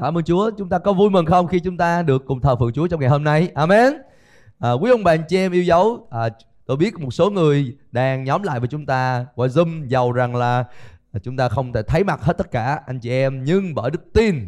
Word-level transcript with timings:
Cảm 0.00 0.18
ơn 0.18 0.24
Chúa. 0.24 0.50
Chúng 0.58 0.68
ta 0.68 0.78
có 0.78 0.92
vui 0.92 1.10
mừng 1.10 1.26
không 1.26 1.46
khi 1.46 1.60
chúng 1.60 1.76
ta 1.76 2.02
được 2.02 2.26
cùng 2.26 2.40
thờ 2.40 2.56
phượng 2.56 2.72
Chúa 2.72 2.86
trong 2.86 3.00
ngày 3.00 3.08
hôm 3.08 3.24
nay? 3.24 3.50
Amen. 3.54 3.92
À, 4.58 4.72
quý 4.72 4.90
ông 4.90 5.04
bà 5.04 5.12
anh 5.12 5.22
chị 5.28 5.36
em 5.36 5.52
yêu 5.52 5.62
dấu, 5.62 6.06
à, 6.10 6.28
tôi 6.66 6.76
biết 6.76 6.98
một 6.98 7.10
số 7.10 7.30
người 7.30 7.76
đang 7.92 8.24
nhóm 8.24 8.42
lại 8.42 8.60
với 8.60 8.68
chúng 8.68 8.86
ta 8.86 9.26
qua 9.34 9.46
Zoom 9.46 9.86
giàu 9.86 10.12
rằng 10.12 10.36
là 10.36 10.64
chúng 11.22 11.36
ta 11.36 11.48
không 11.48 11.72
thể 11.72 11.82
thấy 11.82 12.04
mặt 12.04 12.22
hết 12.22 12.38
tất 12.38 12.50
cả 12.50 12.80
anh 12.86 13.00
chị 13.00 13.10
em 13.10 13.44
nhưng 13.44 13.74
bởi 13.74 13.90
đức 13.90 14.12
tin 14.12 14.46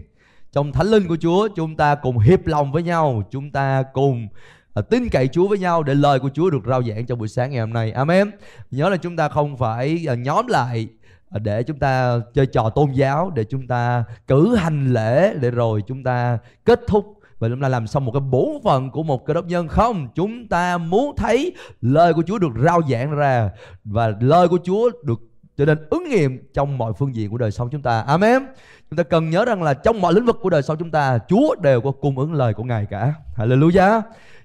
trong 0.53 0.73
thánh 0.73 0.87
linh 0.87 1.09
của 1.09 1.17
Chúa 1.21 1.49
chúng 1.57 1.77
ta 1.77 1.95
cùng 1.95 2.19
hiệp 2.19 2.47
lòng 2.47 2.73
với 2.73 2.83
nhau, 2.83 3.23
chúng 3.31 3.51
ta 3.51 3.83
cùng 3.93 4.29
à, 4.75 4.83
tin 4.83 5.09
cậy 5.09 5.29
Chúa 5.29 5.49
với 5.49 5.59
nhau 5.59 5.83
để 5.83 5.95
lời 5.95 6.21
của 6.21 6.31
Chúa 6.35 6.51
được 6.51 6.63
rao 6.67 6.83
giảng 6.83 7.07
trong 7.07 7.19
buổi 7.19 7.29
sáng 7.29 7.51
ngày 7.51 7.61
hôm 7.61 7.73
nay. 7.73 7.93
Amen. 7.93 8.31
Nhớ 8.71 8.89
là 8.89 8.97
chúng 8.97 9.17
ta 9.17 9.29
không 9.29 9.57
phải 9.57 10.05
à, 10.09 10.15
nhóm 10.15 10.47
lại 10.47 10.89
Ờ, 11.31 11.39
để 11.39 11.63
chúng 11.63 11.79
ta 11.79 12.21
chơi 12.35 12.47
trò 12.47 12.71
tôn 12.71 12.93
giáo, 12.93 13.31
để 13.35 13.45
chúng 13.45 13.67
ta 13.67 14.05
cử 14.27 14.55
hành 14.55 14.93
lễ, 14.93 15.35
để 15.41 15.51
rồi 15.51 15.83
chúng 15.87 16.05
ta 16.05 16.39
kết 16.65 16.81
thúc. 16.87 17.17
Và 17.39 17.49
chúng 17.49 17.61
ta 17.61 17.69
làm 17.69 17.87
xong 17.87 18.05
một 18.05 18.13
cái 18.13 18.21
bổn 18.21 18.49
phận 18.65 18.91
của 18.91 19.03
một 19.03 19.27
cơ 19.27 19.35
đốc 19.35 19.47
nhân 19.47 19.69
không? 19.69 20.09
Chúng 20.15 20.49
ta 20.49 20.79
muốn 20.79 21.17
thấy 21.17 21.53
lời 21.81 22.15
của 22.15 22.23
Chúa 22.27 22.39
được 22.39 22.53
rao 22.65 22.81
giảng 22.91 23.11
ra 23.11 23.51
và 23.85 24.13
lời 24.21 24.49
của 24.49 24.59
Chúa 24.65 24.91
được 25.05 25.21
trở 25.57 25.67
nên 25.67 25.79
ứng 25.91 26.09
nghiệm 26.09 26.51
trong 26.55 26.79
mọi 26.79 26.93
phương 26.93 27.15
diện 27.15 27.31
của 27.31 27.39
đời 27.39 27.51
sống 27.51 27.69
chúng 27.71 27.83
ta. 27.83 28.01
Amen. 28.01 28.43
Chúng 28.91 28.97
ta 28.97 29.03
cần 29.03 29.31
nhớ 29.31 29.45
rằng 29.45 29.63
là 29.63 29.75
trong 29.75 30.01
mọi 30.01 30.15
lĩnh 30.15 30.25
vực 30.25 30.39
của 30.43 30.51
đời 30.51 30.63
sống 30.63 30.77
chúng 30.79 30.91
ta, 30.91 31.19
Chúa 31.29 31.55
đều 31.55 31.81
có 31.81 31.91
cung 31.91 32.19
ứng 32.19 32.33
lời 32.33 32.55
của 32.55 32.65
Ngài 32.65 32.87
cả. 32.87 33.15
Hallelujah 33.37 34.03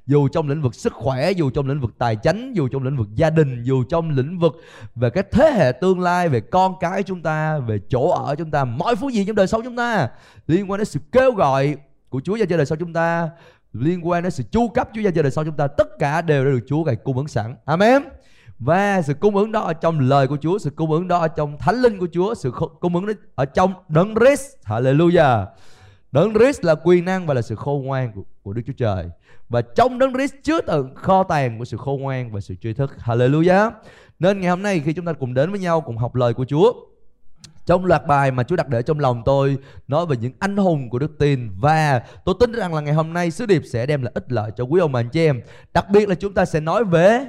dù 0.08 0.28
trong 0.28 0.50
lĩnh 0.50 0.62
vực 0.62 0.76
sức 0.76 0.94
khỏe 0.94 1.32
dù 1.32 1.50
trong 1.50 1.68
lĩnh 1.68 1.82
vực 1.82 1.92
tài 1.98 2.16
chính 2.16 2.54
dù 2.54 2.68
trong 2.68 2.84
lĩnh 2.84 2.98
vực 2.98 3.08
gia 3.16 3.30
đình 3.30 3.64
dù 3.64 3.84
trong 3.84 4.10
lĩnh 4.10 4.40
vực 4.40 4.56
về 4.96 5.10
cái 5.10 5.24
thế 5.32 5.52
hệ 5.52 5.72
tương 5.72 6.00
lai 6.00 6.30
về 6.30 6.40
con 6.40 6.74
cái 6.80 7.04
chúng 7.04 7.22
ta 7.22 7.58
về 7.58 7.80
chỗ 7.90 8.10
ở 8.10 8.36
chúng 8.36 8.52
ta 8.52 8.66
mọi 8.66 8.96
phương 8.96 9.14
diện 9.14 9.28
trong 9.28 9.36
đời 9.36 9.48
sống 9.48 9.62
chúng 9.64 9.76
ta 9.76 10.10
liên 10.48 10.72
quan 10.72 10.78
đến 10.78 10.86
sự 10.86 11.00
kêu 11.12 11.32
gọi 11.32 11.76
của 12.10 12.22
Chúa 12.24 12.36
dành 12.36 12.48
cho 12.48 12.58
đời 12.58 12.66
sống 12.66 12.80
chúng 12.80 12.94
ta 12.94 13.30
liên 13.74 14.08
quan 14.08 14.24
đến 14.24 14.32
sự 14.32 14.44
chu 14.52 14.68
cấp 14.68 14.90
Chúa 14.94 15.02
dành 15.02 15.14
cho 15.14 15.22
đời 15.22 15.32
sống 15.32 15.46
chúng 15.46 15.58
ta 15.58 15.68
tất 15.68 15.88
cả 16.00 16.22
đều 16.22 16.46
đã 16.46 16.52
được 16.52 16.60
Chúa 16.68 16.84
Ngài 16.84 16.96
cung 16.96 17.18
ứng 17.18 17.28
sẵn. 17.28 17.56
Amen. 17.66 18.04
Và 18.60 19.02
sự 19.02 19.14
cung 19.14 19.36
ứng 19.36 19.52
đó 19.52 19.62
ở 19.62 19.74
trong 19.74 20.00
lời 20.00 20.28
của 20.28 20.38
Chúa 20.42 20.58
sự 20.58 20.70
cung 20.70 20.92
ứng 20.92 21.08
đó 21.08 21.18
ở 21.18 21.28
trong 21.28 21.58
thánh 21.58 21.76
linh 21.76 22.00
của 22.00 22.08
Chúa 22.14 22.34
sự 22.34 22.52
cung 22.80 22.96
ứng 22.96 23.06
đó 23.06 23.14
ở 23.36 23.46
trong 23.46 23.74
đấng 23.88 24.16
Christ. 24.16 24.46
Hallelujah. 24.66 25.46
Đấng 26.12 26.34
Christ 26.34 26.64
là 26.64 26.76
quyền 26.84 27.06
năng 27.06 27.28
và 27.28 27.34
là 27.34 27.42
sự 27.42 27.56
khôn 27.56 27.84
ngoan 27.84 28.12
của, 28.16 28.22
của 28.44 28.54
Đức 28.54 28.62
Chúa 28.68 28.74
Trời 28.78 29.10
và 29.50 29.62
trong 29.62 30.00
đấng 30.00 30.14
Christ 30.14 30.34
chứa 30.44 30.62
đựng 30.68 30.96
kho 30.96 31.24
tàng 31.24 31.60
của 31.60 31.66
sự 31.66 31.78
khôn 31.78 32.02
ngoan 32.02 32.32
và 32.32 32.40
sự 32.40 32.56
truy 32.56 32.74
thức. 32.74 32.92
Hallelujah. 33.04 33.72
Nên 34.20 34.42
ngày 34.42 34.50
hôm 34.50 34.62
nay 34.62 34.82
khi 34.86 34.94
chúng 34.94 35.06
ta 35.06 35.14
cùng 35.14 35.34
đến 35.34 35.52
với 35.52 35.60
nhau, 35.60 35.82
cùng 35.82 35.98
học 35.98 36.16
lời 36.16 36.34
của 36.34 36.46
Chúa, 36.46 36.74
trong 37.66 37.86
loạt 37.86 38.08
bài 38.08 38.32
mà 38.32 38.44
Chúa 38.44 38.56
đặt 38.56 38.68
để 38.70 38.82
trong 38.82 39.00
lòng 39.00 39.22
tôi, 39.26 39.58
nói 39.88 40.06
về 40.06 40.18
những 40.18 40.34
anh 40.40 40.58
hùng 40.58 40.90
của 40.90 41.00
đức 41.00 41.20
tin. 41.20 41.52
Và 41.60 42.02
tôi 42.26 42.36
tin 42.40 42.52
rằng 42.52 42.74
là 42.74 42.82
ngày 42.82 42.94
hôm 42.94 43.14
nay 43.14 43.32
sứ 43.32 43.46
điệp 43.46 43.62
sẽ 43.72 43.86
đem 43.86 44.02
lại 44.02 44.12
ích 44.16 44.32
lợi 44.32 44.52
cho 44.56 44.64
quý 44.64 44.80
ông 44.80 44.92
bà 44.92 45.00
anh 45.00 45.10
chị 45.10 45.26
em. 45.26 45.42
Đặc 45.74 45.90
biệt 45.90 46.10
là 46.10 46.16
chúng 46.16 46.34
ta 46.34 46.46
sẽ 46.46 46.60
nói 46.60 46.84
về 46.84 47.26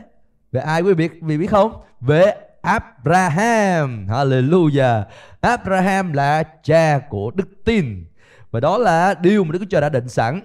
về 0.52 0.60
ai 0.60 0.82
quý 0.82 0.94
vị 0.94 1.08
biết 1.08 1.18
vì 1.22 1.38
biết 1.38 1.46
không? 1.46 1.72
Về 2.00 2.34
Abraham. 2.62 4.06
Hallelujah. 4.06 5.04
Abraham 5.40 6.12
là 6.12 6.42
cha 6.42 6.98
của 7.10 7.30
đức 7.34 7.48
tin. 7.64 8.04
Và 8.50 8.60
đó 8.60 8.78
là 8.78 9.14
điều 9.14 9.44
mà 9.44 9.52
Đức 9.52 9.58
Chúa 9.58 9.66
Trời 9.70 9.80
đã 9.80 9.88
định 9.88 10.08
sẵn 10.08 10.40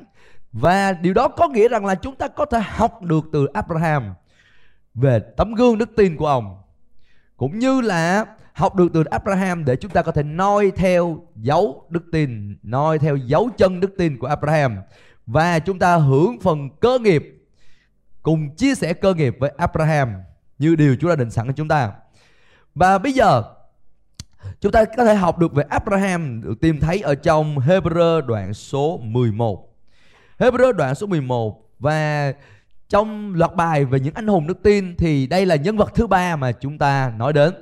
và 0.51 0.93
điều 0.93 1.13
đó 1.13 1.27
có 1.27 1.47
nghĩa 1.47 1.67
rằng 1.67 1.85
là 1.85 1.95
chúng 1.95 2.15
ta 2.15 2.27
có 2.27 2.45
thể 2.45 2.59
học 2.65 3.01
được 3.01 3.25
từ 3.33 3.45
Abraham 3.45 4.13
về 4.93 5.19
tấm 5.37 5.53
gương 5.53 5.77
đức 5.77 5.89
tin 5.95 6.17
của 6.17 6.27
ông 6.27 6.57
cũng 7.37 7.59
như 7.59 7.81
là 7.81 8.25
học 8.53 8.75
được 8.75 8.87
từ 8.93 9.03
Abraham 9.03 9.65
để 9.65 9.75
chúng 9.75 9.91
ta 9.91 10.01
có 10.01 10.11
thể 10.11 10.23
noi 10.23 10.71
theo 10.75 11.27
dấu 11.35 11.85
đức 11.89 12.03
tin, 12.11 12.57
noi 12.63 12.99
theo 12.99 13.15
dấu 13.15 13.49
chân 13.57 13.79
đức 13.79 13.91
tin 13.97 14.19
của 14.19 14.27
Abraham 14.27 14.77
và 15.25 15.59
chúng 15.59 15.79
ta 15.79 15.95
hưởng 15.95 16.39
phần 16.41 16.69
cơ 16.79 16.99
nghiệp 16.99 17.41
cùng 18.21 18.55
chia 18.55 18.75
sẻ 18.75 18.93
cơ 18.93 19.13
nghiệp 19.13 19.35
với 19.39 19.51
Abraham 19.57 20.13
như 20.59 20.75
điều 20.75 20.95
Chúa 20.95 21.09
đã 21.09 21.15
định 21.15 21.31
sẵn 21.31 21.47
cho 21.47 21.53
chúng 21.55 21.67
ta. 21.67 21.91
Và 22.75 22.97
bây 22.97 23.13
giờ 23.13 23.43
chúng 24.61 24.71
ta 24.71 24.85
có 24.97 25.05
thể 25.05 25.15
học 25.15 25.37
được 25.37 25.53
về 25.53 25.63
Abraham 25.69 26.41
được 26.41 26.61
tìm 26.61 26.79
thấy 26.79 27.01
ở 27.01 27.15
trong 27.15 27.57
Hebrew 27.59 28.21
đoạn 28.21 28.53
số 28.53 28.97
11. 28.97 29.70
Hebrew 30.41 30.71
đoạn 30.71 30.95
số 30.95 31.07
11 31.07 31.61
và 31.79 32.33
trong 32.89 33.35
loạt 33.35 33.55
bài 33.55 33.85
về 33.85 33.99
những 33.99 34.13
anh 34.13 34.27
hùng 34.27 34.47
đức 34.47 34.63
tin 34.63 34.95
thì 34.97 35.27
đây 35.27 35.45
là 35.45 35.55
nhân 35.55 35.77
vật 35.77 35.91
thứ 35.95 36.07
ba 36.07 36.35
mà 36.35 36.51
chúng 36.51 36.77
ta 36.77 37.13
nói 37.17 37.33
đến. 37.33 37.53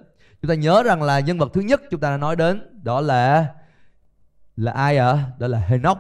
Chúng 0.42 0.50
ta 0.50 0.56
nhớ 0.56 0.84
rằng 0.84 1.04
là 1.04 1.20
nhân 1.20 1.38
vật 1.38 1.52
thứ 1.54 1.62
nhất 1.62 1.82
chúng 1.92 2.00
ta 2.00 2.10
đã 2.10 2.18
nói 2.18 2.36
đến 2.36 2.84
đó 2.84 3.02
là 3.02 3.46
là 4.56 4.72
ai 4.72 4.98
ạ? 4.98 5.08
À? 5.08 5.24
đó 5.40 5.48
là 5.48 5.60
Henoch. 5.60 5.98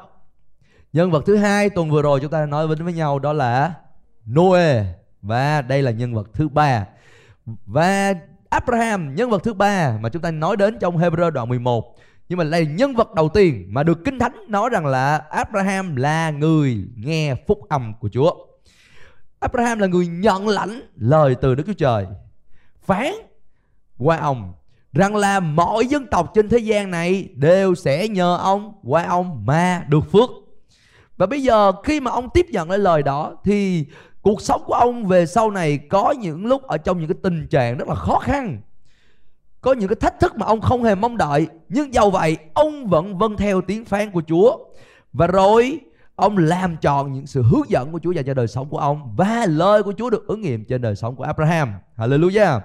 Nhân 0.93 1.11
vật 1.11 1.23
thứ 1.25 1.35
hai 1.35 1.69
tuần 1.69 1.89
vừa 1.89 2.01
rồi 2.01 2.19
chúng 2.19 2.31
ta 2.31 2.39
đã 2.39 2.45
nói 2.45 2.67
với 2.67 2.93
nhau 2.93 3.19
đó 3.19 3.33
là 3.33 3.73
Noe. 4.35 4.83
Và 5.21 5.61
đây 5.61 5.81
là 5.81 5.91
nhân 5.91 6.13
vật 6.13 6.29
thứ 6.33 6.49
ba. 6.49 6.85
Và 7.45 8.13
Abraham, 8.49 9.15
nhân 9.15 9.29
vật 9.29 9.43
thứ 9.43 9.53
ba 9.53 9.97
mà 10.01 10.09
chúng 10.09 10.21
ta 10.21 10.31
nói 10.31 10.57
đến 10.57 10.79
trong 10.79 10.97
Hebrew 10.97 11.29
đoạn 11.29 11.49
11 11.49 11.95
nhưng 12.29 12.37
mà 12.37 12.43
đây 12.43 12.65
là 12.65 12.71
nhân 12.71 12.95
vật 12.95 13.13
đầu 13.13 13.29
tiên 13.29 13.65
mà 13.69 13.83
được 13.83 14.05
Kinh 14.05 14.19
Thánh 14.19 14.45
nói 14.47 14.69
rằng 14.69 14.85
là 14.85 15.17
Abraham 15.17 15.95
là 15.95 16.29
người 16.29 16.77
nghe 16.95 17.35
phúc 17.47 17.59
âm 17.69 17.93
của 17.99 18.09
Chúa. 18.09 18.31
Abraham 19.39 19.79
là 19.79 19.87
người 19.87 20.07
nhận 20.07 20.47
lãnh 20.47 20.81
lời 20.95 21.35
từ 21.41 21.55
Đức 21.55 21.63
Chúa 21.67 21.73
Trời. 21.73 22.05
Phán 22.81 23.13
qua 23.97 24.17
ông 24.17 24.53
rằng 24.93 25.15
là 25.15 25.39
mọi 25.39 25.87
dân 25.87 26.07
tộc 26.07 26.31
trên 26.33 26.49
thế 26.49 26.57
gian 26.57 26.91
này 26.91 27.29
đều 27.35 27.75
sẽ 27.75 28.07
nhờ 28.07 28.37
ông 28.37 28.73
qua 28.83 29.05
ông 29.05 29.45
mà 29.45 29.83
được 29.89 30.11
phước 30.11 30.29
và 31.17 31.25
bây 31.25 31.43
giờ 31.43 31.71
khi 31.83 31.99
mà 31.99 32.11
ông 32.11 32.29
tiếp 32.33 32.45
nhận 32.49 32.69
cái 32.69 32.77
lời 32.77 33.03
đó 33.03 33.35
thì 33.43 33.85
cuộc 34.21 34.41
sống 34.41 34.63
của 34.65 34.73
ông 34.73 35.05
về 35.05 35.25
sau 35.25 35.51
này 35.51 35.77
có 35.77 36.11
những 36.11 36.45
lúc 36.45 36.63
ở 36.63 36.77
trong 36.77 36.99
những 36.99 37.07
cái 37.07 37.17
tình 37.23 37.47
trạng 37.47 37.77
rất 37.77 37.87
là 37.87 37.95
khó 37.95 38.19
khăn 38.19 38.61
có 39.61 39.73
những 39.73 39.89
cái 39.89 39.95
thách 39.95 40.19
thức 40.19 40.37
mà 40.37 40.45
ông 40.45 40.61
không 40.61 40.83
hề 40.83 40.95
mong 40.95 41.17
đợi 41.17 41.47
nhưng 41.69 41.93
dầu 41.93 42.11
vậy, 42.11 42.37
ông 42.53 42.87
vẫn 42.87 43.17
vâng 43.17 43.37
theo 43.37 43.61
tiếng 43.61 43.85
phán 43.85 44.11
của 44.11 44.21
Chúa 44.27 44.57
và 45.13 45.27
rồi, 45.27 45.79
ông 46.15 46.37
làm 46.37 46.77
tròn 46.77 47.13
những 47.13 47.27
sự 47.27 47.43
hướng 47.43 47.69
dẫn 47.69 47.91
của 47.91 47.99
Chúa 48.03 48.11
dành 48.11 48.25
cho 48.25 48.33
đời 48.33 48.47
sống 48.47 48.69
của 48.69 48.77
ông 48.77 49.15
và 49.17 49.45
lời 49.49 49.83
của 49.83 49.93
Chúa 49.97 50.09
được 50.09 50.27
ứng 50.27 50.41
nghiệm 50.41 50.65
trên 50.65 50.81
đời 50.81 50.95
sống 50.95 51.15
của 51.15 51.23
Abraham. 51.23 51.73
Hallelujah. 51.97 52.59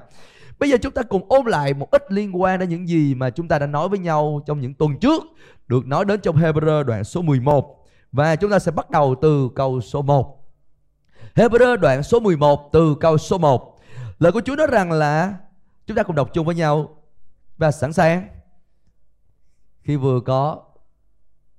Bây 0.58 0.70
giờ 0.70 0.76
chúng 0.82 0.92
ta 0.92 1.02
cùng 1.02 1.22
ôm 1.28 1.46
lại 1.46 1.74
một 1.74 1.90
ít 1.90 2.12
liên 2.12 2.42
quan 2.42 2.58
đến 2.58 2.68
những 2.68 2.88
gì 2.88 3.14
mà 3.14 3.30
chúng 3.30 3.48
ta 3.48 3.58
đã 3.58 3.66
nói 3.66 3.88
với 3.88 3.98
nhau 3.98 4.42
trong 4.46 4.60
những 4.60 4.74
tuần 4.74 4.98
trước, 5.00 5.22
được 5.66 5.86
nói 5.86 6.04
đến 6.04 6.20
trong 6.20 6.36
Hebrew 6.36 6.82
đoạn 6.82 7.04
số 7.04 7.22
11 7.22 7.84
và 8.12 8.36
chúng 8.36 8.50
ta 8.50 8.58
sẽ 8.58 8.70
bắt 8.70 8.90
đầu 8.90 9.14
từ 9.22 9.48
câu 9.54 9.80
số 9.80 10.02
1. 10.02 10.44
Hebrew 11.34 11.76
đoạn 11.76 12.02
số 12.02 12.20
11 12.20 12.72
từ 12.72 12.94
câu 13.00 13.18
số 13.18 13.38
1. 13.38 13.78
Lời 14.18 14.32
của 14.32 14.40
Chúa 14.40 14.56
nói 14.56 14.66
rằng 14.66 14.92
là 14.92 15.34
chúng 15.86 15.96
ta 15.96 16.02
cùng 16.02 16.16
đọc 16.16 16.30
chung 16.34 16.46
với 16.46 16.54
nhau 16.54 16.96
và 17.56 17.70
sẵn 17.70 17.92
sàng 17.92 18.28
khi 19.82 19.96
vừa 19.96 20.20
có 20.20 20.62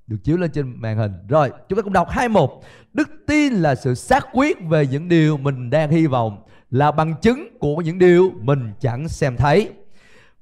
được 0.07 0.17
chiếu 0.23 0.37
lên 0.37 0.51
trên 0.51 0.81
màn 0.81 0.97
hình. 0.97 1.11
Rồi, 1.27 1.51
chúng 1.69 1.77
ta 1.77 1.81
cùng 1.81 1.93
đọc 1.93 2.09
21. 2.09 2.51
Đức 2.93 3.09
tin 3.27 3.53
là 3.53 3.75
sự 3.75 3.95
xác 3.95 4.27
quyết 4.33 4.57
về 4.69 4.87
những 4.87 5.09
điều 5.09 5.37
mình 5.37 5.69
đang 5.69 5.89
hy 5.89 6.07
vọng 6.07 6.43
là 6.71 6.91
bằng 6.91 7.15
chứng 7.21 7.57
của 7.59 7.75
những 7.75 7.99
điều 7.99 8.31
mình 8.41 8.73
chẳng 8.79 9.07
xem 9.07 9.37
thấy. 9.37 9.71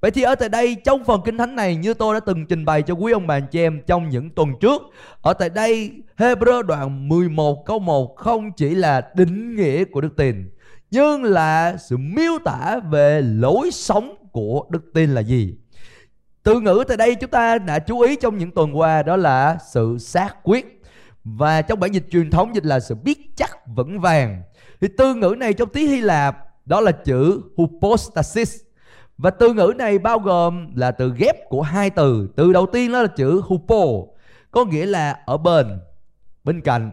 Vậy 0.02 0.12
thì 0.12 0.22
ở 0.22 0.36
tại 0.36 0.50
đây 0.50 0.76
trong 0.76 1.04
phần 1.04 1.22
kinh 1.26 1.38
thánh 1.38 1.56
này 1.56 1.76
như 1.76 1.94
tôi 1.94 2.14
đã 2.14 2.20
từng 2.20 2.46
trình 2.46 2.66
bày 2.66 2.82
cho 2.82 2.94
quý 2.94 3.14
ông 3.14 3.28
bà 3.28 3.40
chị 3.40 3.60
em 3.60 3.82
trong 3.88 4.10
những 4.10 4.30
tuần 4.30 4.50
trước 4.62 4.82
Ở 5.22 5.34
tại 5.34 5.50
đây 5.50 5.92
Hebrew 6.18 6.62
đoạn 6.62 7.10
11 7.10 7.66
câu 7.66 7.80
1 7.80 8.16
không 8.16 8.52
chỉ 8.52 8.76
là 8.76 9.12
định 9.16 9.56
nghĩa 9.56 9.84
của 9.84 10.02
đức 10.02 10.16
tin 10.18 10.50
nhưng 10.94 11.24
là 11.24 11.78
sự 11.78 11.98
miêu 11.98 12.40
tả 12.46 12.80
về 12.90 13.22
lối 13.22 13.72
sống 13.72 14.16
của 14.32 14.66
đức 14.70 14.94
tin 14.94 15.14
là 15.14 15.22
gì 15.22 15.56
Từ 16.44 16.60
ngữ 16.60 16.84
tại 16.88 16.98
đây 16.98 17.16
chúng 17.16 17.30
ta 17.30 17.58
đã 17.58 17.80
chú 17.80 18.00
ý 18.00 18.16
trong 18.16 18.38
những 18.38 18.52
tuần 18.52 18.78
qua 18.78 19.04
đó 19.04 19.16
là 19.16 19.58
sự 19.72 19.98
xác 20.00 20.36
quyết 20.44 20.82
Và 21.24 21.62
trong 21.62 21.80
bản 21.80 21.92
dịch 21.92 22.06
truyền 22.12 22.30
thống 22.30 22.56
dịch 22.56 22.66
là 22.66 22.80
sự 22.80 22.96
biết 22.96 23.20
chắc 23.36 23.68
vững 23.68 24.00
vàng 24.00 24.42
thì 24.82 24.88
từ 24.98 25.16
ngữ 25.16 25.36
này 25.38 25.54
trong 25.54 25.70
tiếng 25.70 25.90
Hy 25.90 26.02
Lạp 26.02 26.38
đó 26.66 26.82
là 26.82 26.92
chữ 26.92 27.42
hypostasis 27.58 28.56
và 29.18 29.30
từ 29.30 29.54
ngữ 29.54 29.74
này 29.78 30.00
bao 30.00 30.20
gồm 30.20 30.76
là 30.76 30.92
từ 30.92 31.14
ghép 31.18 31.36
của 31.50 31.62
hai 31.62 31.90
từ. 31.90 32.30
Từ 32.36 32.54
đầu 32.54 32.66
tiên 32.66 32.92
đó 32.92 33.02
là 33.02 33.08
chữ 33.08 33.42
hupo, 33.46 33.86
có 34.52 34.66
nghĩa 34.66 34.86
là 34.86 35.20
ở 35.26 35.38
bên, 35.38 35.80
bên 36.44 36.62
cạnh. 36.62 36.92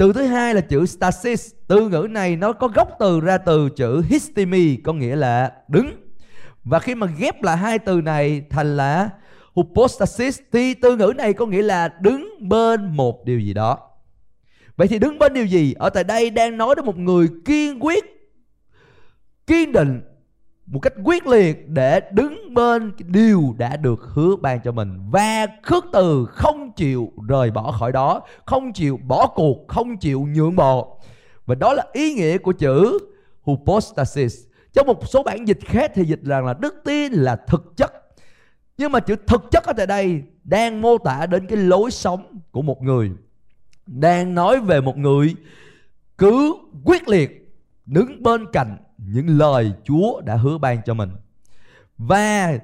Từ 0.00 0.12
thứ 0.12 0.22
hai 0.22 0.54
là 0.54 0.60
chữ 0.60 0.86
stasis. 0.86 1.50
Từ 1.68 1.88
ngữ 1.88 2.06
này 2.10 2.36
nó 2.36 2.52
có 2.52 2.68
gốc 2.68 2.88
từ 2.98 3.20
ra 3.20 3.38
từ 3.38 3.68
chữ 3.76 4.02
histemi, 4.08 4.76
có 4.76 4.92
nghĩa 4.92 5.16
là 5.16 5.52
đứng. 5.68 6.10
Và 6.64 6.78
khi 6.78 6.94
mà 6.94 7.06
ghép 7.18 7.42
lại 7.42 7.56
hai 7.56 7.78
từ 7.78 8.00
này 8.00 8.42
thành 8.50 8.76
là 8.76 9.10
hypostasis 9.56 10.40
thì 10.52 10.74
từ 10.74 10.96
ngữ 10.96 11.12
này 11.16 11.32
có 11.32 11.46
nghĩa 11.46 11.62
là 11.62 11.88
đứng 12.00 12.48
bên 12.48 12.96
một 12.96 13.24
điều 13.24 13.40
gì 13.40 13.54
đó. 13.54 13.78
Vậy 14.76 14.88
thì 14.88 14.98
đứng 14.98 15.18
bên 15.18 15.34
điều 15.34 15.46
gì? 15.46 15.74
Ở 15.78 15.90
tại 15.90 16.04
đây 16.04 16.30
đang 16.30 16.56
nói 16.56 16.74
đến 16.74 16.84
một 16.84 16.98
người 16.98 17.28
kiên 17.44 17.84
quyết, 17.84 18.04
kiên 19.46 19.72
định 19.72 20.00
một 20.70 20.80
cách 20.80 20.92
quyết 21.04 21.26
liệt 21.26 21.68
để 21.68 22.00
đứng 22.12 22.54
bên 22.54 22.92
điều 22.98 23.54
đã 23.58 23.76
được 23.76 24.00
hứa 24.14 24.36
ban 24.36 24.60
cho 24.64 24.72
mình. 24.72 24.98
Và 25.10 25.46
khước 25.62 25.84
từ 25.92 26.26
không 26.26 26.72
chịu 26.72 27.12
rời 27.28 27.50
bỏ 27.50 27.72
khỏi 27.72 27.92
đó, 27.92 28.20
không 28.46 28.72
chịu 28.72 28.96
bỏ 29.06 29.26
cuộc, 29.26 29.68
không 29.68 29.96
chịu 29.96 30.26
nhượng 30.34 30.56
bộ. 30.56 31.00
Và 31.46 31.54
đó 31.54 31.72
là 31.74 31.86
ý 31.92 32.14
nghĩa 32.14 32.38
của 32.38 32.52
chữ 32.52 32.98
hypostasis. 33.46 34.38
Trong 34.72 34.86
một 34.86 35.08
số 35.08 35.22
bản 35.22 35.44
dịch 35.44 35.58
khác 35.64 35.92
thì 35.94 36.04
dịch 36.04 36.22
rằng 36.22 36.46
là 36.46 36.54
đức 36.54 36.74
tin 36.84 37.12
là 37.12 37.36
thực 37.36 37.76
chất. 37.76 37.92
Nhưng 38.78 38.92
mà 38.92 39.00
chữ 39.00 39.16
thực 39.26 39.42
chất 39.50 39.64
ở 39.64 39.72
tại 39.72 39.86
đây 39.86 40.22
đang 40.44 40.80
mô 40.80 40.98
tả 40.98 41.26
đến 41.26 41.46
cái 41.46 41.58
lối 41.58 41.90
sống 41.90 42.40
của 42.50 42.62
một 42.62 42.82
người. 42.82 43.10
Đang 43.86 44.34
nói 44.34 44.60
về 44.60 44.80
một 44.80 44.96
người 44.96 45.34
cứ 46.18 46.54
quyết 46.84 47.08
liệt 47.08 47.52
đứng 47.86 48.22
bên 48.22 48.46
cạnh 48.52 48.76
những 49.12 49.38
lời 49.38 49.72
Chúa 49.84 50.20
đã 50.20 50.36
hứa 50.36 50.58
ban 50.58 50.82
cho 50.86 50.94
mình. 50.94 51.10
Và 51.98 52.58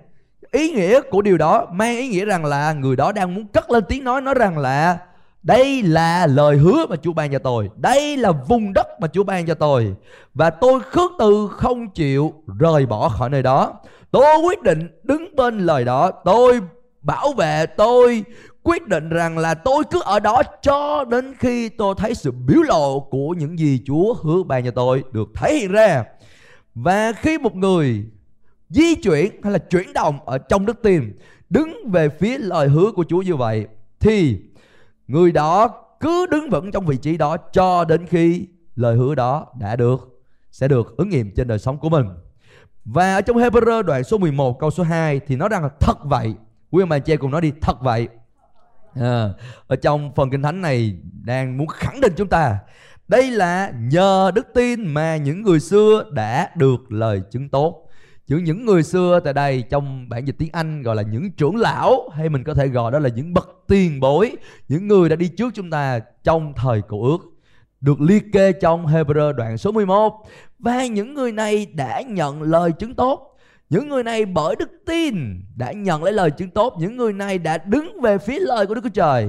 ý 0.52 0.70
nghĩa 0.70 1.00
của 1.10 1.22
điều 1.22 1.38
đó 1.38 1.66
mang 1.72 1.96
ý 1.96 2.08
nghĩa 2.08 2.25
rằng 2.25 2.44
là 2.44 2.72
người 2.72 2.96
đó 2.96 3.12
đang 3.12 3.34
muốn 3.34 3.46
cất 3.46 3.70
lên 3.70 3.84
tiếng 3.88 4.04
nói 4.04 4.20
nói 4.20 4.34
rằng 4.34 4.58
là 4.58 4.98
đây 5.43 5.82
là 5.82 6.26
lời 6.26 6.56
hứa 6.56 6.87
mà 6.87 6.96
Chúa 6.96 7.12
ban 7.12 7.32
cho 7.32 7.38
tôi 7.38 7.70
Đây 7.76 8.16
là 8.16 8.32
vùng 8.32 8.72
đất 8.72 8.87
mà 9.00 9.08
Chúa 9.08 9.25
ban 9.25 9.46
cho 9.46 9.54
tôi 9.54 9.94
Và 10.34 10.50
tôi 10.50 10.81
khước 10.81 11.10
từ 11.19 11.48
không 11.52 11.90
chịu 11.90 12.32
rời 12.58 12.87
bỏ 12.87 13.08
khỏi 13.08 13.31
nơi 13.31 13.42
đó 13.42 13.75
Tôi 14.10 14.38
quyết 14.44 14.62
định 14.62 15.00
đứng 15.02 15.37
bên 15.37 15.58
lời 15.58 15.84
đó 15.84 16.10
Tôi 16.25 16.60
bảo 17.02 17.32
vệ, 17.32 17.66
tôi 17.66 18.25
quyết 18.62 18.87
định 18.88 19.08
rằng 19.08 19.38
là 19.38 19.54
tôi 19.54 19.84
cứ 19.90 20.00
ở 20.04 20.20
đó 20.20 20.42
cho 20.62 21.04
đến 21.04 21.34
khi 21.38 21.69
tôi 21.69 21.94
thấy 21.99 22.14
sự 22.14 22.31
biểu 22.31 22.62
lộ 22.62 23.00
của 23.00 23.34
những 23.38 23.58
gì 23.58 23.81
Chúa 23.87 24.14
hứa 24.14 24.42
ban 24.42 24.64
cho 24.64 24.70
tôi 24.70 25.04
được 25.12 25.28
thể 25.34 25.54
hiện 25.54 25.72
ra. 25.72 26.04
Và 26.76 27.12
khi 27.12 27.38
một 27.38 27.56
người 27.56 28.05
di 28.69 28.94
chuyển 28.94 29.43
hay 29.43 29.52
là 29.52 29.58
chuyển 29.58 29.93
động 29.93 30.19
ở 30.26 30.38
trong 30.38 30.67
đức 30.67 30.82
tin 30.82 31.19
đứng 31.50 31.90
về 31.90 32.08
phía 32.08 32.38
lời 32.38 32.69
hứa 32.69 32.93
của 32.93 33.05
Chúa 33.08 33.23
như 33.23 33.37
vậy 33.37 33.67
thì 34.00 34.40
người 35.08 35.32
đó 35.32 35.69
cứ 36.00 36.26
đứng 36.26 36.50
vững 36.50 36.73
trong 36.73 36.87
vị 36.87 36.96
trí 36.96 37.17
đó 37.17 37.37
cho 37.37 37.84
đến 37.84 38.06
khi 38.06 38.46
lời 38.75 38.96
hứa 38.96 39.14
đó 39.14 39.46
đã 39.61 39.76
được 39.76 40.23
sẽ 40.50 40.69
được 40.69 40.96
ứng 40.96 41.08
nghiệm 41.08 41.31
trên 41.34 41.49
đời 41.49 41.58
sống 41.58 41.78
của 41.78 41.88
mình. 41.88 42.06
Và 42.84 43.14
ở 43.14 43.20
trong 43.20 43.37
Hebrew 43.37 43.82
đoạn 43.82 44.05
số 44.05 44.19
11 44.19 44.58
câu 44.61 44.70
số 44.70 44.82
2 44.82 45.20
thì 45.26 45.37
nói 45.37 45.49
rằng 45.49 45.62
là 45.62 45.69
thật 45.81 46.05
vậy. 46.05 46.34
Quý 46.70 46.82
ông 46.82 46.88
bà 46.88 46.99
chị 46.99 47.17
cùng 47.17 47.31
nói 47.31 47.40
đi 47.40 47.52
thật 47.61 47.81
vậy. 47.81 48.08
À, 48.94 49.28
ở 49.67 49.76
trong 49.76 50.12
phần 50.14 50.31
kinh 50.31 50.43
thánh 50.43 50.61
này 50.61 50.96
đang 51.25 51.58
muốn 51.58 51.69
khẳng 51.69 52.00
định 52.00 52.12
chúng 52.17 52.28
ta 52.28 52.58
đây 53.08 53.31
là 53.31 53.73
nhờ 53.91 54.31
đức 54.35 54.47
tin 54.55 54.87
mà 54.87 55.17
những 55.17 55.43
người 55.43 55.61
xưa 55.61 56.05
đã 56.11 56.50
được 56.56 56.93
lời 56.93 57.23
chứng 57.31 57.49
tốt. 57.49 57.82
Chữ 58.26 58.37
những 58.37 58.67
người 58.67 58.82
xưa 58.82 59.20
tại 59.25 59.32
đây 59.32 59.64
trong 59.70 60.08
bản 60.08 60.25
dịch 60.25 60.37
tiếng 60.38 60.49
Anh 60.53 60.82
gọi 60.82 60.97
là 60.97 61.03
những 61.03 61.32
trưởng 61.32 61.56
lão, 61.56 62.08
hay 62.12 62.29
mình 62.29 62.44
có 62.44 62.55
thể 62.55 62.69
gọi 62.69 62.93
đó 62.93 62.99
là 62.99 63.08
những 63.08 63.35
bậc 63.35 63.49
tiền 63.69 64.00
bối, 64.00 64.37
những 64.69 64.88
người 64.88 65.08
đã 65.08 65.17
đi 65.17 65.29
trước 65.29 65.55
chúng 65.55 65.70
ta 65.70 66.00
trong 66.25 66.53
thời 66.56 66.82
cổ 66.88 67.03
ước, 67.03 67.19
được 67.81 68.00
liệt 68.00 68.25
kê 68.32 68.53
trong 68.53 68.87
Hebrew 68.87 69.32
đoạn 69.32 69.59
số 69.59 69.73
11 69.73 70.14
và 70.59 70.87
những 70.87 71.14
người 71.14 71.32
này 71.32 71.67
đã 71.67 72.00
nhận 72.00 72.43
lời 72.43 72.73
chứng 72.73 72.94
tốt. 72.94 73.37
Những 73.70 73.88
người 73.88 74.02
này 74.02 74.25
bởi 74.25 74.56
đức 74.56 74.70
tin 74.87 75.43
đã 75.56 75.73
nhận 75.73 76.02
lấy 76.02 76.12
lời 76.12 76.31
chứng 76.31 76.50
tốt. 76.50 76.76
Những 76.79 76.97
người 76.97 77.12
này 77.12 77.38
đã 77.38 77.59
đứng 77.59 78.00
về 78.00 78.19
phía 78.19 78.38
lời 78.38 78.67
của 78.67 78.75
đức 78.75 78.81
chúa 78.85 78.91
trời 78.91 79.29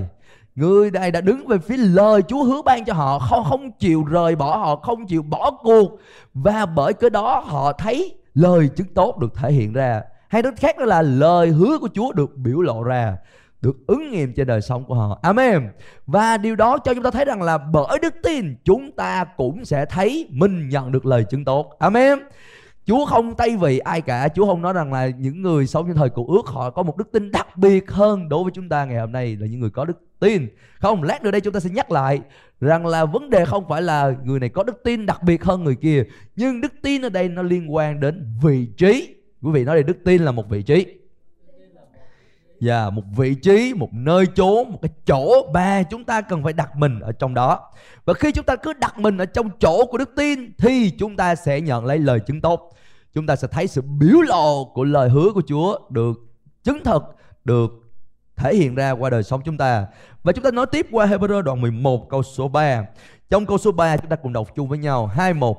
người 0.57 0.91
này 0.91 1.11
đã 1.11 1.21
đứng 1.21 1.47
về 1.47 1.57
phía 1.57 1.77
lời 1.77 2.21
chúa 2.27 2.43
hứa 2.43 2.61
ban 2.61 2.85
cho 2.85 2.93
họ, 2.93 3.19
không 3.19 3.43
không 3.43 3.71
chịu 3.71 4.03
rời 4.03 4.35
bỏ 4.35 4.57
họ, 4.57 4.75
không 4.75 5.07
chịu 5.07 5.21
bỏ 5.23 5.51
cuộc 5.51 5.99
và 6.33 6.65
bởi 6.65 6.93
cái 6.93 7.09
đó 7.09 7.43
họ 7.45 7.73
thấy 7.73 8.15
lời 8.33 8.69
chứng 8.75 8.87
tốt 8.93 9.17
được 9.17 9.35
thể 9.35 9.51
hiện 9.51 9.73
ra 9.73 10.01
hay 10.29 10.41
nói 10.41 10.51
khác 10.57 10.77
đó 10.77 10.85
là 10.85 11.01
lời 11.01 11.49
hứa 11.49 11.77
của 11.77 11.89
chúa 11.93 12.11
được 12.13 12.37
biểu 12.37 12.61
lộ 12.61 12.83
ra, 12.83 13.17
được 13.61 13.87
ứng 13.87 14.11
nghiệm 14.11 14.33
trên 14.33 14.47
đời 14.47 14.61
sống 14.61 14.85
của 14.85 14.95
họ. 14.95 15.19
Amen. 15.21 15.69
Và 16.05 16.37
điều 16.37 16.55
đó 16.55 16.77
cho 16.77 16.93
chúng 16.93 17.03
ta 17.03 17.11
thấy 17.11 17.25
rằng 17.25 17.41
là 17.41 17.57
bởi 17.57 17.99
đức 18.01 18.13
tin, 18.23 18.55
chúng 18.63 18.91
ta 18.91 19.25
cũng 19.37 19.65
sẽ 19.65 19.85
thấy 19.85 20.27
mình 20.31 20.69
nhận 20.69 20.91
được 20.91 21.05
lời 21.05 21.23
chứng 21.29 21.45
tốt. 21.45 21.75
Amen. 21.79 22.19
Chúa 22.87 23.05
không 23.05 23.35
tay 23.35 23.57
vị 23.57 23.79
ai 23.79 24.01
cả. 24.01 24.29
Chúa 24.35 24.45
không 24.45 24.61
nói 24.61 24.73
rằng 24.73 24.93
là 24.93 25.07
những 25.07 25.41
người 25.41 25.67
sống 25.67 25.87
trong 25.87 25.97
thời 25.97 26.09
cựu 26.09 26.27
ước, 26.27 26.47
Họ 26.47 26.69
có 26.69 26.83
một 26.83 26.97
đức 26.97 27.11
tin 27.11 27.31
đặc 27.31 27.57
biệt 27.57 27.91
hơn 27.91 28.29
Đối 28.29 28.43
với 28.43 28.51
chúng 28.55 28.69
ta 28.69 28.85
ngày 28.85 28.99
hôm 28.99 29.11
nay 29.11 29.37
là 29.39 29.47
những 29.47 29.59
người 29.59 29.69
có 29.69 29.85
đức 29.85 30.01
tin. 30.19 30.47
Không, 30.79 31.03
lát 31.03 31.23
nữa 31.23 31.31
đây 31.31 31.41
chúng 31.41 31.53
ta 31.53 31.59
sẽ 31.59 31.69
nhắc 31.69 31.91
lại 31.91 32.21
Rằng 32.61 32.85
là 32.85 33.05
vấn 33.05 33.29
đề 33.29 33.45
không 33.45 33.67
phải 33.69 33.81
là 33.81 34.13
Người 34.23 34.39
này 34.39 34.49
có 34.49 34.63
đức 34.63 34.83
tin 34.83 35.05
đặc 35.05 35.23
biệt 35.23 35.43
hơn 35.43 35.63
người 35.63 35.75
kia, 35.75 36.03
Nhưng 36.35 36.61
đức 36.61 36.73
tin 36.81 37.01
ở 37.01 37.09
đây 37.09 37.29
nó 37.29 37.41
liên 37.41 37.75
quan 37.75 37.99
đến 37.99 38.25
vị 38.43 38.67
trí. 38.77 39.15
Quý 39.41 39.51
vị 39.51 39.63
nói 39.63 39.75
đây, 39.75 39.83
đức 39.83 39.97
tin 40.05 40.21
là 40.21 40.31
một 40.31 40.49
vị 40.49 40.63
trí 40.63 40.85
và 42.61 42.81
yeah, 42.81 42.93
một 42.93 43.03
vị 43.15 43.35
trí, 43.35 43.73
một 43.73 43.89
nơi 43.93 44.25
chốn, 44.35 44.71
một 44.71 44.79
cái 44.81 44.91
chỗ 45.05 45.51
ba 45.53 45.83
chúng 45.83 46.03
ta 46.03 46.21
cần 46.21 46.43
phải 46.43 46.53
đặt 46.53 46.75
mình 46.75 46.99
ở 46.99 47.11
trong 47.11 47.33
đó. 47.33 47.71
Và 48.05 48.13
khi 48.13 48.31
chúng 48.31 48.45
ta 48.45 48.55
cứ 48.55 48.73
đặt 48.73 48.99
mình 48.99 49.17
ở 49.17 49.25
trong 49.25 49.49
chỗ 49.59 49.85
của 49.85 49.97
đức 49.97 50.09
tin 50.15 50.51
thì 50.57 50.89
chúng 50.89 51.15
ta 51.15 51.35
sẽ 51.35 51.61
nhận 51.61 51.85
lấy 51.85 51.99
lời 51.99 52.19
chứng 52.19 52.41
tốt 52.41 52.73
chúng 53.17 53.27
ta 53.27 53.35
sẽ 53.35 53.47
thấy 53.47 53.67
sự 53.67 53.81
biểu 53.81 54.21
lộ 54.21 54.65
của 54.65 54.83
lời 54.83 55.09
hứa 55.09 55.31
của 55.33 55.41
Chúa 55.47 55.79
được 55.89 56.17
chứng 56.63 56.83
thực, 56.83 57.03
được 57.45 57.71
thể 58.35 58.55
hiện 58.55 58.75
ra 58.75 58.91
qua 58.91 59.09
đời 59.09 59.23
sống 59.23 59.41
chúng 59.45 59.57
ta. 59.57 59.85
Và 60.23 60.33
chúng 60.33 60.43
ta 60.43 60.51
nói 60.51 60.65
tiếp 60.71 60.87
qua 60.91 61.05
Hebrew 61.05 61.41
đoạn 61.41 61.61
11 61.61 62.09
câu 62.09 62.23
số 62.23 62.47
3. 62.47 62.85
Trong 63.29 63.45
câu 63.45 63.57
số 63.57 63.71
3 63.71 63.97
chúng 63.97 64.09
ta 64.09 64.15
cùng 64.15 64.33
đọc 64.33 64.55
chung 64.55 64.67
với 64.67 64.77
nhau 64.77 65.07
21. 65.07 65.57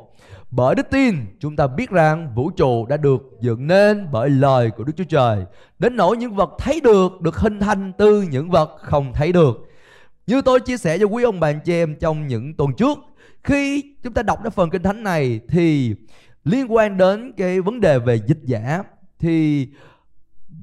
Bởi 0.51 0.75
đức 0.75 0.91
tin, 0.91 1.15
chúng 1.41 1.57
ta 1.57 1.67
biết 1.67 1.91
rằng 1.91 2.35
vũ 2.35 2.51
trụ 2.51 2.87
đã 2.87 2.97
được 2.97 3.23
dựng 3.41 3.67
nên 3.67 4.07
bởi 4.13 4.31
lời 4.31 4.71
của 4.71 4.85
Đức 4.85 4.93
Chúa 4.97 5.05
Trời. 5.05 5.45
Đến 5.79 5.97
nỗi 5.97 6.17
những 6.17 6.35
vật 6.35 6.51
thấy 6.59 6.81
được 6.81 7.21
được 7.21 7.37
hình 7.37 7.61
thành 7.61 7.93
từ 7.99 8.23
những 8.23 8.51
vật 8.51 8.77
không 8.81 9.13
thấy 9.15 9.33
được. 9.33 9.69
Như 10.27 10.43
tôi 10.43 10.61
chia 10.61 10.77
sẻ 10.77 10.99
cho 10.99 11.07
quý 11.07 11.23
ông 11.23 11.41
bà 11.41 11.53
chị 11.53 11.73
em 11.73 11.97
trong 12.01 12.27
những 12.27 12.55
tuần 12.55 12.73
trước, 12.73 12.99
Khi 13.45 13.85
chúng 14.03 14.15
ta 14.15 14.23
đọc 14.23 14.39
cái 14.43 14.51
phần 14.51 14.71
kinh 14.71 14.83
thánh 14.83 15.03
này 15.03 15.41
thì 15.49 15.95
liên 16.45 16.73
quan 16.73 16.97
đến 16.97 17.33
cái 17.37 17.61
vấn 17.61 17.81
đề 17.81 17.99
về 17.99 18.21
dịch 18.27 18.41
giả, 18.45 18.83
thì 19.19 19.69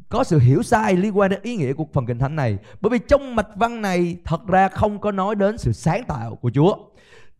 có 0.10 0.24
sự 0.24 0.40
hiểu 0.40 0.64
sai 0.64 0.96
liên 0.96 1.18
quan 1.18 1.32
đến 1.32 1.40
ý 1.44 1.56
nghĩa 1.56 1.74
của 1.74 1.86
phần 1.94 2.06
kinh 2.06 2.20
thánh 2.20 2.36
này. 2.36 2.58
Bởi 2.82 2.90
vì 2.90 3.00
trong 3.08 3.36
mạch 3.36 3.48
văn 3.56 3.82
này 3.82 4.18
thật 4.26 4.48
ra 4.48 4.70
không 4.70 5.00
có 5.00 5.12
nói 5.12 5.36
đến 5.36 5.58
sự 5.58 5.72
sáng 5.72 6.04
tạo 6.04 6.36
của 6.36 6.52
Chúa 6.54 6.76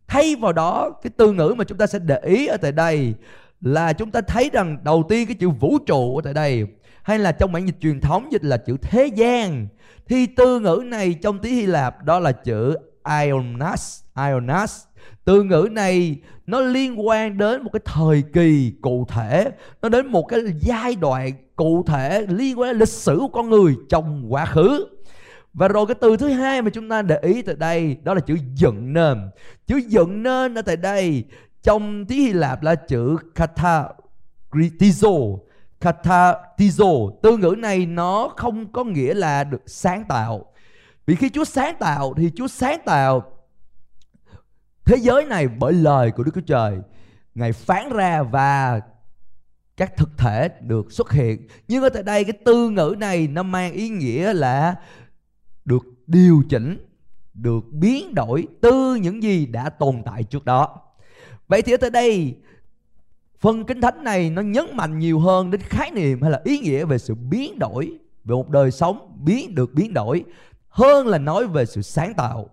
thay 0.08 0.36
vào 0.36 0.52
đó, 0.52 0.90
cái 1.02 1.10
từ 1.16 1.32
ngữ 1.32 1.54
mà 1.58 1.64
chúng 1.64 1.78
ta 1.78 1.86
sẽ 1.86 1.98
để 1.98 2.18
ý 2.22 2.46
ở 2.46 2.56
tại 2.56 2.72
đây 2.72 3.14
là 3.60 3.92
chúng 3.92 4.10
ta 4.10 4.20
thấy 4.20 4.50
rằng 4.52 4.78
đầu 4.84 5.04
tiên 5.08 5.26
cái 5.26 5.34
chữ 5.34 5.48
vũ 5.48 5.78
trụ 5.86 6.16
ở 6.16 6.20
tại 6.24 6.34
đây, 6.34 6.66
hay 7.02 7.18
là 7.18 7.32
trong 7.32 7.52
bản 7.52 7.66
dịch 7.66 7.76
truyền 7.80 8.00
thống 8.00 8.32
dịch 8.32 8.44
là 8.44 8.56
chữ 8.56 8.76
thế 8.82 9.06
gian. 9.06 9.66
Thì 10.08 10.26
từ 10.26 10.60
ngữ 10.60 10.82
này 10.86 11.14
trong 11.14 11.38
tiếng 11.38 11.54
Hy 11.54 11.66
Lạp 11.66 12.04
đó 12.04 12.18
là 12.18 12.32
chữ 12.32 12.76
Ionas 13.24 14.02
Ionas. 14.16 14.84
Từ 15.24 15.42
ngữ 15.42 15.68
này 15.72 16.16
nó 16.46 16.60
liên 16.60 17.06
quan 17.06 17.38
đến 17.38 17.62
một 17.62 17.70
cái 17.72 17.80
thời 17.84 18.22
kỳ 18.32 18.72
cụ 18.82 19.06
thể, 19.08 19.50
nó 19.82 19.88
đến 19.88 20.06
một 20.06 20.22
cái 20.22 20.40
giai 20.60 20.94
đoạn 20.94 21.32
cụ 21.56 21.84
thể 21.86 22.26
liên 22.28 22.60
quan 22.60 22.70
đến 22.70 22.78
lịch 22.78 22.88
sử 22.88 23.18
của 23.20 23.28
con 23.28 23.50
người 23.50 23.76
trong 23.88 24.32
quá 24.32 24.46
khứ 24.46 24.86
và 25.56 25.68
rồi 25.68 25.86
cái 25.86 25.94
từ 26.00 26.16
thứ 26.16 26.28
hai 26.28 26.62
mà 26.62 26.70
chúng 26.70 26.88
ta 26.88 27.02
để 27.02 27.18
ý 27.22 27.42
tại 27.42 27.54
đây, 27.54 27.96
đó 28.02 28.14
là 28.14 28.20
chữ 28.20 28.36
dựng 28.54 28.92
nên 28.92 29.30
chữ 29.66 29.76
dựng 29.76 30.22
nên 30.22 30.54
ở 30.54 30.62
tại 30.62 30.76
đây, 30.76 31.24
trong 31.62 32.06
tiếng 32.06 32.18
Hy 32.18 32.32
Lạp 32.32 32.62
là 32.62 32.74
chữ 32.74 33.16
kataritizo 33.34 35.38
katatizo 35.80 37.10
từ 37.22 37.36
ngữ 37.36 37.54
này 37.58 37.86
nó 37.86 38.32
không 38.36 38.72
có 38.72 38.84
nghĩa 38.84 39.14
là 39.14 39.44
được 39.44 39.62
sáng 39.66 40.04
tạo. 40.08 40.44
Vì 41.06 41.14
khi 41.14 41.30
Chúa 41.30 41.44
sáng 41.44 41.76
tạo 41.78 42.14
thì 42.16 42.30
Chúa 42.36 42.46
sáng 42.46 42.80
tạo 42.84 43.32
thế 44.84 44.96
giới 44.96 45.24
này 45.24 45.48
bởi 45.48 45.72
lời 45.72 46.10
của 46.10 46.22
Đức 46.22 46.32
Chúa 46.34 46.40
Trời. 46.40 46.78
Ngài 47.34 47.52
phán 47.52 47.88
ra 47.88 48.22
và 48.22 48.80
các 49.76 49.96
thực 49.96 50.18
thể 50.18 50.48
được 50.60 50.92
xuất 50.92 51.12
hiện. 51.12 51.48
Nhưng 51.68 51.82
ở 51.82 51.88
tại 51.88 52.02
đây 52.02 52.24
cái 52.24 52.38
từ 52.44 52.70
ngữ 52.70 52.94
này 52.98 53.28
nó 53.28 53.42
mang 53.42 53.72
ý 53.72 53.88
nghĩa 53.88 54.32
là 54.32 54.74
được 55.66 55.86
điều 56.06 56.42
chỉnh 56.48 56.78
được 57.34 57.60
biến 57.72 58.14
đổi 58.14 58.46
từ 58.60 58.94
những 58.94 59.22
gì 59.22 59.46
đã 59.46 59.70
tồn 59.70 60.02
tại 60.04 60.24
trước 60.24 60.44
đó. 60.44 60.80
Vậy 61.48 61.62
thì 61.62 61.72
ở 61.72 61.76
tới 61.76 61.90
đây 61.90 62.36
phần 63.40 63.64
kinh 63.64 63.80
thánh 63.80 64.04
này 64.04 64.30
nó 64.30 64.42
nhấn 64.42 64.64
mạnh 64.72 64.98
nhiều 64.98 65.18
hơn 65.18 65.50
đến 65.50 65.60
khái 65.60 65.90
niệm 65.90 66.22
hay 66.22 66.30
là 66.30 66.40
ý 66.44 66.58
nghĩa 66.58 66.84
về 66.84 66.98
sự 66.98 67.14
biến 67.14 67.58
đổi 67.58 67.98
về 68.24 68.34
một 68.34 68.50
đời 68.50 68.70
sống 68.70 69.18
biến 69.24 69.54
được 69.54 69.74
biến 69.74 69.94
đổi 69.94 70.24
hơn 70.68 71.06
là 71.06 71.18
nói 71.18 71.46
về 71.46 71.66
sự 71.66 71.82
sáng 71.82 72.14
tạo. 72.14 72.50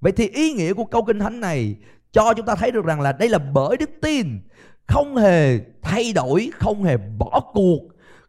Vậy 0.00 0.12
thì 0.12 0.28
ý 0.28 0.52
nghĩa 0.52 0.72
của 0.72 0.84
câu 0.84 1.04
kinh 1.04 1.18
thánh 1.18 1.40
này 1.40 1.76
cho 2.12 2.34
chúng 2.34 2.46
ta 2.46 2.54
thấy 2.54 2.70
được 2.70 2.84
rằng 2.84 3.00
là 3.00 3.12
đây 3.12 3.28
là 3.28 3.38
bởi 3.38 3.76
đức 3.76 3.90
tin 4.02 4.40
không 4.86 5.16
hề 5.16 5.58
thay 5.82 6.12
đổi, 6.12 6.50
không 6.54 6.84
hề 6.84 6.96
bỏ 6.96 7.50
cuộc, 7.52 7.80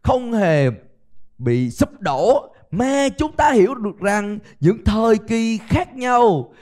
không 0.02 0.32
hề 0.32 0.70
bị 1.38 1.70
sụp 1.70 2.00
đổ 2.00 2.55
mà 2.70 3.08
chúng 3.08 3.32
ta 3.32 3.50
hiểu 3.50 3.74
được 3.74 4.00
rằng 4.00 4.38
những 4.60 4.84
thời 4.84 5.18
kỳ 5.18 5.58
khác 5.68 5.96
nhau 5.96 6.52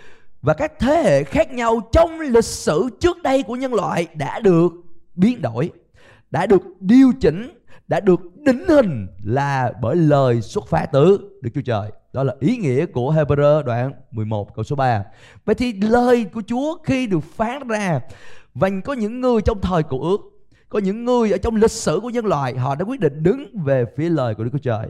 và 0.42 0.54
các 0.54 0.73
thế 0.78 1.02
hệ 1.04 1.25
khác 1.25 1.52
nhau 1.52 1.80
trong 1.92 2.20
lịch 2.20 2.44
sử 2.44 2.88
trước 3.00 3.23
đây 3.23 3.42
của 3.42 3.56
nhân 3.56 3.75
loại 3.75 4.06
đã 4.14 4.40
được 4.40 4.73
biến 5.14 5.42
đổi, 5.42 5.70
đã 6.30 6.46
được 6.46 6.62
điều 6.80 7.12
chỉnh, 7.20 7.61
đã 7.88 8.00
được 8.00 8.20
đính 8.37 8.64
hình 8.68 9.06
là 9.23 9.73
bởi 9.82 9.96
lời 9.96 10.40
xuất 10.40 10.68
phát 10.68 10.87
từ 10.92 11.18
Đức 11.42 11.50
Chúa 11.54 11.61
Trời. 11.61 11.90
Đó 12.12 12.23
là 12.23 12.34
ý 12.40 12.56
nghĩa 12.56 12.87
của 12.87 13.12
Hebrew 13.12 13.62
đoạn 13.62 13.92
11 14.11 14.54
câu 14.54 14.64
số 14.64 14.76
3. 14.76 15.04
Vậy 15.44 15.54
thì 15.54 15.73
lời 15.73 16.25
của 16.25 16.42
Chúa 16.46 16.78
khi 16.84 17.06
được 17.06 17.25
phán 17.37 17.68
ra 17.68 18.00
và 18.54 18.70
có 18.84 18.92
những 18.92 19.20
người 19.20 19.40
trong 19.42 19.61
thời 19.61 19.82
cổ 19.82 20.02
ước 20.02 20.33
có 20.74 20.80
những 20.80 21.04
người 21.04 21.32
ở 21.32 21.38
trong 21.38 21.56
lịch 21.56 21.70
sử 21.70 21.98
của 22.02 22.10
nhân 22.10 22.26
loại 22.26 22.58
họ 22.58 22.74
đã 22.74 22.84
quyết 22.84 23.00
định 23.00 23.22
đứng 23.22 23.58
về 23.64 23.84
phía 23.96 24.08
lời 24.08 24.34
của 24.34 24.44
Đức 24.44 24.50
Chúa 24.52 24.58
Trời 24.58 24.86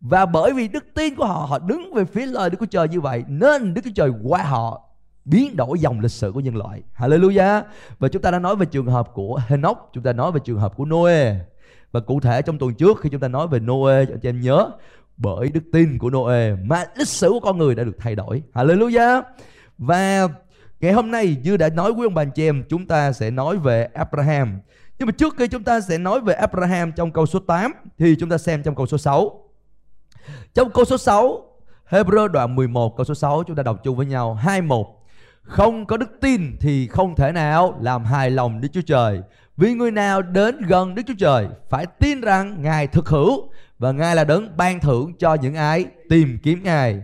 và 0.00 0.26
bởi 0.26 0.52
vì 0.52 0.68
đức 0.68 0.84
tin 0.94 1.14
của 1.14 1.26
họ 1.26 1.46
họ 1.48 1.58
đứng 1.58 1.94
về 1.94 2.04
phía 2.04 2.26
lời 2.26 2.50
Đức 2.50 2.56
Chúa 2.60 2.66
Trời 2.66 2.88
như 2.88 3.00
vậy 3.00 3.24
nên 3.28 3.74
Đức 3.74 3.80
Chúa 3.84 3.90
Trời 3.94 4.10
qua 4.22 4.42
họ 4.42 4.82
biến 5.24 5.56
đổi 5.56 5.78
dòng 5.78 6.00
lịch 6.00 6.10
sử 6.10 6.32
của 6.32 6.40
nhân 6.40 6.56
loại. 6.56 6.82
Hallelujah. 6.98 7.62
Và 7.98 8.08
chúng 8.08 8.22
ta 8.22 8.30
đã 8.30 8.38
nói 8.38 8.56
về 8.56 8.66
trường 8.66 8.86
hợp 8.86 9.10
của 9.14 9.40
Henoch, 9.48 9.90
chúng 9.92 10.04
ta 10.04 10.12
nói 10.12 10.32
về 10.32 10.40
trường 10.44 10.58
hợp 10.58 10.76
của 10.76 10.84
Noe. 10.84 11.34
Và 11.92 12.00
cụ 12.00 12.20
thể 12.20 12.42
trong 12.42 12.58
tuần 12.58 12.74
trước 12.74 13.00
khi 13.00 13.08
chúng 13.08 13.20
ta 13.20 13.28
nói 13.28 13.48
về 13.48 13.58
Noe 13.58 14.04
cho 14.04 14.14
anh 14.14 14.20
em 14.22 14.40
nhớ 14.40 14.70
bởi 15.16 15.48
đức 15.48 15.64
tin 15.72 15.98
của 15.98 16.10
Noe 16.10 16.54
mà 16.54 16.84
lịch 16.96 17.08
sử 17.08 17.28
của 17.28 17.40
con 17.40 17.58
người 17.58 17.74
đã 17.74 17.84
được 17.84 17.96
thay 17.98 18.14
đổi. 18.14 18.42
Hallelujah. 18.54 19.22
Và 19.78 20.28
ngày 20.80 20.92
hôm 20.92 21.10
nay 21.10 21.36
như 21.42 21.56
đã 21.56 21.68
nói 21.68 21.92
với 21.92 22.06
ông 22.06 22.14
bà 22.14 22.24
chị 22.24 22.48
em 22.48 22.64
chúng 22.68 22.86
ta 22.86 23.12
sẽ 23.12 23.30
nói 23.30 23.56
về 23.56 23.88
Abraham. 23.94 24.58
Nhưng 24.98 25.06
mà 25.06 25.12
trước 25.12 25.34
khi 25.38 25.48
chúng 25.48 25.62
ta 25.62 25.80
sẽ 25.80 25.98
nói 25.98 26.20
về 26.20 26.34
Abraham 26.34 26.92
trong 26.92 27.12
câu 27.12 27.26
số 27.26 27.38
8 27.38 27.72
thì 27.98 28.16
chúng 28.20 28.28
ta 28.28 28.38
xem 28.38 28.62
trong 28.62 28.74
câu 28.74 28.86
số 28.86 28.98
6. 28.98 29.42
Trong 30.54 30.70
câu 30.70 30.84
số 30.84 30.98
6 30.98 31.42
Hebrew 31.90 32.28
đoạn 32.28 32.54
11 32.54 32.96
câu 32.96 33.04
số 33.04 33.14
6 33.14 33.42
chúng 33.46 33.56
ta 33.56 33.62
đọc 33.62 33.80
chung 33.84 33.96
với 33.96 34.06
nhau. 34.06 34.34
21 34.34 34.86
Không 35.42 35.86
có 35.86 35.96
đức 35.96 36.10
tin 36.20 36.56
thì 36.60 36.86
không 36.86 37.14
thể 37.14 37.32
nào 37.32 37.78
làm 37.80 38.04
hài 38.04 38.30
lòng 38.30 38.60
Đức 38.60 38.68
Chúa 38.72 38.80
Trời. 38.80 39.20
Vì 39.56 39.74
người 39.74 39.90
nào 39.90 40.22
đến 40.22 40.62
gần 40.62 40.94
Đức 40.94 41.02
Chúa 41.06 41.14
Trời 41.18 41.48
phải 41.70 41.86
tin 41.86 42.20
rằng 42.20 42.62
Ngài 42.62 42.86
thực 42.86 43.08
hữu 43.08 43.50
Và 43.78 43.92
Ngài 43.92 44.16
là 44.16 44.24
đấng 44.24 44.56
ban 44.56 44.80
thưởng 44.80 45.12
cho 45.18 45.34
những 45.34 45.54
ai 45.54 45.86
tìm 46.08 46.38
kiếm 46.42 46.62
Ngài. 46.62 47.02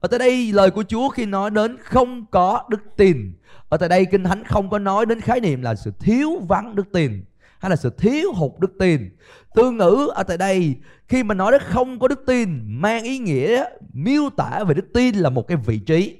Ở 0.00 0.08
tại 0.08 0.18
đây, 0.18 0.52
lời 0.52 0.70
của 0.70 0.82
Chúa 0.82 1.08
khi 1.08 1.26
nói 1.26 1.50
đến 1.50 1.76
không 1.82 2.26
có 2.30 2.62
đức 2.68 2.80
tin. 2.96 3.32
Ở 3.68 3.76
tại 3.76 3.88
đây, 3.88 4.04
Kinh 4.04 4.24
Thánh 4.24 4.44
không 4.44 4.70
có 4.70 4.78
nói 4.78 5.06
đến 5.06 5.20
khái 5.20 5.40
niệm 5.40 5.62
là 5.62 5.74
sự 5.74 5.92
thiếu 6.00 6.30
vắng 6.48 6.74
đức 6.74 6.92
tin 6.92 7.24
hay 7.62 7.70
là 7.70 7.76
sự 7.76 7.90
thiếu 7.98 8.32
hụt 8.32 8.52
đức 8.58 8.72
tin 8.78 9.16
tương 9.54 9.76
ngữ 9.76 10.10
ở 10.14 10.22
tại 10.22 10.38
đây 10.38 10.74
khi 11.08 11.22
mà 11.22 11.34
nói 11.34 11.52
đến 11.52 11.62
không 11.64 11.98
có 11.98 12.08
đức 12.08 12.22
tin 12.26 12.60
mang 12.64 13.04
ý 13.04 13.18
nghĩa 13.18 13.64
miêu 13.92 14.30
tả 14.36 14.64
về 14.64 14.74
đức 14.74 14.86
tin 14.94 15.14
là 15.14 15.30
một 15.30 15.48
cái 15.48 15.56
vị 15.56 15.78
trí 15.78 16.18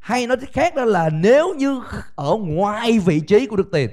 hay 0.00 0.26
nói 0.26 0.36
cách 0.36 0.52
khác 0.52 0.74
đó 0.74 0.84
là 0.84 1.08
nếu 1.08 1.54
như 1.54 1.82
ở 2.14 2.36
ngoài 2.36 2.98
vị 2.98 3.20
trí 3.20 3.46
của 3.46 3.56
đức 3.56 3.68
tin 3.72 3.90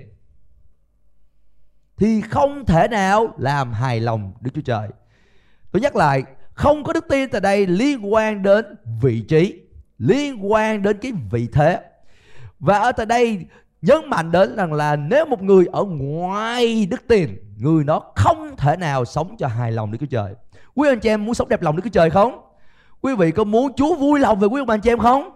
thì 1.97 2.21
không 2.21 2.65
thể 2.65 2.87
nào 2.87 3.33
làm 3.37 3.73
hài 3.73 3.99
lòng 3.99 4.33
Đức 4.41 4.51
Chúa 4.55 4.61
Trời. 4.61 4.89
Tôi 5.71 5.81
nhắc 5.81 5.95
lại, 5.95 6.23
không 6.53 6.83
có 6.83 6.93
đức 6.93 7.05
tin 7.09 7.29
tại 7.29 7.41
đây 7.41 7.67
liên 7.67 8.13
quan 8.13 8.43
đến 8.43 8.65
vị 9.01 9.21
trí, 9.21 9.61
liên 9.97 10.51
quan 10.51 10.81
đến 10.81 10.97
cái 11.01 11.11
vị 11.31 11.47
thế. 11.51 11.79
Và 12.59 12.79
ở 12.79 12.91
tại 12.91 13.05
đây 13.05 13.45
nhấn 13.81 14.09
mạnh 14.09 14.31
đến 14.31 14.55
rằng 14.55 14.73
là 14.73 14.95
nếu 14.95 15.25
một 15.25 15.43
người 15.43 15.65
ở 15.71 15.83
ngoài 15.83 16.85
đức 16.85 17.07
tin, 17.07 17.29
người 17.57 17.83
đó 17.83 18.11
không 18.15 18.55
thể 18.57 18.77
nào 18.77 19.05
sống 19.05 19.35
cho 19.37 19.47
hài 19.47 19.71
lòng 19.71 19.91
Đức 19.91 19.97
Chúa 19.99 20.05
Trời. 20.05 20.33
Quý 20.75 20.89
anh 20.89 20.99
chị 20.99 21.09
em 21.09 21.25
muốn 21.25 21.33
sống 21.35 21.49
đẹp 21.49 21.61
lòng 21.61 21.75
Đức 21.75 21.81
Chúa 21.83 21.89
Trời 21.89 22.09
không? 22.09 22.41
Quý 23.01 23.15
vị 23.15 23.31
có 23.31 23.43
muốn 23.43 23.73
Chúa 23.73 23.95
vui 23.95 24.19
lòng 24.19 24.39
về 24.39 24.47
quý 24.47 24.61
ông 24.61 24.67
bà 24.67 24.73
anh 24.73 24.81
chị 24.81 24.91
em 24.91 24.99
không? 24.99 25.29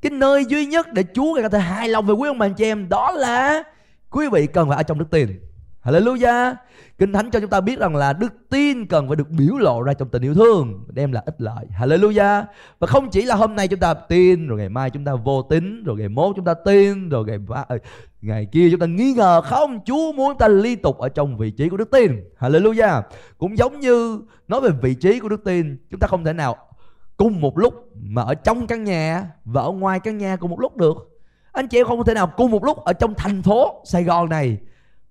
Cái 0.00 0.10
nơi 0.10 0.44
duy 0.44 0.66
nhất 0.66 0.92
để 0.92 1.04
Chúa 1.14 1.38
có 1.42 1.48
thể 1.48 1.58
hài 1.58 1.88
lòng 1.88 2.06
về 2.06 2.14
quý 2.14 2.28
ông 2.28 2.38
bà 2.38 2.46
anh 2.46 2.54
chị 2.54 2.64
em, 2.64 2.88
đó 2.88 3.10
là 3.10 3.62
quý 4.10 4.28
vị 4.32 4.46
cần 4.46 4.68
phải 4.68 4.76
ở 4.76 4.82
trong 4.82 4.98
đức 4.98 5.10
tin. 5.10 5.40
Hallelujah. 5.88 6.54
Kinh 6.98 7.12
Thánh 7.12 7.30
cho 7.30 7.40
chúng 7.40 7.50
ta 7.50 7.60
biết 7.60 7.78
rằng 7.78 7.96
là 7.96 8.12
đức 8.12 8.32
tin 8.50 8.86
cần 8.86 9.08
phải 9.08 9.16
được 9.16 9.30
biểu 9.30 9.56
lộ 9.56 9.82
ra 9.82 9.92
trong 9.92 10.08
tình 10.08 10.22
yêu 10.22 10.34
thương 10.34 10.84
đem 10.88 11.12
là 11.12 11.22
ích 11.26 11.34
lợi. 11.38 11.66
Hallelujah. 11.78 12.44
Và 12.78 12.86
không 12.86 13.10
chỉ 13.10 13.22
là 13.22 13.34
hôm 13.34 13.56
nay 13.56 13.68
chúng 13.68 13.80
ta 13.80 13.94
tin 13.94 14.46
rồi 14.46 14.58
ngày 14.58 14.68
mai 14.68 14.90
chúng 14.90 15.04
ta 15.04 15.14
vô 15.14 15.42
tín 15.42 15.84
rồi 15.84 15.96
ngày 15.96 16.08
mốt 16.08 16.36
chúng 16.36 16.44
ta 16.44 16.54
tin 16.54 17.08
rồi 17.08 17.24
ngày 17.26 17.38
ờ, 17.68 17.78
ngày 18.22 18.46
kia 18.52 18.68
chúng 18.70 18.80
ta 18.80 18.86
nghi 18.86 19.12
ngờ 19.12 19.40
không 19.40 19.80
Chúa 19.84 20.12
muốn 20.12 20.38
ta 20.38 20.48
liên 20.48 20.82
tục 20.82 20.98
ở 20.98 21.08
trong 21.08 21.36
vị 21.36 21.50
trí 21.50 21.68
của 21.68 21.76
đức 21.76 21.90
tin. 21.90 22.12
Hallelujah. 22.38 23.02
Cũng 23.38 23.58
giống 23.58 23.80
như 23.80 24.20
nói 24.48 24.60
về 24.60 24.70
vị 24.82 24.94
trí 24.94 25.20
của 25.20 25.28
đức 25.28 25.44
tin, 25.44 25.76
chúng 25.90 26.00
ta 26.00 26.06
không 26.06 26.24
thể 26.24 26.32
nào 26.32 26.56
cùng 27.16 27.40
một 27.40 27.58
lúc 27.58 27.74
mà 28.02 28.22
ở 28.22 28.34
trong 28.34 28.66
căn 28.66 28.84
nhà 28.84 29.26
và 29.44 29.62
ở 29.62 29.70
ngoài 29.70 30.00
căn 30.00 30.18
nhà 30.18 30.36
cùng 30.36 30.50
một 30.50 30.60
lúc 30.60 30.76
được. 30.76 31.20
Anh 31.52 31.68
chị 31.68 31.78
em 31.78 31.86
không 31.86 32.04
thể 32.04 32.14
nào 32.14 32.32
cùng 32.36 32.50
một 32.50 32.64
lúc 32.64 32.84
ở 32.84 32.92
trong 32.92 33.14
thành 33.14 33.42
phố 33.42 33.82
Sài 33.84 34.04
Gòn 34.04 34.28
này 34.28 34.58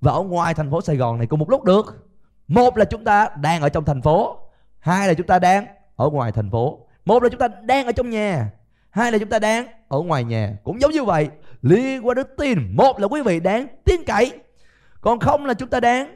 và 0.01 0.11
ở 0.11 0.21
ngoài 0.21 0.53
thành 0.53 0.71
phố 0.71 0.81
Sài 0.81 0.95
Gòn 0.97 1.17
này 1.17 1.27
cùng 1.27 1.39
một 1.39 1.49
lúc 1.49 1.63
được. 1.63 2.07
Một 2.47 2.77
là 2.77 2.85
chúng 2.85 3.03
ta 3.03 3.29
đang 3.41 3.61
ở 3.61 3.69
trong 3.69 3.85
thành 3.85 4.01
phố. 4.01 4.39
Hai 4.79 5.07
là 5.07 5.13
chúng 5.13 5.27
ta 5.27 5.39
đang 5.39 5.65
ở 5.95 6.09
ngoài 6.09 6.31
thành 6.31 6.51
phố. 6.51 6.87
Một 7.05 7.23
là 7.23 7.29
chúng 7.29 7.39
ta 7.39 7.47
đang 7.47 7.85
ở 7.85 7.91
trong 7.91 8.09
nhà. 8.09 8.51
Hai 8.89 9.11
là 9.11 9.17
chúng 9.17 9.29
ta 9.29 9.39
đang 9.39 9.67
ở 9.87 9.99
ngoài 9.99 10.23
nhà. 10.23 10.57
Cũng 10.63 10.81
giống 10.81 10.91
như 10.91 11.03
vậy 11.03 11.29
liên 11.61 12.07
quan 12.07 12.15
đức 12.15 12.27
tin 12.37 12.75
một 12.75 12.99
là 12.99 13.07
quý 13.07 13.21
vị 13.21 13.39
đang 13.39 13.67
tin 13.85 14.03
cậy. 14.07 14.31
Còn 15.01 15.19
không 15.19 15.45
là 15.45 15.53
chúng 15.53 15.69
ta 15.69 15.79
đang 15.79 16.15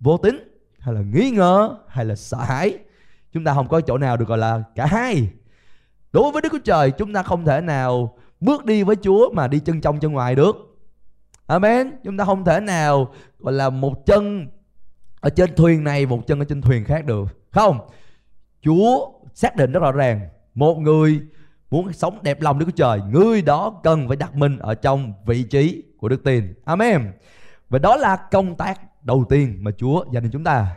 vô 0.00 0.16
tính 0.16 0.48
hay 0.78 0.94
là 0.94 1.00
nghi 1.00 1.30
ngờ, 1.30 1.76
hay 1.88 2.04
là 2.04 2.14
sợ 2.16 2.38
hãi. 2.38 2.78
Chúng 3.32 3.44
ta 3.44 3.54
không 3.54 3.68
có 3.68 3.80
chỗ 3.80 3.98
nào 3.98 4.16
được 4.16 4.28
gọi 4.28 4.38
là 4.38 4.62
cả 4.74 4.86
hai. 4.86 5.28
Đối 6.12 6.32
với 6.32 6.42
đức 6.42 6.48
chúa 6.52 6.58
trời, 6.58 6.90
chúng 6.90 7.12
ta 7.12 7.22
không 7.22 7.44
thể 7.44 7.60
nào 7.60 8.16
bước 8.40 8.64
đi 8.64 8.82
với 8.82 8.96
chúa 8.96 9.30
mà 9.32 9.48
đi 9.48 9.58
chân 9.58 9.80
trong 9.80 10.00
chân 10.00 10.12
ngoài 10.12 10.34
được. 10.34 10.56
Amen. 11.46 11.90
Chúng 12.04 12.16
ta 12.16 12.24
không 12.24 12.44
thể 12.44 12.60
nào 12.60 13.12
gọi 13.38 13.52
là 13.52 13.70
một 13.70 14.06
chân 14.06 14.48
ở 15.20 15.30
trên 15.30 15.54
thuyền 15.54 15.84
này, 15.84 16.06
một 16.06 16.26
chân 16.26 16.38
ở 16.38 16.44
trên 16.44 16.62
thuyền 16.62 16.84
khác 16.84 17.04
được. 17.04 17.24
Không. 17.50 17.78
Chúa 18.62 19.10
xác 19.34 19.56
định 19.56 19.72
rất 19.72 19.80
rõ 19.80 19.92
ràng, 19.92 20.28
một 20.54 20.78
người 20.78 21.20
muốn 21.70 21.92
sống 21.92 22.18
đẹp 22.22 22.40
lòng 22.40 22.58
Đức 22.58 22.66
Chúa 22.66 22.76
Trời, 22.76 23.00
người 23.10 23.42
đó 23.42 23.80
cần 23.82 24.08
phải 24.08 24.16
đặt 24.16 24.34
mình 24.34 24.58
ở 24.58 24.74
trong 24.74 25.12
vị 25.26 25.42
trí 25.42 25.82
của 25.98 26.08
đức 26.08 26.24
tin. 26.24 26.54
Amen. 26.64 27.12
Và 27.68 27.78
đó 27.78 27.96
là 27.96 28.16
công 28.16 28.56
tác 28.56 28.80
đầu 29.04 29.24
tiên 29.28 29.56
mà 29.60 29.70
Chúa 29.78 30.04
dành 30.12 30.22
cho 30.22 30.28
chúng 30.32 30.44
ta. 30.44 30.76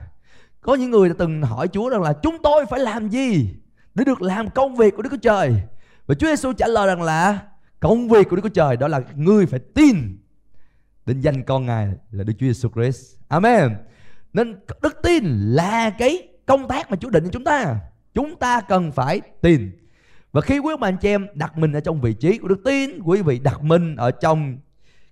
Có 0.61 0.75
những 0.75 0.91
người 0.91 1.09
đã 1.09 1.15
từng 1.17 1.41
hỏi 1.41 1.67
Chúa 1.67 1.89
rằng 1.89 2.01
là 2.01 2.13
chúng 2.13 2.37
tôi 2.43 2.65
phải 2.65 2.79
làm 2.79 3.09
gì 3.09 3.55
để 3.95 4.03
được 4.03 4.21
làm 4.21 4.49
công 4.49 4.75
việc 4.75 4.95
của 4.95 5.01
Đức 5.01 5.09
Chúa 5.11 5.17
Trời. 5.17 5.53
Và 6.07 6.15
Chúa 6.15 6.27
Giêsu 6.27 6.53
trả 6.53 6.67
lời 6.67 6.87
rằng 6.87 7.01
là 7.01 7.39
công 7.79 8.09
việc 8.09 8.29
của 8.29 8.35
Đức 8.35 8.41
Chúa 8.41 8.49
Trời 8.49 8.77
đó 8.77 8.87
là 8.87 9.01
người 9.15 9.45
phải 9.45 9.59
tin 9.59 10.17
Định 11.07 11.21
danh 11.21 11.43
con 11.43 11.65
Ngài 11.65 11.87
là 12.11 12.23
Đức 12.23 12.33
Chúa 12.39 12.45
Jesus 12.45 12.69
Christ. 12.69 13.15
Amen. 13.27 13.75
Nên 14.33 14.55
đức 14.81 14.97
tin 15.03 15.23
là 15.39 15.89
cái 15.89 16.27
công 16.45 16.67
tác 16.67 16.91
mà 16.91 16.97
Chúa 16.97 17.09
định 17.09 17.23
cho 17.23 17.29
chúng 17.33 17.43
ta. 17.43 17.79
Chúng 18.13 18.35
ta 18.35 18.61
cần 18.61 18.91
phải 18.91 19.21
tin. 19.41 19.71
Và 20.31 20.41
khi 20.41 20.59
quý 20.59 20.73
ông 20.73 20.79
bà 20.79 20.87
anh 20.87 20.97
chị 20.97 21.09
em 21.09 21.27
đặt 21.33 21.57
mình 21.57 21.73
ở 21.73 21.79
trong 21.79 22.01
vị 22.01 22.13
trí 22.13 22.37
của 22.37 22.47
đức 22.47 22.61
tin, 22.65 22.99
quý 23.03 23.21
vị 23.21 23.39
đặt 23.39 23.63
mình 23.63 23.95
ở 23.95 24.11
trong 24.11 24.57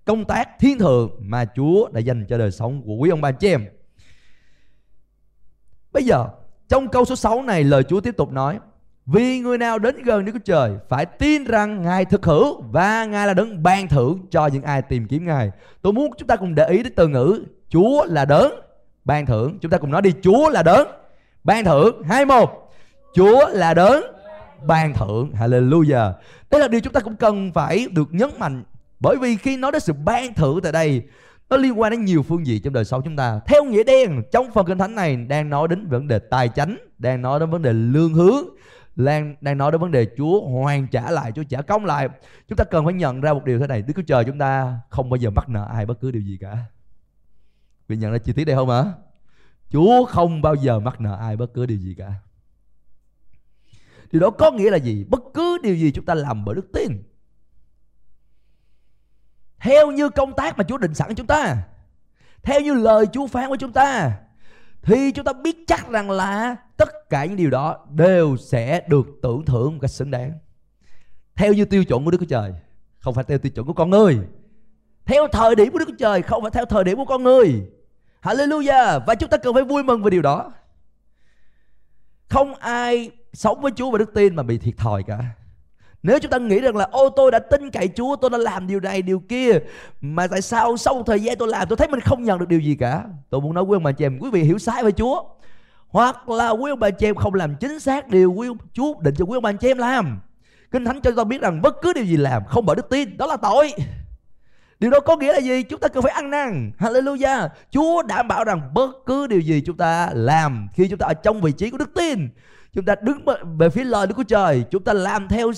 công 0.06 0.26
tác 0.26 0.50
thiên 0.60 0.80
thượng 0.80 1.12
mà 1.20 1.46
Chúa 1.56 1.90
đã 1.92 2.00
dành 2.00 2.26
cho 2.30 2.38
đời 2.38 2.52
sống 2.52 2.82
của 2.86 2.96
quý 2.96 3.10
ông 3.10 3.22
bà 3.22 3.30
anh 3.30 3.36
chị 3.40 3.50
em. 3.50 3.66
Bây 5.92 6.04
giờ, 6.04 6.28
trong 6.70 6.88
câu 6.88 7.06
số 7.06 7.16
6 7.16 7.42
này 7.42 7.64
lời 7.64 7.84
Chúa 7.84 8.02
tiếp 8.02 8.18
tục 8.18 8.32
nói 8.32 8.60
vì 9.06 9.40
người 9.40 9.58
nào 9.58 9.80
đến 9.80 10.04
gần 10.04 10.26
Đức 10.26 10.32
Chúa 10.32 10.40
Trời 10.46 10.72
phải 10.90 11.06
tin 11.06 11.44
rằng 11.44 11.82
Ngài 11.82 12.06
thực 12.06 12.26
hữu 12.26 12.62
và 12.62 13.06
Ngài 13.06 13.28
là 13.28 13.34
đấng 13.34 13.64
ban 13.64 13.88
thưởng 13.88 14.20
cho 14.32 14.48
những 14.48 14.64
ai 14.64 14.82
tìm 14.82 15.08
kiếm 15.08 15.26
Ngài. 15.26 15.52
Tôi 15.82 15.94
muốn 15.94 16.12
chúng 16.18 16.28
ta 16.28 16.36
cùng 16.36 16.56
để 16.56 16.68
ý 16.68 16.84
đến 16.84 16.94
từ 16.96 17.08
ngữ 17.08 17.44
Chúa 17.70 18.06
là 18.06 18.26
đấng 18.26 18.52
ban 19.06 19.26
thưởng. 19.26 19.60
Chúng 19.62 19.72
ta 19.72 19.78
cùng 19.78 19.92
nói 19.92 20.02
đi, 20.02 20.14
Chúa 20.22 20.50
là 20.50 20.64
đấng 20.64 20.88
ban 21.44 21.66
thưởng. 21.66 22.04
Hai 22.04 22.26
một. 22.26 22.74
Chúa 23.16 23.48
là 23.50 23.74
đấng 23.74 24.04
ban 24.66 24.94
thưởng. 24.94 25.32
Hallelujah. 25.40 26.12
Đây 26.52 26.62
là 26.62 26.68
điều 26.68 26.82
chúng 26.82 26.94
ta 26.94 27.00
cũng 27.00 27.16
cần 27.16 27.52
phải 27.54 27.88
được 27.92 28.08
nhấn 28.12 28.30
mạnh 28.38 28.64
bởi 29.00 29.18
vì 29.18 29.36
khi 29.36 29.58
nói 29.58 29.72
đến 29.72 29.82
sự 29.82 29.94
ban 29.94 30.34
thưởng 30.34 30.60
tại 30.64 30.72
đây, 30.72 31.02
nó 31.50 31.58
liên 31.58 31.80
quan 31.80 31.92
đến 31.92 32.06
nhiều 32.06 32.24
phương 32.24 32.48
diện 32.48 32.62
trong 32.62 32.74
đời 32.74 32.86
sống 32.86 33.02
chúng 33.06 33.16
ta 33.16 33.40
theo 33.48 33.64
nghĩa 33.64 33.84
đen, 33.84 34.24
trong 34.32 34.52
phần 34.54 34.66
kinh 34.66 34.78
thánh 34.78 34.96
này 34.96 35.16
đang 35.16 35.50
nói 35.50 35.68
đến 35.68 35.88
vấn 35.88 36.08
đề 36.08 36.20
tài 36.20 36.50
chánh, 36.50 36.78
đang 36.98 37.22
nói 37.22 37.40
đến 37.40 37.50
vấn 37.50 37.62
đề 37.62 37.74
lương 37.74 38.14
hướng 38.14 38.46
Lan 38.96 39.36
đang 39.42 39.58
nói 39.58 39.72
đến 39.72 39.82
vấn 39.82 39.92
đề 39.92 40.08
Chúa 40.18 40.48
hoàn 40.48 40.88
trả 40.88 41.12
lại, 41.12 41.32
Chúa 41.32 41.44
trả 41.44 41.62
công 41.62 41.86
lại. 41.86 42.10
Chúng 42.48 42.56
ta 42.56 42.64
cần 42.64 42.86
phải 42.86 42.94
nhận 42.94 43.22
ra 43.22 43.34
một 43.34 43.46
điều 43.46 43.60
thế 43.60 43.68
này, 43.68 43.82
Đức 43.82 43.94
Chúa 43.96 44.02
Trời 44.02 44.26
chúng 44.26 44.40
ta 44.40 44.80
không 44.90 45.10
bao 45.10 45.18
giờ 45.18 45.30
mắc 45.30 45.50
nợ 45.50 45.68
ai 45.74 45.86
bất 45.86 46.00
cứ 46.00 46.12
điều 46.12 46.22
gì 46.22 46.38
cả. 46.42 46.58
Vì 47.88 47.98
nhận 47.98 48.12
ra 48.12 48.18
chi 48.18 48.34
tiết 48.34 48.46
đây 48.46 48.56
không 48.56 48.70
ạ? 48.70 48.84
Chúa 49.70 50.06
không 50.06 50.42
bao 50.42 50.56
giờ 50.56 50.80
mắc 50.80 51.02
nợ 51.02 51.18
ai 51.20 51.38
bất 51.38 51.54
cứ 51.54 51.66
điều 51.66 51.78
gì 51.78 51.96
cả. 51.98 52.14
Điều 54.12 54.22
đó 54.22 54.30
có 54.30 54.52
nghĩa 54.52 54.72
là 54.72 54.78
gì? 54.78 55.06
Bất 55.10 55.22
cứ 55.34 55.58
điều 55.64 55.76
gì 55.76 55.92
chúng 55.92 56.06
ta 56.06 56.14
làm 56.14 56.46
bởi 56.46 56.56
đức 56.56 56.68
tin. 56.74 57.04
Theo 59.60 59.92
như 59.92 60.10
công 60.10 60.34
tác 60.36 60.58
mà 60.58 60.64
Chúa 60.64 60.78
định 60.78 60.94
sẵn 60.94 61.16
chúng 61.16 61.28
ta. 61.28 61.64
Theo 62.44 62.62
như 62.62 62.74
lời 62.74 63.06
Chúa 63.14 63.28
phán 63.28 63.50
với 63.50 63.58
chúng 63.58 63.74
ta 63.74 64.18
thì 64.86 65.12
chúng 65.12 65.26
ta 65.26 65.34
biết 65.34 65.58
chắc 65.68 65.90
rằng 65.90 66.12
là 66.12 66.56
tất 66.78 67.10
cả 67.10 67.26
những 67.26 67.36
điều 67.36 67.50
đó 67.50 67.86
đều 67.90 68.38
sẽ 68.38 68.82
được 68.88 69.08
tưởng 69.22 69.46
thưởng 69.46 69.74
một 69.74 69.80
cách 69.82 69.92
xứng 69.92 70.12
đáng. 70.12 70.32
Theo 71.36 71.54
như 71.54 71.66
tiêu 71.66 71.84
chuẩn 71.84 72.06
của 72.06 72.12
Đức 72.12 72.18
Chúa 72.20 72.26
Trời, 72.26 72.54
không 73.00 73.14
phải 73.14 73.24
theo 73.24 73.38
tiêu 73.38 73.52
chuẩn 73.52 73.68
của 73.68 73.74
con 73.74 73.90
người. 73.90 74.20
Theo 75.06 75.28
thời 75.32 75.56
điểm 75.56 75.72
của 75.72 75.80
Đức 75.80 75.86
Chúa 75.88 75.96
Trời, 76.00 76.22
không 76.22 76.42
phải 76.42 76.52
theo 76.52 76.66
thời 76.66 76.84
điểm 76.84 76.98
của 76.98 77.06
con 77.06 77.24
người. 77.24 77.70
Hallelujah! 78.22 79.00
Và 79.08 79.16
chúng 79.16 79.30
ta 79.30 79.38
cần 79.38 79.54
phải 79.54 79.64
vui 79.64 79.84
mừng 79.84 80.04
về 80.04 80.10
điều 80.10 80.22
đó. 80.22 80.54
Không 82.28 82.56
ai 82.56 83.12
sống 83.34 83.62
với 83.62 83.72
Chúa 83.76 83.92
và 83.92 83.98
đức 83.98 84.14
tin 84.14 84.36
mà 84.36 84.44
bị 84.44 84.58
thiệt 84.58 84.78
thòi 84.78 85.04
cả 85.04 85.20
nếu 86.08 86.20
chúng 86.20 86.32
ta 86.32 86.38
nghĩ 86.38 86.60
rằng 86.60 86.76
là 86.76 86.88
ô 86.92 87.10
tôi 87.10 87.32
đã 87.32 87.40
tin 87.40 87.72
cậy 87.72 87.90
Chúa 87.96 88.16
Tôi 88.16 88.30
đã 88.30 88.38
làm 88.38 88.68
điều 88.68 88.80
này 88.80 89.02
điều 89.02 89.20
kia 89.20 89.52
Mà 90.02 90.28
tại 90.28 90.42
sao 90.42 90.78
sau 90.78 91.04
thời 91.04 91.20
gian 91.20 91.38
tôi 91.38 91.48
làm 91.48 91.68
Tôi 91.70 91.78
thấy 91.78 91.88
mình 91.88 92.00
không 92.00 92.24
nhận 92.24 92.40
được 92.40 92.48
điều 92.50 92.60
gì 92.60 92.76
cả 92.76 93.04
Tôi 93.30 93.42
muốn 93.42 93.54
nói 93.54 93.64
quý 93.64 93.76
ông 93.76 93.84
bà 93.84 93.92
chị 93.92 94.06
em 94.06 94.20
Quý 94.20 94.30
vị 94.30 94.44
hiểu 94.44 94.58
sai 94.58 94.84
về 94.84 94.92
Chúa 94.92 95.24
Hoặc 95.88 96.30
là 96.30 96.50
quý 96.50 96.72
ông 96.72 96.80
bà 96.80 96.90
chị 96.90 97.08
em 97.08 97.16
không 97.16 97.34
làm 97.34 97.56
chính 97.56 97.80
xác 97.80 98.08
Điều 98.08 98.32
quý 98.32 98.48
ông, 98.48 98.58
Chúa 98.74 98.94
định 99.02 99.16
cho 99.18 99.26
quý 99.26 99.38
ông 99.38 99.44
bà 99.44 99.52
chị 99.52 99.68
em 99.68 99.78
làm 99.78 100.20
Kinh 100.72 100.86
Thánh 100.86 101.02
cho 101.02 101.12
ta 101.18 101.24
biết 101.24 101.42
rằng 101.42 101.62
Bất 101.62 101.76
cứ 101.82 101.94
điều 101.94 102.06
gì 102.06 102.18
làm 102.18 102.46
không 102.46 102.66
bởi 102.66 102.76
đức 102.76 102.90
tin 102.90 103.18
Đó 103.18 103.28
là 103.28 103.38
tội 103.38 103.72
Điều 104.80 104.92
đó 104.92 105.00
có 105.00 105.18
nghĩa 105.18 105.34
là 105.34 105.40
gì? 105.40 105.64
Chúng 105.64 105.80
ta 105.80 105.88
cần 105.88 106.04
phải 106.04 106.12
ăn 106.12 106.30
năn. 106.30 106.72
Hallelujah. 106.80 107.50
Chúa 107.72 108.04
đảm 108.04 108.28
bảo 108.28 108.44
rằng 108.44 108.74
bất 108.74 108.90
cứ 109.06 109.28
điều 109.28 109.40
gì 109.40 109.62
chúng 109.66 109.78
ta 109.78 110.10
làm 110.14 110.68
khi 110.74 110.88
chúng 110.88 111.00
ta 111.00 111.08
ở 111.08 111.14
trong 111.14 111.42
vị 111.42 111.52
trí 111.52 111.70
của 111.70 111.78
đức 111.78 111.94
tin, 111.94 112.30
chúng 112.74 112.86
ta 112.86 112.96
đứng 113.02 113.26
về 113.58 113.70
phía 113.70 113.84
lời 113.84 114.08
Đức 114.08 114.14
Chúa 114.18 114.24
Trời, 114.24 114.64
chúng 114.72 114.84
ta 114.84 114.94
làm 114.94 115.28
theo 115.28 115.52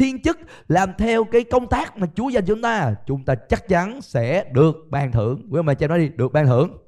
thiên 0.00 0.22
chức, 0.22 0.38
làm 0.68 0.90
theo 0.98 1.24
cái 1.24 1.44
công 1.44 1.66
tác 1.66 1.98
mà 1.98 2.06
Chúa 2.14 2.28
dành 2.28 2.44
cho 2.46 2.54
chúng 2.54 2.62
ta, 2.62 2.94
chúng 3.06 3.24
ta 3.24 3.34
chắc 3.34 3.68
chắn 3.68 4.00
sẽ 4.02 4.44
được 4.52 4.76
ban 4.90 5.12
thưởng. 5.12 5.46
Quý 5.50 5.58
ông 5.58 5.66
bà 5.66 5.74
cha 5.74 5.86
nói 5.86 5.98
đi, 5.98 6.08
được 6.08 6.32
ban 6.32 6.46
thưởng. 6.46 6.78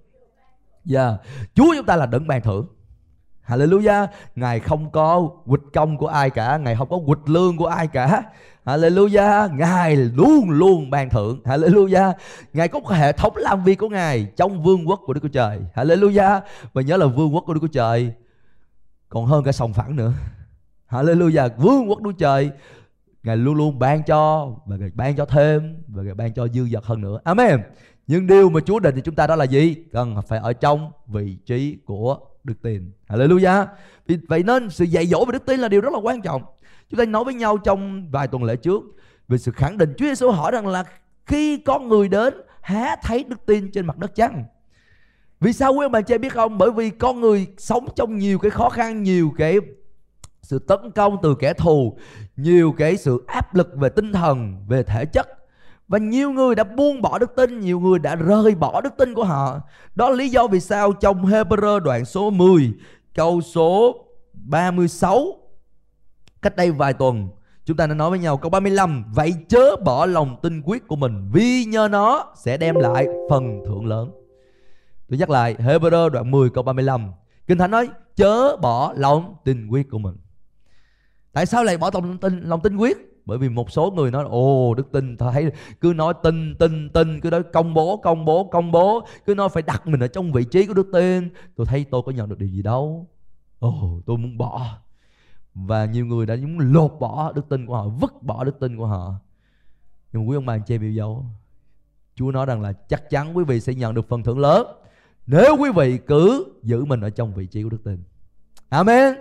Dạ, 0.84 1.08
yeah. 1.08 1.20
Chúa 1.54 1.74
chúng 1.76 1.86
ta 1.86 1.96
là 1.96 2.06
đấng 2.06 2.26
ban 2.26 2.42
thưởng. 2.42 2.66
Hallelujah. 3.46 4.06
Ngài 4.34 4.60
không 4.60 4.90
có 4.90 5.30
quỵt 5.46 5.60
công 5.72 5.98
của 5.98 6.06
ai 6.06 6.30
cả 6.30 6.56
Ngài 6.56 6.76
không 6.76 6.88
có 6.88 6.98
quỵt 7.06 7.18
lương 7.26 7.56
của 7.56 7.66
ai 7.66 7.86
cả. 7.86 8.22
Hallelujah. 8.64 9.56
Ngài 9.56 9.96
luôn 9.96 10.50
luôn 10.50 10.90
ban 10.90 11.10
thưởng. 11.10 11.40
Hallelujah. 11.44 12.12
Ngài 12.52 12.68
có 12.68 12.78
một 12.78 12.90
hệ 12.90 13.12
thống 13.12 13.36
làm 13.36 13.64
việc 13.64 13.78
của 13.78 13.88
Ngài 13.88 14.32
Trong 14.36 14.62
vương 14.62 14.88
quốc 14.88 15.00
của 15.06 15.12
Đức 15.12 15.20
Chúa 15.22 15.28
Trời. 15.28 15.60
Hallelujah. 15.74 16.40
Và 16.72 16.82
nhớ 16.82 16.96
là 16.96 17.06
vương 17.06 17.34
quốc 17.34 17.44
của 17.46 17.54
Đức 17.54 17.60
Chúa 17.60 17.66
Trời 17.66 18.12
Còn 19.08 19.26
hơn 19.26 19.44
cả 19.44 19.52
sòng 19.52 19.72
phẳng 19.72 19.96
nữa. 19.96 20.12
Hallelujah. 20.90 21.50
Vương 21.56 21.90
quốc 21.90 22.02
Đức 22.02 22.10
Chúa 22.12 22.18
Trời 22.18 22.50
Ngài 23.22 23.36
luôn 23.36 23.54
luôn 23.54 23.78
ban 23.78 24.02
cho, 24.02 24.50
Và 24.66 24.76
Ngài 24.76 24.90
ban 24.94 25.16
cho 25.16 25.24
thêm, 25.24 25.82
Và 25.88 26.02
Ngài 26.02 26.14
ban 26.14 26.34
cho 26.34 26.48
dư 26.48 26.68
dật 26.68 26.84
hơn 26.84 27.00
nữa. 27.00 27.20
Amen. 27.24 27.60
Nhưng 28.06 28.26
điều 28.26 28.50
mà 28.50 28.60
Chúa 28.60 28.78
định 28.78 28.94
thì 28.94 29.02
chúng 29.04 29.14
ta 29.14 29.26
đó 29.26 29.36
là 29.36 29.44
gì? 29.44 29.74
Cần 29.92 30.16
phải 30.28 30.38
ở 30.38 30.52
trong 30.52 30.90
vị 31.06 31.36
trí 31.46 31.78
của 31.84 32.18
đức 32.44 32.54
tin. 32.62 32.92
Hallelujah. 33.08 33.66
Vì 34.06 34.18
vậy 34.28 34.42
nên 34.42 34.70
sự 34.70 34.84
dạy 34.84 35.06
dỗ 35.06 35.24
về 35.24 35.32
đức 35.32 35.46
tin 35.46 35.60
là 35.60 35.68
điều 35.68 35.80
rất 35.80 35.92
là 35.92 35.98
quan 36.02 36.22
trọng. 36.22 36.42
Chúng 36.90 36.98
ta 36.98 37.04
nói 37.04 37.24
với 37.24 37.34
nhau 37.34 37.58
trong 37.58 38.10
vài 38.10 38.28
tuần 38.28 38.44
lễ 38.44 38.56
trước 38.56 38.82
Về 39.28 39.38
sự 39.38 39.52
khẳng 39.52 39.78
định 39.78 39.94
Chúa 39.98 40.06
Giêsu 40.06 40.30
hỏi 40.30 40.52
rằng 40.52 40.66
là 40.66 40.84
Khi 41.26 41.56
con 41.58 41.88
người 41.88 42.08
đến 42.08 42.34
há 42.60 42.96
thấy 43.02 43.24
đức 43.24 43.46
tin 43.46 43.70
trên 43.70 43.86
mặt 43.86 43.98
đất 43.98 44.14
chăng? 44.14 44.44
Vì 45.40 45.52
sao 45.52 45.72
quý 45.72 45.84
ông 45.84 45.92
bà 45.92 46.00
chị 46.00 46.18
biết 46.18 46.32
không? 46.32 46.58
Bởi 46.58 46.70
vì 46.70 46.90
con 46.90 47.20
người 47.20 47.46
sống 47.58 47.88
trong 47.96 48.18
nhiều 48.18 48.38
cái 48.38 48.50
khó 48.50 48.68
khăn, 48.68 49.02
Nhiều 49.02 49.32
cái 49.38 49.58
sự 50.42 50.58
tấn 50.58 50.90
công 50.94 51.16
từ 51.22 51.34
kẻ 51.34 51.52
thù. 51.52 51.96
Nhiều 52.36 52.74
cái 52.78 52.96
sự 52.96 53.24
áp 53.26 53.54
lực 53.54 53.68
về 53.76 53.88
tinh 53.88 54.12
thần 54.12 54.64
Về 54.68 54.82
thể 54.82 55.04
chất 55.04 55.28
và 55.88 55.98
nhiều 55.98 56.30
người 56.30 56.54
đã 56.54 56.64
buông 56.64 57.02
bỏ 57.02 57.18
đức 57.18 57.36
tin, 57.36 57.60
nhiều 57.60 57.80
người 57.80 57.98
đã 57.98 58.16
rời 58.16 58.54
bỏ 58.54 58.80
đức 58.80 58.92
tin 58.98 59.14
của 59.14 59.24
họ. 59.24 59.60
Đó 59.94 60.10
là 60.10 60.16
lý 60.16 60.28
do 60.28 60.46
vì 60.46 60.60
sao 60.60 60.92
trong 60.92 61.26
Hebrew 61.26 61.80
đoạn 61.80 62.04
số 62.04 62.30
10, 62.30 62.72
câu 63.14 63.40
số 63.40 63.96
36 64.32 65.26
cách 66.42 66.56
đây 66.56 66.70
vài 66.70 66.92
tuần 66.92 67.28
chúng 67.64 67.76
ta 67.76 67.86
đã 67.86 67.94
nói 67.94 68.10
với 68.10 68.18
nhau 68.18 68.36
câu 68.36 68.50
35 68.50 69.04
vậy 69.14 69.34
chớ 69.48 69.76
bỏ 69.76 70.06
lòng 70.06 70.36
tin 70.42 70.62
quyết 70.64 70.88
của 70.88 70.96
mình 70.96 71.30
vì 71.32 71.64
nhờ 71.64 71.88
nó 71.90 72.32
sẽ 72.36 72.56
đem 72.56 72.74
lại 72.74 73.06
phần 73.30 73.62
thưởng 73.66 73.86
lớn. 73.86 74.10
Tôi 75.08 75.18
nhắc 75.18 75.30
lại 75.30 75.56
Hebrew 75.58 76.08
đoạn 76.08 76.30
10 76.30 76.50
câu 76.50 76.64
35. 76.64 77.12
Kinh 77.46 77.58
Thánh 77.58 77.70
nói 77.70 77.88
chớ 78.16 78.56
bỏ 78.56 78.92
lòng 78.96 79.34
tin 79.44 79.66
quyết 79.68 79.90
của 79.90 79.98
mình. 79.98 80.16
Tại 81.32 81.46
sao 81.46 81.64
lại 81.64 81.78
bỏ 81.78 81.90
lòng 81.94 82.18
tin 82.18 82.40
lòng 82.40 82.60
tin 82.60 82.76
quyết? 82.76 83.12
bởi 83.24 83.38
vì 83.38 83.48
một 83.48 83.70
số 83.70 83.90
người 83.90 84.10
nói, 84.10 84.24
ồ, 84.28 84.74
đức 84.74 84.92
tin 84.92 85.16
thấy 85.16 85.52
cứ 85.80 85.92
nói 85.96 86.14
tin 86.22 86.54
tin 86.58 86.88
tin, 86.88 87.20
cứ 87.20 87.30
nói 87.30 87.42
công 87.52 87.74
bố 87.74 87.96
công 87.96 88.24
bố 88.24 88.44
công 88.44 88.72
bố, 88.72 89.06
cứ 89.26 89.34
nói 89.34 89.48
phải 89.48 89.62
đặt 89.62 89.86
mình 89.86 90.00
ở 90.00 90.06
trong 90.06 90.32
vị 90.32 90.44
trí 90.44 90.66
của 90.66 90.74
đức 90.74 90.86
tin. 90.92 91.28
Tôi 91.56 91.66
thấy 91.66 91.84
tôi 91.90 92.02
có 92.06 92.12
nhận 92.12 92.28
được 92.28 92.38
điều 92.38 92.48
gì 92.48 92.62
đâu. 92.62 93.08
Ồ, 93.58 94.00
tôi 94.06 94.18
muốn 94.18 94.38
bỏ. 94.38 94.78
Và 95.54 95.84
nhiều 95.84 96.06
người 96.06 96.26
đã 96.26 96.36
muốn 96.36 96.58
lột 96.58 96.92
bỏ 97.00 97.32
đức 97.32 97.48
tin 97.48 97.66
của 97.66 97.74
họ, 97.74 97.88
vứt 97.88 98.22
bỏ 98.22 98.44
đức 98.44 98.60
tin 98.60 98.76
của 98.76 98.86
họ. 98.86 99.14
Nhưng 100.12 100.28
quý 100.28 100.36
ông 100.36 100.46
bà 100.46 100.54
anh 100.54 100.62
chị 100.66 100.74
em 100.74 100.82
yêu 100.82 100.92
dấu, 100.92 101.24
Chúa 102.14 102.30
nói 102.30 102.46
rằng 102.46 102.62
là 102.62 102.72
chắc 102.72 103.10
chắn 103.10 103.36
quý 103.36 103.44
vị 103.44 103.60
sẽ 103.60 103.74
nhận 103.74 103.94
được 103.94 104.08
phần 104.08 104.22
thưởng 104.22 104.38
lớn 104.38 104.66
nếu 105.26 105.56
quý 105.60 105.70
vị 105.76 105.98
cứ 106.06 106.46
giữ 106.62 106.84
mình 106.84 107.00
ở 107.00 107.10
trong 107.10 107.34
vị 107.34 107.46
trí 107.46 107.62
của 107.62 107.68
đức 107.68 107.84
tin. 107.84 108.02
Amen. 108.68 109.14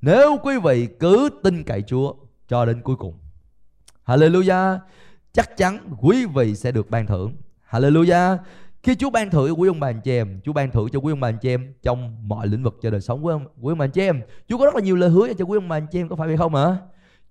Nếu 0.00 0.38
quý 0.42 0.54
vị 0.64 0.88
cứ 1.00 1.28
tin 1.42 1.64
cậy 1.64 1.82
Chúa 1.82 2.14
cho 2.48 2.64
đến 2.64 2.82
cuối 2.82 2.96
cùng 2.96 3.14
Hallelujah. 4.06 4.78
Chắc 5.32 5.56
chắn 5.56 5.78
quý 6.00 6.26
vị 6.26 6.54
sẽ 6.54 6.72
được 6.72 6.90
ban 6.90 7.06
thưởng. 7.06 7.32
Hallelujah. 7.70 8.36
Khi 8.82 8.94
Chúa 8.94 9.10
ban 9.10 9.30
thưởng 9.30 9.48
cho 9.48 9.54
quý 9.54 9.68
ông 9.68 9.80
bà 9.80 9.88
anh 9.88 10.00
chị 10.04 10.10
em, 10.10 10.40
Chúa 10.44 10.52
ban 10.52 10.70
thưởng 10.70 10.88
cho 10.92 10.98
quý 10.98 11.12
ông 11.12 11.20
bà 11.20 11.28
anh 11.28 11.38
chị 11.38 11.48
em 11.48 11.74
trong 11.82 12.28
mọi 12.28 12.46
lĩnh 12.46 12.62
vực 12.62 12.78
cho 12.82 12.90
đời 12.90 13.00
sống 13.00 13.22
của 13.22 13.28
ông, 13.28 13.46
quý 13.60 13.72
ông 13.72 13.78
bà 13.78 13.84
anh 13.84 13.90
chị 13.90 14.00
em. 14.00 14.20
Chúa 14.48 14.58
có 14.58 14.64
rất 14.64 14.74
là 14.74 14.80
nhiều 14.80 14.96
lời 14.96 15.10
hứa 15.10 15.32
cho 15.32 15.44
quý 15.44 15.56
ông 15.56 15.68
bà 15.68 15.76
anh 15.76 15.86
chị 15.92 16.00
em 16.00 16.08
có 16.08 16.16
phải 16.16 16.28
vậy 16.28 16.36
không 16.36 16.54
ạ? 16.54 16.76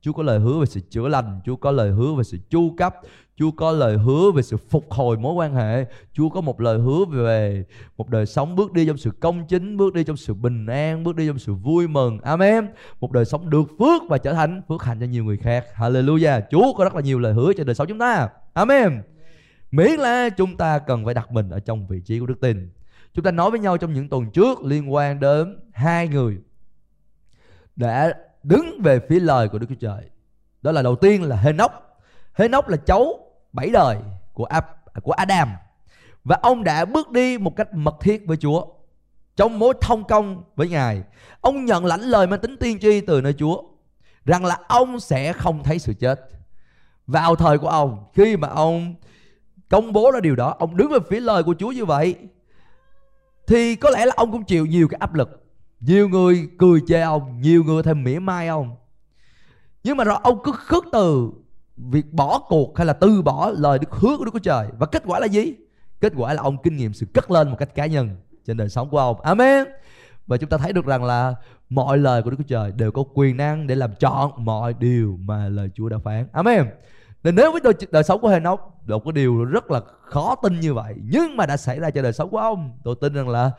Chúa 0.01 0.13
có 0.13 0.23
lời 0.23 0.39
hứa 0.39 0.59
về 0.59 0.65
sự 0.65 0.79
chữa 0.89 1.07
lành, 1.07 1.39
Chúa 1.45 1.55
có 1.55 1.71
lời 1.71 1.91
hứa 1.91 2.13
về 2.13 2.23
sự 2.23 2.37
chu 2.49 2.75
cấp, 2.77 2.95
Chúa 3.37 3.51
có 3.51 3.71
lời 3.71 3.97
hứa 3.97 4.31
về 4.31 4.41
sự 4.41 4.57
phục 4.57 4.91
hồi 4.91 5.17
mối 5.17 5.33
quan 5.33 5.55
hệ. 5.55 5.85
Chúa 6.13 6.29
có 6.29 6.41
một 6.41 6.61
lời 6.61 6.79
hứa 6.79 7.05
về 7.05 7.65
một 7.97 8.09
đời 8.09 8.25
sống 8.25 8.55
bước 8.55 8.73
đi 8.73 8.87
trong 8.87 8.97
sự 8.97 9.11
công 9.19 9.47
chính, 9.47 9.77
Bước 9.77 9.93
đi 9.93 10.03
trong 10.03 10.17
sự 10.17 10.33
bình 10.33 10.65
an, 10.65 11.03
Bước 11.03 11.15
đi 11.15 11.27
trong 11.27 11.39
sự 11.39 11.53
vui 11.53 11.87
mừng. 11.87 12.19
Amen. 12.21 12.67
Một 12.99 13.11
đời 13.11 13.25
sống 13.25 13.49
được 13.49 13.67
phước 13.79 14.01
và 14.09 14.17
trở 14.17 14.33
thành 14.33 14.61
phước 14.67 14.83
hạnh 14.83 14.99
cho 14.99 15.05
nhiều 15.05 15.23
người 15.23 15.37
khác. 15.37 15.65
Hallelujah. 15.75 16.41
Chúa 16.51 16.73
có 16.73 16.83
rất 16.83 16.95
là 16.95 17.01
nhiều 17.01 17.19
lời 17.19 17.33
hứa 17.33 17.53
cho 17.57 17.63
đời 17.63 17.75
sống 17.75 17.87
chúng 17.87 17.99
ta. 17.99 18.29
Amen. 18.53 19.01
Miễn 19.71 19.91
là 19.91 20.29
chúng 20.29 20.57
ta 20.57 20.79
cần 20.79 21.05
phải 21.05 21.13
đặt 21.13 21.31
mình 21.31 21.49
ở 21.49 21.59
trong 21.59 21.87
vị 21.87 22.01
trí 22.05 22.19
của 22.19 22.25
đức 22.25 22.39
tin. 22.41 22.69
Chúng 23.13 23.25
ta 23.25 23.31
nói 23.31 23.51
với 23.51 23.59
nhau 23.59 23.77
trong 23.77 23.93
những 23.93 24.09
tuần 24.09 24.31
trước 24.31 24.63
liên 24.63 24.93
quan 24.93 25.19
đến 25.19 25.59
hai 25.73 26.07
người 26.07 26.37
đã 27.75 28.13
đứng 28.43 28.81
về 28.83 28.99
phía 29.09 29.19
lời 29.19 29.49
của 29.49 29.59
Đức 29.59 29.67
Chúa 29.69 29.75
Trời. 29.79 30.09
Đó 30.61 30.71
là 30.71 30.81
đầu 30.81 30.95
tiên 30.95 31.23
là 31.23 31.35
Hê 31.35 31.53
Nóc. 31.53 31.99
Hê 32.33 32.47
Nóc 32.47 32.69
là 32.69 32.77
cháu 32.77 33.24
bảy 33.55 33.69
đời 33.69 33.97
của 34.33 34.47
của 35.03 35.11
Adam 35.11 35.49
và 36.23 36.39
ông 36.41 36.63
đã 36.63 36.85
bước 36.85 37.11
đi 37.11 37.37
một 37.37 37.55
cách 37.55 37.73
mật 37.73 37.95
thiết 38.01 38.27
với 38.27 38.37
Chúa 38.37 38.65
trong 39.35 39.59
mối 39.59 39.73
thông 39.81 40.03
công 40.03 40.43
với 40.55 40.69
Ngài. 40.69 41.03
Ông 41.41 41.65
nhận 41.65 41.85
lãnh 41.85 42.01
lời 42.01 42.27
mang 42.27 42.39
tính 42.39 42.57
tiên 42.57 42.79
tri 42.79 43.01
từ 43.01 43.21
nơi 43.21 43.33
Chúa 43.33 43.63
rằng 44.25 44.45
là 44.45 44.57
ông 44.67 44.99
sẽ 44.99 45.33
không 45.33 45.63
thấy 45.63 45.79
sự 45.79 45.93
chết. 45.93 46.29
Vào 47.07 47.35
thời 47.35 47.57
của 47.57 47.67
ông, 47.67 48.05
khi 48.13 48.37
mà 48.37 48.47
ông 48.47 48.95
công 49.69 49.93
bố 49.93 50.11
ra 50.11 50.19
điều 50.19 50.35
đó, 50.35 50.55
ông 50.59 50.77
đứng 50.77 50.91
về 50.91 50.99
phía 51.09 51.19
lời 51.19 51.43
của 51.43 51.55
Chúa 51.59 51.71
như 51.71 51.85
vậy 51.85 52.15
thì 53.47 53.75
có 53.75 53.89
lẽ 53.89 54.05
là 54.05 54.13
ông 54.17 54.31
cũng 54.31 54.43
chịu 54.43 54.65
nhiều 54.65 54.87
cái 54.87 54.97
áp 54.99 55.13
lực. 55.13 55.45
Nhiều 55.79 56.09
người 56.09 56.49
cười 56.57 56.81
chê 56.87 57.01
ông, 57.01 57.41
nhiều 57.41 57.63
người 57.63 57.83
thêm 57.83 58.03
mỉa 58.03 58.19
mai 58.19 58.47
ông. 58.47 58.75
Nhưng 59.83 59.97
mà 59.97 60.03
rồi 60.03 60.17
ông 60.23 60.39
cứ 60.43 60.51
khước 60.51 60.85
từ 60.91 61.31
việc 61.77 62.13
bỏ 62.13 62.39
cuộc 62.47 62.77
hay 62.77 62.85
là 62.85 62.93
từ 62.93 63.21
bỏ 63.21 63.51
lời 63.57 63.79
đức 63.79 63.91
hứa 63.91 64.17
của 64.17 64.25
Đức 64.25 64.31
Chúa 64.33 64.39
Trời 64.39 64.67
và 64.77 64.85
kết 64.85 65.03
quả 65.05 65.19
là 65.19 65.25
gì? 65.25 65.53
Kết 65.99 66.13
quả 66.15 66.33
là 66.33 66.41
ông 66.41 66.57
kinh 66.63 66.77
nghiệm 66.77 66.93
sự 66.93 67.05
cất 67.13 67.31
lên 67.31 67.49
một 67.49 67.55
cách 67.59 67.75
cá 67.75 67.85
nhân 67.85 68.09
trên 68.45 68.57
đời 68.57 68.69
sống 68.69 68.89
của 68.89 68.99
ông. 68.99 69.21
Amen. 69.21 69.67
Và 70.27 70.37
chúng 70.37 70.49
ta 70.49 70.57
thấy 70.57 70.73
được 70.73 70.85
rằng 70.85 71.03
là 71.03 71.35
mọi 71.69 71.97
lời 71.97 72.23
của 72.23 72.29
Đức 72.29 72.37
Chúa 72.37 72.47
Trời 72.47 72.71
đều 72.71 72.91
có 72.91 73.03
quyền 73.13 73.37
năng 73.37 73.67
để 73.67 73.75
làm 73.75 73.95
chọn 73.99 74.31
mọi 74.45 74.73
điều 74.73 75.19
mà 75.21 75.49
lời 75.49 75.69
Chúa 75.73 75.89
đã 75.89 75.97
phán. 75.97 76.27
Amen. 76.31 76.65
Nên 77.23 77.35
nếu 77.35 77.51
với 77.51 77.61
đời, 77.63 77.73
đời 77.91 78.03
sống 78.03 78.21
của 78.21 78.29
Henoch 78.29 78.59
một 78.87 79.03
cái 79.05 79.11
điều 79.11 79.43
rất 79.43 79.71
là 79.71 79.81
khó 80.01 80.35
tin 80.35 80.59
như 80.59 80.73
vậy 80.73 80.95
nhưng 81.03 81.37
mà 81.37 81.45
đã 81.45 81.57
xảy 81.57 81.79
ra 81.79 81.89
cho 81.89 82.01
đời 82.01 82.13
sống 82.13 82.29
của 82.29 82.37
ông, 82.37 82.71
tôi 82.83 82.95
tin 83.01 83.13
rằng 83.13 83.29
là 83.29 83.51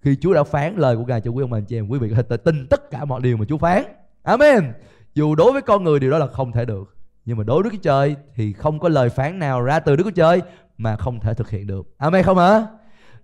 khi 0.00 0.16
Chúa 0.20 0.34
đã 0.34 0.44
phán 0.44 0.76
lời 0.76 0.96
của 0.96 1.04
Ngài 1.04 1.20
cho 1.20 1.30
quý 1.30 1.42
ông 1.42 1.50
bà 1.50 1.58
anh 1.58 1.64
chị 1.64 1.78
em, 1.78 1.88
quý 1.88 1.98
vị 1.98 2.08
có 2.16 2.22
thể 2.22 2.36
tin 2.36 2.66
tất 2.70 2.90
cả 2.90 3.04
mọi 3.04 3.20
điều 3.20 3.36
mà 3.36 3.44
Chúa 3.48 3.58
phán. 3.58 3.84
Amen. 4.22 4.72
Dù 5.14 5.34
đối 5.34 5.52
với 5.52 5.62
con 5.62 5.84
người 5.84 6.00
điều 6.00 6.10
đó 6.10 6.18
là 6.18 6.26
không 6.26 6.52
thể 6.52 6.64
được 6.64 6.96
nhưng 7.24 7.38
mà 7.38 7.44
đối 7.44 7.62
với 7.62 7.70
Đức 7.70 7.76
Chúa 7.76 7.82
Trời 7.82 8.16
thì 8.34 8.52
không 8.52 8.78
có 8.78 8.88
lời 8.88 9.10
phán 9.10 9.38
nào 9.38 9.62
ra 9.62 9.80
từ 9.80 9.96
Đức 9.96 10.04
Chúa 10.04 10.10
Trời 10.10 10.42
mà 10.78 10.96
không 10.96 11.20
thể 11.20 11.34
thực 11.34 11.50
hiện 11.50 11.66
được. 11.66 11.94
Amen 11.98 12.22
không 12.22 12.38
hả? 12.38 12.66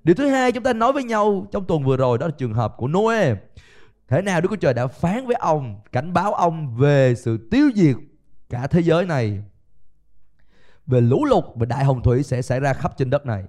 Điều 0.04 0.14
thứ 0.14 0.28
hai 0.28 0.52
chúng 0.52 0.62
ta 0.62 0.72
nói 0.72 0.92
với 0.92 1.04
nhau 1.04 1.46
trong 1.52 1.64
tuần 1.64 1.84
vừa 1.84 1.96
rồi 1.96 2.18
đó 2.18 2.26
là 2.26 2.32
trường 2.38 2.54
hợp 2.54 2.74
của 2.76 2.88
Noe. 2.88 3.34
Thế 4.08 4.22
nào 4.22 4.40
Đức 4.40 4.48
Chúa 4.50 4.56
Trời 4.56 4.74
đã 4.74 4.86
phán 4.86 5.26
với 5.26 5.36
ông, 5.36 5.80
cảnh 5.92 6.12
báo 6.12 6.34
ông 6.34 6.76
về 6.76 7.14
sự 7.14 7.48
tiêu 7.50 7.70
diệt 7.74 7.96
cả 8.50 8.66
thế 8.66 8.82
giới 8.82 9.06
này. 9.06 9.42
Về 10.86 11.00
lũ 11.00 11.24
lụt 11.24 11.44
và 11.54 11.66
đại 11.66 11.84
hồng 11.84 12.02
thủy 12.02 12.22
sẽ 12.22 12.42
xảy 12.42 12.60
ra 12.60 12.72
khắp 12.72 12.96
trên 12.96 13.10
đất 13.10 13.26
này. 13.26 13.44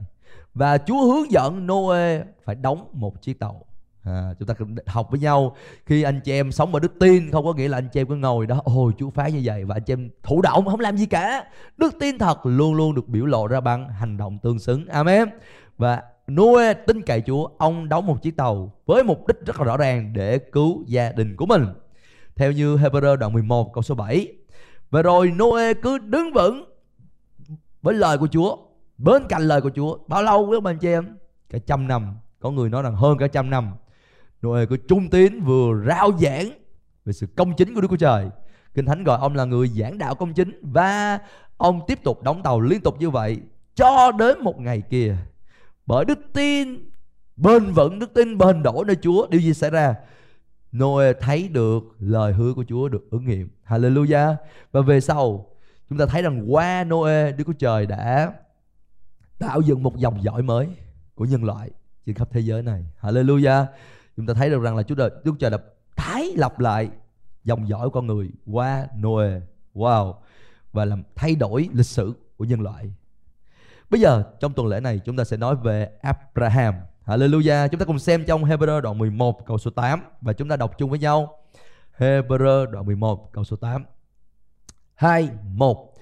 Và 0.53 0.77
Chúa 0.77 1.05
hướng 1.05 1.31
dẫn 1.31 1.67
Noe 1.67 2.23
phải 2.43 2.55
đóng 2.55 2.89
một 2.93 3.21
chiếc 3.21 3.39
tàu 3.39 3.66
à, 4.07 4.33
chúng 4.39 4.47
ta 4.47 4.53
học 4.85 5.07
với 5.11 5.19
nhau 5.19 5.55
khi 5.85 6.03
anh 6.03 6.21
chị 6.23 6.31
em 6.31 6.51
sống 6.51 6.73
ở 6.73 6.79
đức 6.79 6.99
tin 6.99 7.31
không 7.31 7.45
có 7.45 7.53
nghĩa 7.53 7.67
là 7.67 7.77
anh 7.77 7.89
chị 7.93 7.99
em 7.99 8.07
cứ 8.07 8.15
ngồi 8.15 8.47
đó 8.47 8.61
ôi 8.65 8.93
chúa 8.97 9.09
phán 9.09 9.33
như 9.33 9.41
vậy 9.43 9.65
và 9.65 9.75
anh 9.75 9.83
chị 9.83 9.93
em 9.93 10.09
thụ 10.23 10.41
động 10.41 10.65
không 10.65 10.79
làm 10.79 10.97
gì 10.97 11.05
cả 11.05 11.45
đức 11.77 11.95
tin 11.99 12.17
thật 12.17 12.45
luôn 12.45 12.73
luôn 12.73 12.95
được 12.95 13.07
biểu 13.07 13.25
lộ 13.25 13.47
ra 13.47 13.59
bằng 13.59 13.89
hành 13.89 14.17
động 14.17 14.37
tương 14.43 14.59
xứng 14.59 14.85
amen 14.87 15.29
và 15.77 16.01
Noe 16.31 16.73
tin 16.73 17.01
cậy 17.01 17.21
Chúa, 17.21 17.47
ông 17.57 17.89
đóng 17.89 18.05
một 18.07 18.21
chiếc 18.21 18.37
tàu 18.37 18.73
với 18.85 19.03
mục 19.03 19.27
đích 19.27 19.45
rất 19.45 19.59
là 19.59 19.65
rõ 19.65 19.77
ràng 19.77 20.13
để 20.13 20.37
cứu 20.37 20.83
gia 20.87 21.11
đình 21.11 21.35
của 21.35 21.45
mình. 21.45 21.65
Theo 22.35 22.51
như 22.51 22.77
Hebrew 22.77 23.15
đoạn 23.15 23.33
11 23.33 23.73
câu 23.73 23.81
số 23.81 23.95
7. 23.95 24.27
Và 24.89 25.01
rồi 25.01 25.31
Noe 25.31 25.73
cứ 25.73 25.97
đứng 25.97 26.33
vững 26.33 26.65
với 27.81 27.93
lời 27.93 28.17
của 28.17 28.27
Chúa, 28.27 28.57
bên 28.97 29.23
cạnh 29.29 29.41
lời 29.41 29.61
của 29.61 29.69
Chúa. 29.75 29.97
Bao 30.07 30.23
lâu 30.23 30.45
với 30.45 30.57
ông 30.57 30.65
anh 30.65 30.77
chị 30.77 30.87
em? 30.87 31.17
Cả 31.49 31.57
trăm 31.65 31.87
năm. 31.87 32.17
Có 32.39 32.51
người 32.51 32.69
nói 32.69 32.81
rằng 32.83 32.95
hơn 32.95 33.17
cả 33.17 33.27
trăm 33.27 33.49
năm. 33.49 33.71
Noe 34.45 34.65
cứ 34.65 34.77
trung 34.77 35.09
tín 35.09 35.41
vừa 35.41 35.83
rao 35.87 36.11
giảng 36.19 36.49
về 37.05 37.13
sự 37.13 37.27
công 37.35 37.55
chính 37.55 37.75
của 37.75 37.81
Đức 37.81 37.87
Chúa 37.89 37.97
Trời. 37.97 38.29
Kinh 38.73 38.85
Thánh 38.85 39.03
gọi 39.03 39.19
ông 39.19 39.35
là 39.35 39.45
người 39.45 39.67
giảng 39.67 39.97
đạo 39.97 40.15
công 40.15 40.33
chính 40.33 40.59
và 40.61 41.19
ông 41.57 41.81
tiếp 41.87 41.99
tục 42.03 42.23
đóng 42.23 42.43
tàu 42.43 42.61
liên 42.61 42.81
tục 42.81 42.95
như 42.99 43.09
vậy 43.09 43.37
cho 43.75 44.11
đến 44.11 44.39
một 44.39 44.59
ngày 44.59 44.81
kia. 44.81 45.15
Bởi 45.85 46.05
đức 46.05 46.19
tin 46.33 46.89
bền 47.35 47.71
vững, 47.71 47.99
đức 47.99 48.13
tin 48.13 48.37
bền 48.37 48.63
đổ 48.63 48.83
nơi 48.83 48.95
Chúa, 49.01 49.27
điều 49.27 49.41
gì 49.41 49.53
xảy 49.53 49.69
ra? 49.69 49.95
Noe 50.71 51.13
thấy 51.13 51.47
được 51.47 51.83
lời 51.99 52.33
hứa 52.33 52.53
của 52.53 52.63
Chúa 52.67 52.89
được 52.89 53.11
ứng 53.11 53.25
nghiệm. 53.25 53.49
Hallelujah. 53.67 54.35
Và 54.71 54.81
về 54.81 54.99
sau, 54.99 55.45
chúng 55.89 55.97
ta 55.97 56.05
thấy 56.05 56.21
rằng 56.21 56.53
qua 56.53 56.83
Noe 56.83 57.31
Đức 57.31 57.43
Chúa 57.47 57.53
Trời 57.53 57.85
đã 57.85 58.33
tạo 59.39 59.61
dựng 59.61 59.83
một 59.83 59.97
dòng 59.97 60.23
dõi 60.23 60.41
mới 60.41 60.67
của 61.15 61.25
nhân 61.25 61.43
loại 61.43 61.69
trên 62.05 62.15
khắp 62.15 62.27
thế 62.31 62.39
giới 62.39 62.63
này. 62.63 62.85
Hallelujah 63.01 63.65
chúng 64.17 64.25
ta 64.25 64.33
thấy 64.33 64.49
được 64.49 64.61
rằng 64.61 64.75
là 64.75 64.83
Chúa 64.83 64.95
Trời, 64.95 65.09
Đức 65.09 65.31
Chúa 65.31 65.35
Trời 65.39 65.51
đã 65.51 65.57
tái 65.95 66.31
lập 66.35 66.59
lại 66.59 66.89
dòng 67.43 67.69
dõi 67.69 67.89
con 67.93 68.07
người 68.07 68.29
qua 68.45 68.87
Noe 69.03 69.41
wow 69.73 70.13
và 70.73 70.85
làm 70.85 71.03
thay 71.15 71.35
đổi 71.35 71.69
lịch 71.73 71.85
sử 71.85 72.13
của 72.37 72.45
nhân 72.45 72.61
loại 72.61 72.91
Bây 73.89 74.01
giờ 74.01 74.23
trong 74.39 74.53
tuần 74.53 74.67
lễ 74.67 74.79
này 74.79 74.99
chúng 75.05 75.17
ta 75.17 75.23
sẽ 75.23 75.37
nói 75.37 75.55
về 75.55 75.89
Abraham. 76.01 76.73
Hallelujah. 77.05 77.67
Chúng 77.67 77.79
ta 77.79 77.85
cùng 77.85 77.99
xem 77.99 78.23
trong 78.27 78.43
Hebrew 78.43 78.81
đoạn 78.81 78.97
11 78.97 79.45
câu 79.45 79.57
số 79.57 79.71
8 79.71 80.01
và 80.21 80.33
chúng 80.33 80.49
ta 80.49 80.55
đọc 80.55 80.77
chung 80.77 80.89
với 80.89 80.99
nhau. 80.99 81.37
Hebrew 81.97 82.71
đoạn 82.71 82.85
11 82.85 83.33
câu 83.33 83.43
số 83.43 83.55
8. 83.55 83.85
2 84.95 85.29
1. 85.53 85.93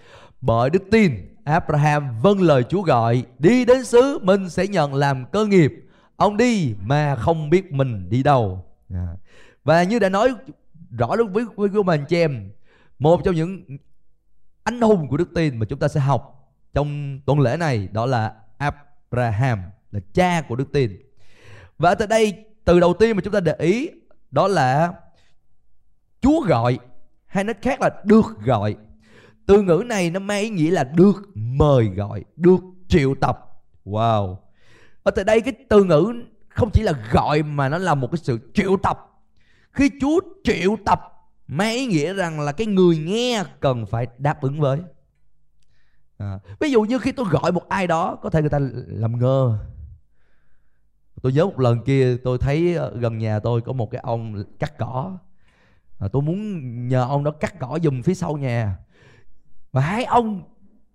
Bởi 0.41 0.69
đức 0.69 0.83
tin 0.91 1.11
Abraham 1.43 2.21
vâng 2.21 2.41
lời 2.41 2.63
Chúa 2.63 2.81
gọi 2.81 3.23
đi 3.39 3.65
đến 3.65 3.85
xứ 3.85 4.19
mình 4.21 4.49
sẽ 4.49 4.67
nhận 4.67 4.93
làm 4.93 5.25
cơ 5.31 5.45
nghiệp. 5.45 5.84
Ông 6.17 6.37
đi 6.37 6.75
mà 6.83 7.15
không 7.15 7.49
biết 7.49 7.71
mình 7.71 8.09
đi 8.09 8.23
đâu. 8.23 8.65
À. 8.93 9.07
Và 9.63 9.83
như 9.83 9.99
đã 9.99 10.09
nói 10.09 10.35
rõ 10.97 11.15
với 11.31 11.45
với 11.55 11.69
quý 11.69 11.81
anh 11.87 12.05
chị 12.09 12.17
em, 12.17 12.51
một 12.99 13.21
trong 13.23 13.35
những 13.35 13.77
anh 14.63 14.81
hùng 14.81 15.07
của 15.07 15.17
đức 15.17 15.29
tin 15.35 15.57
mà 15.57 15.65
chúng 15.65 15.79
ta 15.79 15.87
sẽ 15.87 15.99
học 15.99 16.51
trong 16.73 17.19
tuần 17.25 17.39
lễ 17.39 17.57
này 17.57 17.87
đó 17.91 18.05
là 18.05 18.33
Abraham 18.57 19.59
là 19.91 19.99
cha 20.13 20.41
của 20.41 20.55
đức 20.55 20.71
tin 20.73 21.01
và 21.77 21.95
tại 21.95 22.07
đây 22.07 22.33
từ 22.65 22.79
đầu 22.79 22.93
tiên 22.93 23.15
mà 23.15 23.21
chúng 23.21 23.33
ta 23.33 23.39
để 23.39 23.55
ý 23.59 23.89
đó 24.31 24.47
là 24.47 24.93
Chúa 26.21 26.41
gọi 26.41 26.79
hay 27.25 27.43
nói 27.43 27.55
khác 27.61 27.81
là 27.81 27.89
được 28.03 28.25
gọi 28.45 28.75
từ 29.45 29.61
ngữ 29.61 29.83
này 29.85 30.09
nó 30.09 30.19
mang 30.19 30.41
ý 30.41 30.49
nghĩa 30.49 30.71
là 30.71 30.83
được 30.83 31.29
mời 31.35 31.85
gọi 31.85 32.23
được 32.35 32.59
triệu 32.87 33.15
tập 33.15 33.39
wow 33.85 34.35
ở 35.05 35.11
tại 35.11 35.25
đây 35.25 35.41
cái 35.41 35.53
từ 35.69 35.83
ngữ 35.83 36.13
không 36.49 36.69
chỉ 36.73 36.81
là 36.81 36.93
gọi 37.11 37.43
mà 37.43 37.69
nó 37.69 37.77
là 37.77 37.95
một 37.95 38.11
cái 38.11 38.19
sự 38.23 38.39
triệu 38.53 38.77
tập. 38.83 38.99
Khi 39.71 39.91
Chúa 40.01 40.19
triệu 40.43 40.77
tập 40.85 41.01
mang 41.47 41.73
ý 41.73 41.85
nghĩa 41.85 42.13
rằng 42.13 42.39
là 42.39 42.51
cái 42.51 42.67
người 42.67 42.97
nghe 42.97 43.43
cần 43.59 43.85
phải 43.85 44.07
đáp 44.17 44.41
ứng 44.41 44.59
với. 44.59 44.79
À, 46.17 46.39
ví 46.59 46.71
dụ 46.71 46.81
như 46.81 46.99
khi 46.99 47.11
tôi 47.11 47.25
gọi 47.29 47.51
một 47.51 47.69
ai 47.69 47.87
đó 47.87 48.17
có 48.21 48.29
thể 48.29 48.41
người 48.41 48.49
ta 48.49 48.59
làm 48.87 49.19
ngơ. 49.19 49.57
Tôi 51.21 51.33
nhớ 51.33 51.45
một 51.45 51.59
lần 51.59 51.83
kia 51.83 52.17
tôi 52.23 52.37
thấy 52.37 52.75
ờ, 52.75 52.91
gần 52.99 53.17
nhà 53.17 53.39
tôi 53.39 53.61
có 53.61 53.73
một 53.73 53.91
cái 53.91 54.01
ông 54.03 54.43
cắt 54.59 54.77
cỏ. 54.77 55.17
À, 55.99 56.07
tôi 56.13 56.21
muốn 56.21 56.37
nhờ 56.87 57.05
ông 57.09 57.23
đó 57.23 57.31
cắt 57.31 57.59
cỏ 57.59 57.79
dùm 57.83 58.01
phía 58.01 58.13
sau 58.13 58.37
nhà. 58.37 58.77
Và 59.71 59.81
hai 59.81 60.05
ông 60.05 60.43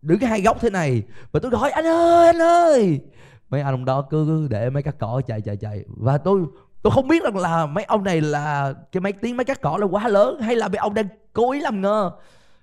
đứng 0.03 0.19
cái 0.19 0.31
hai 0.31 0.43
góc 0.43 0.61
thế 0.61 0.71
này. 0.71 1.03
Và 1.33 1.41
tôi 1.41 1.51
gọi 1.51 1.71
anh 1.71 1.87
ơi 1.87 2.27
anh 2.27 2.43
ơi! 2.43 3.01
Mấy 3.51 3.61
anh 3.61 3.75
ông 3.75 3.85
đó 3.85 4.03
cứ 4.11 4.47
để 4.51 4.71
mấy 4.71 4.83
cắt 4.83 4.99
cỏ 4.99 5.23
chạy 5.27 5.41
chạy 5.41 5.57
chạy. 5.57 5.85
Và 5.87 6.19
tôi 6.19 6.41
tôi 6.83 6.91
không 6.91 7.09
biết 7.09 7.23
rằng 7.23 7.37
là 7.37 7.67
mấy 7.67 7.85
ông 7.85 8.05
này 8.05 8.21
là 8.21 8.75
cái 8.93 9.01
máy 9.01 9.13
tiếng 9.13 9.37
máy 9.37 9.45
cắt 9.45 9.61
cỏ 9.61 9.77
là 9.81 9.87
quá 9.87 10.09
lớn 10.09 10.41
hay 10.41 10.57
là 10.57 10.69
mấy 10.69 10.77
ông 10.77 10.95
đang 10.95 11.07
cố 11.33 11.53
ý 11.53 11.61
làm 11.61 11.81
ngơ. 11.81 12.11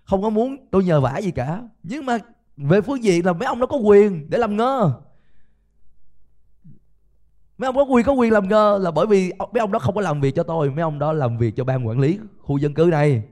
Không 0.04 0.22
có 0.22 0.30
muốn 0.30 0.58
tôi 0.72 0.84
nhờ 0.84 1.02
vả 1.02 1.18
gì 1.18 1.32
cả. 1.32 1.62
Nhưng 1.84 2.06
mà 2.06 2.18
về 2.58 2.82
phương 2.82 3.04
diện 3.04 3.26
là 3.26 3.34
mấy 3.34 3.46
ông 3.48 3.60
nó 3.60 3.66
có 3.66 3.78
quyền 3.78 4.30
để 4.30 4.38
làm 4.38 4.58
ngơ. 4.58 4.92
Mấy 7.58 7.66
ông 7.66 7.76
có 7.76 7.84
quyền 7.84 8.06
có 8.06 8.12
quyền 8.12 8.34
làm 8.34 8.50
ngơ 8.50 8.80
là 8.82 8.92
bởi 8.92 9.08
vì 9.08 9.32
mấy 9.54 9.60
ông 9.60 9.72
đó 9.72 9.80
không 9.80 9.96
có 9.96 10.02
làm 10.02 10.22
việc 10.22 10.36
cho 10.36 10.44
tôi. 10.44 10.70
Mấy 10.70 10.82
ông 10.82 11.00
đó 11.00 11.14
làm 11.14 11.38
việc 11.38 11.56
cho 11.56 11.64
ban 11.64 11.88
quản 11.88 12.00
lý 12.00 12.20
khu 12.42 12.58
dân 12.58 12.74
cư 12.74 12.84
này. 12.84 13.24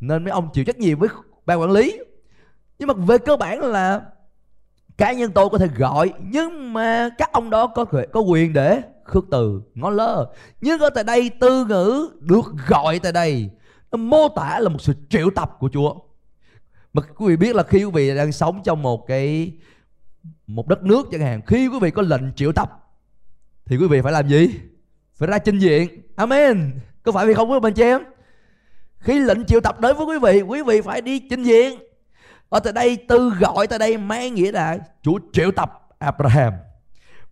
Nên 0.00 0.24
mấy 0.24 0.30
ông 0.30 0.48
chịu 0.52 0.64
trách 0.64 0.78
nhiệm 0.78 0.98
với 0.98 1.08
ban 1.46 1.60
quản 1.60 1.70
lý. 1.70 2.00
Nhưng 2.78 2.88
mà 2.88 2.94
về 2.94 3.18
cơ 3.18 3.36
bản 3.36 3.60
là 3.60 4.02
cá 4.98 5.12
nhân 5.12 5.30
tôi 5.34 5.48
có 5.48 5.58
thể 5.58 5.68
gọi, 5.76 6.12
nhưng 6.20 6.72
mà 6.72 7.08
các 7.18 7.32
ông 7.32 7.50
đó 7.50 7.66
có 7.66 7.84
có 8.12 8.20
quyền 8.20 8.52
để 8.52 8.82
khước 9.04 9.24
từ, 9.30 9.62
ngó 9.74 9.90
lơ. 9.90 10.32
Nhưng 10.60 10.80
ở 10.80 10.90
tại 10.90 11.04
đây, 11.04 11.30
tư 11.40 11.64
ngữ 11.64 12.08
được 12.20 12.44
gọi 12.68 12.98
tại 12.98 13.12
đây 13.12 13.50
nó 13.92 13.98
mô 13.98 14.28
tả 14.28 14.58
là 14.58 14.68
một 14.68 14.80
sự 14.80 14.92
triệu 15.08 15.30
tập 15.30 15.56
của 15.58 15.68
Chúa. 15.72 15.94
Mà 16.92 17.02
quý 17.16 17.26
vị 17.26 17.36
biết 17.36 17.56
là 17.56 17.62
khi 17.62 17.84
quý 17.84 17.90
vị 17.94 18.16
đang 18.16 18.32
sống 18.32 18.60
trong 18.64 18.82
một 18.82 19.06
cái, 19.06 19.52
một 20.46 20.68
đất 20.68 20.82
nước 20.82 21.06
chẳng 21.12 21.20
hạn, 21.20 21.40
khi 21.46 21.68
quý 21.68 21.78
vị 21.80 21.90
có 21.90 22.02
lệnh 22.02 22.32
triệu 22.36 22.52
tập, 22.52 22.70
thì 23.64 23.76
quý 23.76 23.86
vị 23.88 24.00
phải 24.00 24.12
làm 24.12 24.28
gì? 24.28 24.48
Phải 25.14 25.28
ra 25.28 25.38
trình 25.38 25.58
diện. 25.58 25.88
Amen. 26.16 26.80
Có 27.02 27.12
phải 27.12 27.26
vì 27.26 27.34
không 27.34 27.50
quý 27.50 27.60
bạn 27.60 27.72
chị 27.72 27.82
em? 27.82 28.02
Khi 28.98 29.18
lệnh 29.18 29.44
triệu 29.44 29.60
tập 29.60 29.80
đến 29.80 29.96
với 29.96 30.06
quý 30.06 30.18
vị 30.18 30.42
quý 30.42 30.62
vị 30.62 30.80
phải 30.80 31.00
đi 31.00 31.18
trình 31.18 31.42
diện 31.42 31.78
ở 32.48 32.60
tại 32.60 32.72
đây 32.72 32.96
từ 33.08 33.30
gọi 33.40 33.66
tại 33.66 33.78
đây 33.78 33.98
mang 33.98 34.34
nghĩa 34.34 34.52
là 34.52 34.78
Chúa 35.02 35.18
triệu 35.32 35.50
tập 35.50 35.88
Abraham 35.98 36.52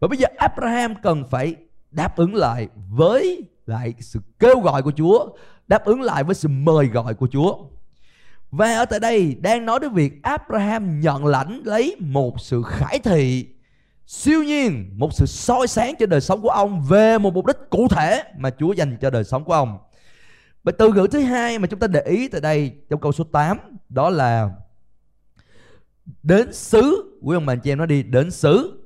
và 0.01 0.09
bây 0.09 0.19
giờ 0.19 0.27
Abraham 0.37 0.95
cần 1.03 1.25
phải 1.31 1.55
đáp 1.91 2.17
ứng 2.17 2.35
lại 2.35 2.69
với 2.91 3.45
lại 3.67 3.95
sự 4.01 4.21
kêu 4.39 4.61
gọi 4.61 4.83
của 4.83 4.93
Chúa 4.97 5.27
đáp 5.69 5.85
ứng 5.85 6.01
lại 6.01 6.25
với 6.25 6.35
sự 6.35 6.49
mời 6.49 6.87
gọi 6.87 7.15
của 7.15 7.29
Chúa 7.33 7.57
và 8.51 8.75
ở 8.75 8.85
tại 8.85 9.01
đây 9.01 9.37
đang 9.41 9.67
nói 9.67 9.81
đến 9.81 9.93
việc 9.93 10.23
Abraham 10.23 11.01
nhận 11.01 11.27
lãnh 11.27 11.63
lấy 11.65 11.97
một 12.01 12.41
sự 12.41 12.63
khải 12.63 12.99
thị 12.99 13.47
siêu 14.07 14.43
nhiên, 14.43 14.91
một 14.97 15.13
sự 15.13 15.27
soi 15.27 15.67
sáng 15.67 15.95
cho 15.99 16.07
đời 16.07 16.21
sống 16.21 16.43
của 16.43 16.49
ông 16.49 16.83
về 16.89 17.19
một 17.19 17.35
mục 17.35 17.47
đích 17.47 17.57
cụ 17.71 17.89
thể 17.89 18.23
mà 18.39 18.51
Chúa 18.51 18.73
dành 18.73 18.97
cho 19.01 19.11
đời 19.11 19.25
sống 19.25 19.45
của 19.45 19.53
ông. 19.53 19.79
Và 20.65 20.73
từ 20.79 20.93
ngữ 20.93 21.07
thứ 21.11 21.21
hai 21.21 21.59
mà 21.59 21.67
chúng 21.67 21.81
ta 21.81 21.87
để 21.87 22.01
ý 22.01 22.29
tại 22.29 22.41
đây 22.41 22.73
trong 22.91 23.01
câu 23.01 23.13
số 23.13 23.25
8 23.25 23.59
đó 23.89 24.11
là 24.11 24.51
đến 26.23 26.53
xứ. 26.53 27.19
Quý 27.23 27.37
ông 27.37 27.47
bà 27.47 27.55
chị 27.55 27.73
em 27.73 27.79
nói 27.79 27.87
đi, 27.87 28.03
đến 28.03 28.31
xứ. 28.31 28.79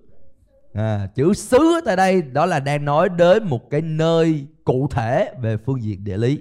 À, 0.74 1.08
chữ 1.14 1.32
xứ 1.32 1.80
tại 1.84 1.96
đây 1.96 2.22
đó 2.22 2.46
là 2.46 2.60
đang 2.60 2.84
nói 2.84 3.08
đến 3.08 3.44
một 3.44 3.70
cái 3.70 3.82
nơi 3.82 4.46
cụ 4.64 4.88
thể 4.90 5.32
về 5.40 5.56
phương 5.56 5.82
diện 5.82 6.04
địa 6.04 6.16
lý 6.16 6.38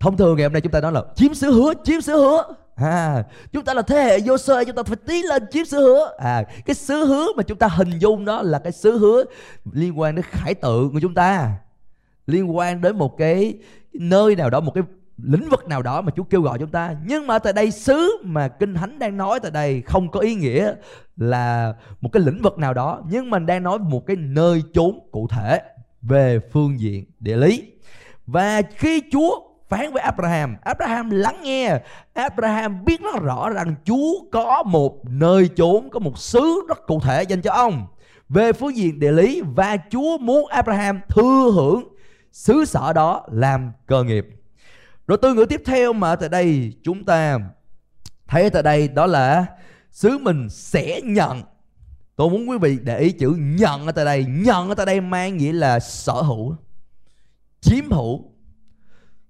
thông 0.00 0.16
thường 0.16 0.36
ngày 0.36 0.44
hôm 0.44 0.52
nay 0.52 0.60
chúng 0.60 0.72
ta 0.72 0.80
nói 0.80 0.92
là 0.92 1.02
chiếm 1.14 1.34
xứ 1.34 1.52
hứa 1.52 1.72
chiếm 1.84 2.00
xứ 2.00 2.12
hứa 2.12 2.42
à 2.74 3.24
chúng 3.52 3.64
ta 3.64 3.74
là 3.74 3.82
thế 3.82 4.02
hệ 4.02 4.18
vô 4.20 4.38
sơ 4.38 4.64
chúng 4.64 4.76
ta 4.76 4.82
phải 4.82 4.96
tiến 5.06 5.24
lên 5.24 5.42
chiếm 5.50 5.64
xứ 5.64 5.78
hứa 5.78 6.14
à 6.18 6.42
cái 6.66 6.74
xứ 6.74 6.94
hứa 7.04 7.26
mà 7.36 7.42
chúng 7.42 7.58
ta 7.58 7.68
hình 7.68 7.98
dung 7.98 8.24
đó 8.24 8.42
là 8.42 8.58
cái 8.58 8.72
xứ 8.72 8.98
hứa 8.98 9.24
liên 9.72 9.98
quan 9.98 10.14
đến 10.14 10.24
khải 10.28 10.54
tượng 10.54 10.92
của 10.92 11.00
chúng 11.00 11.14
ta 11.14 11.54
liên 12.26 12.56
quan 12.56 12.80
đến 12.80 12.98
một 12.98 13.18
cái 13.18 13.54
nơi 13.92 14.36
nào 14.36 14.50
đó 14.50 14.60
một 14.60 14.72
cái 14.74 14.84
lĩnh 15.22 15.48
vực 15.48 15.68
nào 15.68 15.82
đó 15.82 16.00
mà 16.00 16.12
Chúa 16.16 16.22
kêu 16.22 16.42
gọi 16.42 16.58
chúng 16.58 16.70
ta. 16.70 16.94
Nhưng 17.06 17.26
mà 17.26 17.38
tại 17.38 17.52
đây 17.52 17.70
xứ 17.70 18.22
mà 18.24 18.48
kinh 18.48 18.74
thánh 18.74 18.98
đang 18.98 19.16
nói 19.16 19.40
tại 19.40 19.50
đây 19.50 19.82
không 19.86 20.10
có 20.10 20.20
ý 20.20 20.34
nghĩa 20.34 20.74
là 21.16 21.74
một 22.00 22.10
cái 22.12 22.22
lĩnh 22.22 22.42
vực 22.42 22.58
nào 22.58 22.74
đó, 22.74 23.02
nhưng 23.08 23.30
mình 23.30 23.46
đang 23.46 23.62
nói 23.62 23.78
một 23.78 24.06
cái 24.06 24.16
nơi 24.16 24.62
chốn 24.72 24.98
cụ 25.12 25.28
thể 25.30 25.60
về 26.02 26.38
phương 26.52 26.80
diện 26.80 27.04
địa 27.18 27.36
lý. 27.36 27.72
Và 28.26 28.62
khi 28.62 29.02
Chúa 29.12 29.40
phán 29.68 29.92
với 29.92 30.02
Abraham 30.02 30.56
Abraham 30.62 31.10
lắng 31.10 31.40
nghe. 31.42 31.78
Abraham 32.14 32.84
biết 32.84 33.00
rất 33.00 33.22
rõ 33.22 33.50
rằng 33.50 33.74
Chúa 33.84 34.12
có 34.32 34.62
một 34.62 35.08
nơi 35.08 35.48
chốn, 35.56 35.88
Có 35.90 35.98
một 35.98 36.18
xứ 36.18 36.60
rất 36.68 36.86
cụ 36.86 37.00
thể 37.00 37.22
dành 37.22 37.42
cho 37.42 37.52
ông 37.52 37.86
Về 38.28 38.52
phương 38.52 38.76
diện 38.76 39.00
địa 39.00 39.12
lý, 39.12 39.42
Và 39.56 39.76
Chúa 39.90 40.18
muốn 40.18 40.48
Abraham 40.48 41.00
thừa 41.08 41.50
hưởng 41.54 41.88
xứ 42.32 42.64
sở 42.64 42.92
đó 42.92 43.26
làm 43.32 43.72
cơ 43.86 44.04
nghiệp. 44.04 44.35
Rồi 45.06 45.18
từ 45.22 45.34
ngữ 45.34 45.44
tiếp 45.44 45.62
theo 45.64 45.92
mà 45.92 46.16
tại 46.16 46.28
đây 46.28 46.72
chúng 46.82 47.04
ta 47.04 47.38
thấy 48.26 48.50
tại 48.50 48.62
đây 48.62 48.88
đó 48.88 49.06
là 49.06 49.46
sứ 49.90 50.18
mình 50.18 50.48
sẽ 50.50 51.00
nhận. 51.04 51.42
Tôi 52.16 52.30
muốn 52.30 52.50
quý 52.50 52.58
vị 52.58 52.78
để 52.82 52.98
ý 52.98 53.12
chữ 53.12 53.34
nhận 53.38 53.86
ở 53.86 53.92
tại 53.92 54.04
đây. 54.04 54.24
Nhận 54.24 54.68
ở 54.68 54.74
tại 54.74 54.86
đây 54.86 55.00
mang 55.00 55.36
nghĩa 55.36 55.52
là 55.52 55.80
sở 55.80 56.12
hữu 56.12 56.56
Chiếm 57.60 57.90
hữu. 57.90 58.32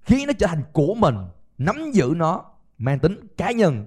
Khiến 0.02 0.26
nó 0.26 0.32
trở 0.38 0.46
thành 0.46 0.62
của 0.72 0.94
mình 0.94 1.14
nắm 1.58 1.90
giữ 1.92 2.12
nó 2.16 2.44
mang 2.78 2.98
tính 2.98 3.28
cá 3.36 3.50
nhân. 3.50 3.86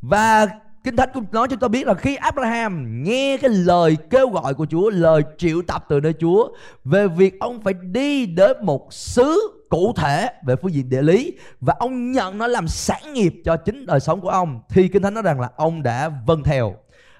Và 0.00 0.48
Kinh 0.84 0.96
Thánh 0.96 1.08
cũng 1.14 1.24
nói 1.32 1.48
cho 1.50 1.56
ta 1.56 1.68
biết 1.68 1.86
là 1.86 1.94
khi 1.94 2.16
Abraham 2.16 3.02
nghe 3.02 3.36
cái 3.36 3.50
lời 3.50 3.96
kêu 4.10 4.28
gọi 4.28 4.54
của 4.54 4.66
Chúa, 4.66 4.90
lời 4.90 5.22
triệu 5.38 5.62
tập 5.62 5.84
từ 5.88 6.00
nơi 6.00 6.12
Chúa 6.20 6.48
về 6.84 7.08
việc 7.08 7.40
ông 7.40 7.62
phải 7.62 7.74
đi 7.74 8.26
đến 8.26 8.56
một 8.62 8.94
xứ 8.94 9.61
cụ 9.72 9.92
thể 9.96 10.30
về 10.42 10.56
phương 10.56 10.74
diện 10.74 10.88
địa 10.88 11.02
lý 11.02 11.32
và 11.60 11.74
ông 11.78 12.12
nhận 12.12 12.38
nó 12.38 12.46
làm 12.46 12.68
sản 12.68 13.12
nghiệp 13.12 13.34
cho 13.44 13.56
chính 13.56 13.86
đời 13.86 14.00
sống 14.00 14.20
của 14.20 14.28
ông, 14.28 14.60
thì 14.68 14.88
Kinh 14.88 15.02
Thánh 15.02 15.14
nói 15.14 15.22
rằng 15.22 15.40
là 15.40 15.50
ông 15.56 15.82
đã 15.82 16.08
vâng 16.26 16.42
theo. 16.42 16.74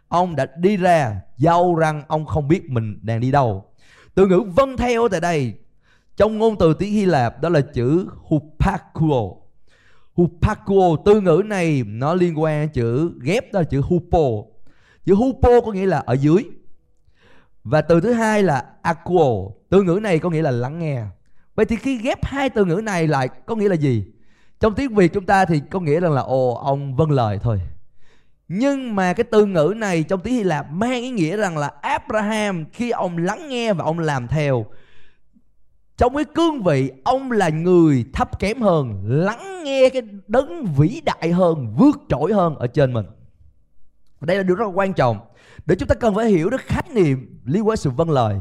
Ông 0.08 0.36
đã 0.36 0.46
đi 0.56 0.76
ra, 0.76 1.20
dâu 1.36 1.74
rằng 1.74 2.02
ông 2.08 2.26
không 2.26 2.48
biết 2.48 2.70
mình 2.70 2.98
đang 3.02 3.20
đi 3.20 3.30
đâu. 3.30 3.64
Từ 4.14 4.26
ngữ 4.26 4.42
vâng 4.56 4.76
theo 4.76 5.08
tại 5.08 5.20
đây, 5.20 5.54
trong 6.16 6.38
ngôn 6.38 6.56
từ 6.58 6.74
tiếng 6.74 6.92
Hy 6.92 7.04
Lạp 7.04 7.40
đó 7.40 7.48
là 7.48 7.60
chữ 7.60 8.06
hupakuo 8.24 9.34
Hupakuo, 10.14 10.96
từ 11.04 11.20
ngữ 11.20 11.42
này 11.44 11.82
nó 11.86 12.14
liên 12.14 12.42
quan 12.42 12.68
chữ 12.68 13.12
ghép, 13.22 13.52
đó 13.52 13.60
là 13.60 13.64
chữ 13.64 13.80
hupo. 13.80 14.18
Chữ 15.04 15.14
hupo 15.14 15.60
có 15.64 15.72
nghĩa 15.72 15.86
là 15.86 15.98
ở 15.98 16.14
dưới. 16.14 16.44
Và 17.64 17.82
từ 17.82 18.00
thứ 18.00 18.12
hai 18.12 18.42
là 18.42 18.64
akuo. 18.82 19.50
Từ 19.68 19.82
ngữ 19.82 19.98
này 20.02 20.18
có 20.18 20.30
nghĩa 20.30 20.42
là 20.42 20.50
lắng 20.50 20.78
nghe. 20.78 21.02
Vậy 21.54 21.66
thì 21.66 21.76
khi 21.76 21.98
ghép 21.98 22.24
hai 22.24 22.50
từ 22.50 22.64
ngữ 22.64 22.80
này 22.84 23.08
lại 23.08 23.28
có 23.46 23.54
nghĩa 23.54 23.68
là 23.68 23.74
gì? 23.74 24.04
Trong 24.60 24.74
tiếng 24.74 24.94
Việt 24.94 25.12
chúng 25.12 25.26
ta 25.26 25.44
thì 25.44 25.60
có 25.70 25.80
nghĩa 25.80 26.00
rằng 26.00 26.12
là, 26.12 26.22
ồ, 26.22 26.54
ông 26.54 26.96
vâng 26.96 27.10
lời 27.10 27.38
thôi. 27.42 27.60
Nhưng 28.48 28.94
mà 28.94 29.12
cái 29.12 29.24
từ 29.24 29.46
ngữ 29.46 29.74
này 29.76 30.02
trong 30.02 30.20
tiếng 30.20 30.34
Hy 30.34 30.42
Lạp 30.42 30.66
mang 30.70 31.02
ý 31.02 31.10
nghĩa 31.10 31.36
rằng 31.36 31.58
là 31.58 31.70
Abraham 31.82 32.64
khi 32.72 32.90
ông 32.90 33.18
lắng 33.18 33.48
nghe 33.48 33.72
và 33.72 33.84
ông 33.84 33.98
làm 33.98 34.28
theo 34.28 34.66
trong 35.96 36.14
cái 36.14 36.24
cương 36.24 36.62
vị, 36.62 36.90
ông 37.04 37.32
là 37.32 37.48
người 37.48 38.04
thấp 38.12 38.38
kém 38.38 38.62
hơn, 38.62 39.02
lắng 39.06 39.64
nghe 39.64 39.88
cái 39.88 40.02
đấng 40.26 40.64
vĩ 40.64 41.00
đại 41.04 41.32
hơn, 41.32 41.74
vượt 41.78 41.96
trội 42.08 42.32
hơn 42.32 42.54
ở 42.54 42.66
trên 42.66 42.92
mình 42.92 43.06
đây 44.26 44.36
là 44.36 44.42
điều 44.42 44.56
rất 44.56 44.64
là 44.64 44.72
quan 44.74 44.92
trọng 44.92 45.18
để 45.66 45.74
chúng 45.74 45.88
ta 45.88 45.94
cần 45.94 46.14
phải 46.14 46.26
hiểu 46.26 46.50
được 46.50 46.60
khái 46.60 46.82
niệm 46.94 47.40
liên 47.44 47.68
quan 47.68 47.76
sự 47.76 47.90
vâng 47.90 48.10
lời 48.10 48.40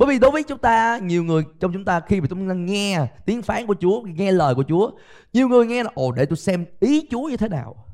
bởi 0.00 0.08
vì 0.08 0.18
đối 0.18 0.30
với 0.30 0.42
chúng 0.42 0.58
ta, 0.58 0.98
nhiều 1.02 1.24
người 1.24 1.44
trong 1.60 1.72
chúng 1.72 1.84
ta 1.84 2.00
khi 2.00 2.20
mà 2.20 2.26
chúng 2.30 2.48
ta 2.48 2.54
nghe 2.54 3.06
tiếng 3.26 3.42
phán 3.42 3.66
của 3.66 3.74
Chúa, 3.80 4.00
nghe 4.02 4.32
lời 4.32 4.54
của 4.54 4.64
Chúa, 4.68 4.90
nhiều 5.32 5.48
người 5.48 5.66
nghe 5.66 5.82
là, 5.82 5.90
ồ, 5.94 6.12
để 6.12 6.26
tôi 6.26 6.36
xem 6.36 6.64
ý 6.80 7.06
Chúa 7.10 7.22
như 7.22 7.36
thế 7.36 7.48
nào. 7.48 7.84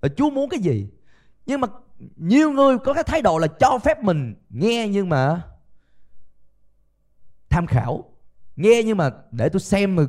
Và 0.00 0.08
Chúa 0.16 0.30
muốn 0.30 0.48
cái 0.48 0.60
gì? 0.60 0.88
Nhưng 1.46 1.60
mà 1.60 1.68
nhiều 2.16 2.50
người 2.50 2.78
có 2.78 2.94
cái 2.94 3.04
thái 3.04 3.22
độ 3.22 3.38
là 3.38 3.46
cho 3.46 3.78
phép 3.78 4.02
mình 4.02 4.34
nghe 4.50 4.88
nhưng 4.88 5.08
mà 5.08 5.42
tham 7.50 7.66
khảo. 7.66 8.04
Nghe 8.56 8.82
nhưng 8.82 8.96
mà 8.96 9.10
để 9.30 9.48
tôi 9.48 9.60
xem 9.60 9.96
mà 9.96 10.02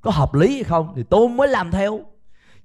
có 0.00 0.10
hợp 0.10 0.34
lý 0.34 0.54
hay 0.54 0.64
không 0.64 0.92
thì 0.96 1.02
tôi 1.10 1.28
mới 1.28 1.48
làm 1.48 1.70
theo. 1.70 2.00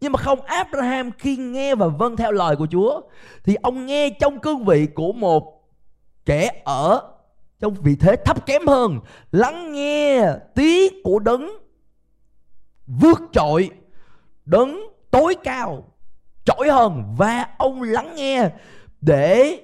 Nhưng 0.01 0.11
mà 0.11 0.19
không, 0.19 0.41
Abraham 0.41 1.11
khi 1.11 1.37
nghe 1.37 1.75
và 1.75 1.87
vâng 1.87 2.15
theo 2.15 2.31
lời 2.31 2.55
của 2.55 2.67
Chúa 2.71 3.01
thì 3.43 3.55
ông 3.55 3.85
nghe 3.85 4.09
trong 4.19 4.39
cương 4.39 4.65
vị 4.65 4.85
của 4.85 5.13
một 5.13 5.63
kẻ 6.25 6.61
ở 6.65 7.16
trong 7.59 7.73
vị 7.73 7.95
thế 7.95 8.15
thấp 8.15 8.45
kém 8.45 8.67
hơn, 8.67 8.99
lắng 9.31 9.71
nghe 9.73 10.25
tiếng 10.55 10.93
của 11.03 11.19
đấng 11.19 11.49
vượt 12.87 13.21
trội, 13.31 13.69
đấng 14.45 14.79
tối 15.11 15.35
cao 15.43 15.83
trỗi 16.43 16.69
hơn. 16.71 17.15
Và 17.17 17.47
ông 17.57 17.81
lắng 17.81 18.15
nghe 18.15 18.49
để 19.01 19.59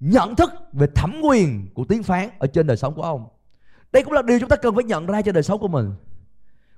nhận 0.00 0.36
thức 0.36 0.50
về 0.72 0.86
thẩm 0.94 1.20
quyền 1.22 1.68
của 1.74 1.84
tiếng 1.84 2.02
phán 2.02 2.28
ở 2.38 2.46
trên 2.46 2.66
đời 2.66 2.76
sống 2.76 2.94
của 2.94 3.02
ông. 3.02 3.28
Đây 3.92 4.02
cũng 4.02 4.12
là 4.12 4.22
điều 4.22 4.40
chúng 4.40 4.48
ta 4.48 4.56
cần 4.56 4.74
phải 4.74 4.84
nhận 4.84 5.06
ra 5.06 5.22
cho 5.22 5.32
đời 5.32 5.42
sống 5.42 5.60
của 5.60 5.68
mình. 5.68 5.92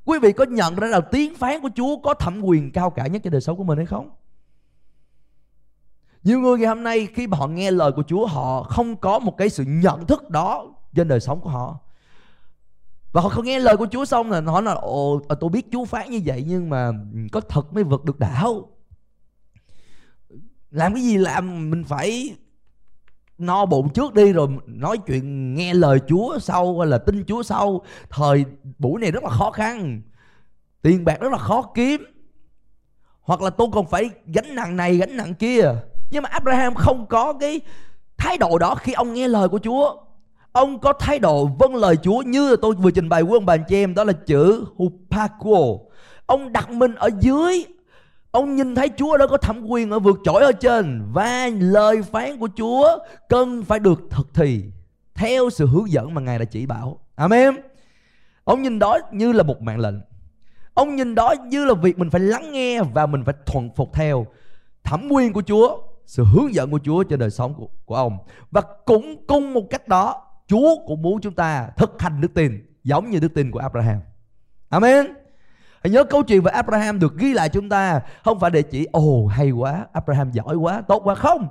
Quý 0.04 0.18
vị 0.18 0.32
có 0.32 0.44
nhận 0.44 0.74
ra 0.76 0.88
là 0.88 1.00
tiếng 1.00 1.34
phán 1.34 1.60
của 1.60 1.70
Chúa 1.74 1.96
có 1.96 2.14
thẩm 2.14 2.42
quyền 2.42 2.72
cao 2.72 2.90
cả 2.90 3.06
nhất 3.06 3.22
cho 3.24 3.30
đời 3.30 3.40
sống 3.40 3.56
của 3.56 3.64
mình 3.64 3.76
hay 3.76 3.86
không? 3.86 4.10
Nhiều 6.26 6.40
người 6.40 6.58
ngày 6.58 6.68
hôm 6.68 6.82
nay 6.82 7.08
khi 7.14 7.26
mà 7.26 7.36
họ 7.36 7.46
nghe 7.46 7.70
lời 7.70 7.92
của 7.92 8.02
Chúa, 8.02 8.26
họ 8.26 8.62
không 8.62 8.96
có 8.96 9.18
một 9.18 9.36
cái 9.36 9.48
sự 9.48 9.64
nhận 9.66 10.06
thức 10.06 10.30
đó 10.30 10.66
trên 10.94 11.08
đời 11.08 11.20
sống 11.20 11.40
của 11.40 11.50
họ. 11.50 11.78
Và 13.12 13.22
họ 13.22 13.28
không 13.28 13.44
nghe 13.44 13.58
lời 13.58 13.76
của 13.76 13.86
Chúa 13.90 14.04
xong 14.04 14.30
là 14.30 14.40
họ 14.40 14.60
nói, 14.60 14.74
ồ 14.80 15.20
ờ, 15.28 15.36
tôi 15.40 15.50
biết 15.50 15.66
Chúa 15.72 15.84
phán 15.84 16.10
như 16.10 16.20
vậy 16.24 16.44
nhưng 16.48 16.70
mà 16.70 16.92
có 17.32 17.40
thật 17.40 17.72
mới 17.72 17.84
vượt 17.84 18.04
được 18.04 18.18
đạo. 18.18 18.68
Làm 20.70 20.94
cái 20.94 21.02
gì 21.02 21.16
làm, 21.16 21.70
mình 21.70 21.84
phải 21.84 22.36
no 23.38 23.66
bụng 23.66 23.92
trước 23.92 24.14
đi 24.14 24.32
rồi 24.32 24.48
nói 24.66 24.98
chuyện, 25.06 25.54
nghe 25.54 25.74
lời 25.74 25.98
Chúa 26.08 26.38
sau 26.38 26.78
hay 26.78 26.88
là 26.88 26.98
tin 26.98 27.24
Chúa 27.24 27.42
sau. 27.42 27.82
Thời 28.10 28.44
buổi 28.78 29.00
này 29.00 29.10
rất 29.10 29.22
là 29.22 29.30
khó 29.30 29.50
khăn, 29.50 30.02
tiền 30.82 31.04
bạc 31.04 31.20
rất 31.20 31.32
là 31.32 31.38
khó 31.38 31.62
kiếm. 31.74 32.04
Hoặc 33.20 33.42
là 33.42 33.50
tôi 33.50 33.68
còn 33.72 33.86
phải 33.86 34.10
gánh 34.26 34.54
nặng 34.54 34.76
này, 34.76 34.96
gánh 34.96 35.16
nặng 35.16 35.34
kia 35.34 35.72
nhưng 36.10 36.22
mà 36.22 36.28
Abraham 36.28 36.74
không 36.74 37.06
có 37.06 37.32
cái 37.32 37.60
thái 38.16 38.38
độ 38.38 38.58
đó 38.58 38.74
khi 38.74 38.92
ông 38.92 39.14
nghe 39.14 39.28
lời 39.28 39.48
của 39.48 39.58
Chúa. 39.58 39.96
Ông 40.52 40.78
có 40.78 40.92
thái 40.92 41.18
độ 41.18 41.46
vâng 41.46 41.74
lời 41.74 41.96
Chúa 41.96 42.22
như 42.22 42.56
tôi 42.56 42.74
vừa 42.74 42.90
trình 42.90 43.08
bày 43.08 43.22
với 43.22 43.32
ông 43.32 43.46
bà 43.46 43.56
chị 43.56 43.76
em, 43.76 43.94
đó 43.94 44.04
là 44.04 44.12
chữ 44.12 44.64
hupakuo. 44.76 45.78
Ông 46.26 46.52
đặt 46.52 46.70
mình 46.70 46.94
ở 46.94 47.10
dưới. 47.20 47.64
Ông 48.30 48.56
nhìn 48.56 48.74
thấy 48.74 48.90
Chúa 48.96 49.16
đó 49.16 49.26
có 49.26 49.36
thẩm 49.36 49.66
quyền 49.66 49.90
ở 49.90 49.98
vượt 49.98 50.18
trội 50.24 50.42
ở 50.42 50.52
trên. 50.52 51.02
Và 51.12 51.50
lời 51.60 52.02
phán 52.02 52.38
của 52.38 52.48
Chúa 52.56 52.98
cần 53.28 53.64
phải 53.64 53.78
được 53.78 54.00
thực 54.10 54.34
thi 54.34 54.64
Theo 55.14 55.50
sự 55.50 55.66
hướng 55.66 55.90
dẫn 55.90 56.14
mà 56.14 56.20
Ngài 56.20 56.38
đã 56.38 56.44
chỉ 56.44 56.66
bảo. 56.66 57.00
Amen. 57.14 57.54
Ông 58.44 58.62
nhìn 58.62 58.78
đó 58.78 58.98
như 59.12 59.32
là 59.32 59.42
một 59.42 59.62
mạng 59.62 59.80
lệnh. 59.80 59.94
Ông 60.74 60.96
nhìn 60.96 61.14
đó 61.14 61.34
như 61.46 61.64
là 61.64 61.74
việc 61.74 61.98
mình 61.98 62.10
phải 62.10 62.20
lắng 62.20 62.52
nghe 62.52 62.82
Và 62.82 63.06
mình 63.06 63.24
phải 63.24 63.34
thuận 63.46 63.70
phục 63.76 63.92
theo 63.92 64.26
Thẩm 64.84 65.08
quyền 65.10 65.32
của 65.32 65.42
Chúa. 65.42 65.78
Sự 66.06 66.24
hướng 66.24 66.54
dẫn 66.54 66.70
của 66.70 66.80
Chúa 66.84 67.02
trên 67.02 67.18
đời 67.18 67.30
sống 67.30 67.54
của, 67.54 67.68
của 67.84 67.94
ông. 67.94 68.18
Và 68.50 68.62
cũng 68.84 69.26
cùng 69.26 69.52
một 69.52 69.62
cách 69.70 69.88
đó 69.88 70.22
Chúa 70.46 70.76
cũng 70.86 71.02
muốn 71.02 71.20
chúng 71.20 71.34
ta 71.34 71.68
thực 71.76 72.02
hành 72.02 72.20
đức 72.20 72.34
tin 72.34 72.66
Giống 72.84 73.10
như 73.10 73.20
đức 73.20 73.34
tin 73.34 73.50
của 73.50 73.58
Abraham. 73.58 74.00
Amen. 74.68 75.06
Hãy 75.82 75.90
nhớ 75.90 76.04
câu 76.04 76.22
chuyện 76.22 76.42
về 76.42 76.52
Abraham 76.52 76.98
được 76.98 77.16
ghi 77.16 77.34
lại 77.34 77.48
chúng 77.48 77.68
ta. 77.68 78.00
Không 78.24 78.40
phải 78.40 78.50
để 78.50 78.62
chỉ 78.62 78.86
Ồ 78.92 79.00
oh, 79.00 79.30
hay 79.30 79.50
quá 79.50 79.86
Abraham 79.92 80.30
giỏi 80.30 80.56
quá 80.56 80.82
Tốt 80.88 81.00
quá. 81.04 81.14
Không. 81.14 81.48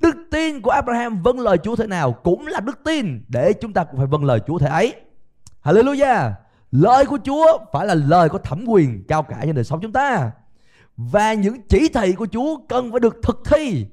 Đức 0.00 0.16
tin 0.30 0.60
của 0.60 0.70
Abraham 0.70 1.22
vâng 1.22 1.40
lời 1.40 1.58
Chúa 1.58 1.76
thế 1.76 1.86
nào 1.86 2.12
Cũng 2.12 2.46
là 2.46 2.60
đức 2.60 2.78
tin 2.84 3.24
Để 3.28 3.52
chúng 3.52 3.72
ta 3.72 3.84
cũng 3.84 3.96
phải 3.96 4.06
vâng 4.06 4.24
lời 4.24 4.40
Chúa 4.46 4.58
thế 4.58 4.66
ấy. 4.66 4.94
Hallelujah. 5.64 6.32
Lời 6.70 7.06
của 7.06 7.18
Chúa 7.24 7.58
phải 7.72 7.86
là 7.86 7.94
lời 7.94 8.28
có 8.28 8.38
thẩm 8.38 8.64
quyền 8.66 9.04
cao 9.08 9.22
cả 9.22 9.38
trên 9.42 9.54
đời 9.54 9.64
sống 9.64 9.80
chúng 9.80 9.92
ta. 9.92 10.30
Và 10.96 11.32
những 11.32 11.62
chỉ 11.68 11.88
thị 11.88 12.12
của 12.12 12.26
Chúa 12.32 12.58
cần 12.68 12.90
phải 12.90 13.00
được 13.00 13.16
thực 13.22 13.42
thi 13.44 13.86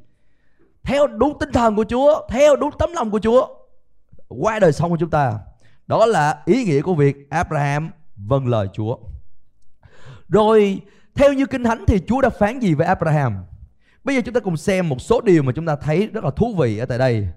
Theo 0.84 1.08
đúng 1.08 1.40
tinh 1.40 1.52
thần 1.52 1.76
của 1.76 1.86
Chúa, 1.90 2.28
Theo 2.30 2.56
đúng 2.56 2.72
tấm 2.80 2.90
lòng 2.94 3.12
của 3.12 3.20
Chúa 3.20 3.48
Qua 4.28 4.60
đời 4.60 4.72
sống 4.72 4.90
của 4.90 4.98
chúng 5.00 5.10
ta, 5.10 5.40
Đó 5.88 6.06
là 6.06 6.42
ý 6.46 6.64
nghĩa 6.64 6.82
của 6.82 6.96
việc 6.96 7.30
Abraham 7.30 7.92
vâng 8.16 8.48
lời 8.48 8.68
Chúa 8.74 8.98
rồi, 10.32 10.82
theo 11.16 11.34
như 11.34 11.46
Kinh 11.46 11.64
Thánh 11.64 11.84
thì 11.88 12.00
Chúa 12.08 12.22
đã 12.22 12.30
phán 12.30 12.60
gì 12.60 12.74
về 12.74 12.86
Abraham? 12.86 13.38
Bây 14.04 14.16
giờ 14.16 14.22
chúng 14.26 14.34
ta 14.34 14.40
cùng 14.40 14.58
xem 14.58 14.90
một 14.90 15.02
số 15.02 15.22
điều 15.22 15.44
mà 15.44 15.52
chúng 15.52 15.66
ta 15.66 15.76
thấy 15.76 16.08
rất 16.08 16.24
là 16.24 16.32
thú 16.32 16.56
vị 16.60 16.78
ở 16.78 16.86
tại 16.86 16.98
đây. 16.98 17.28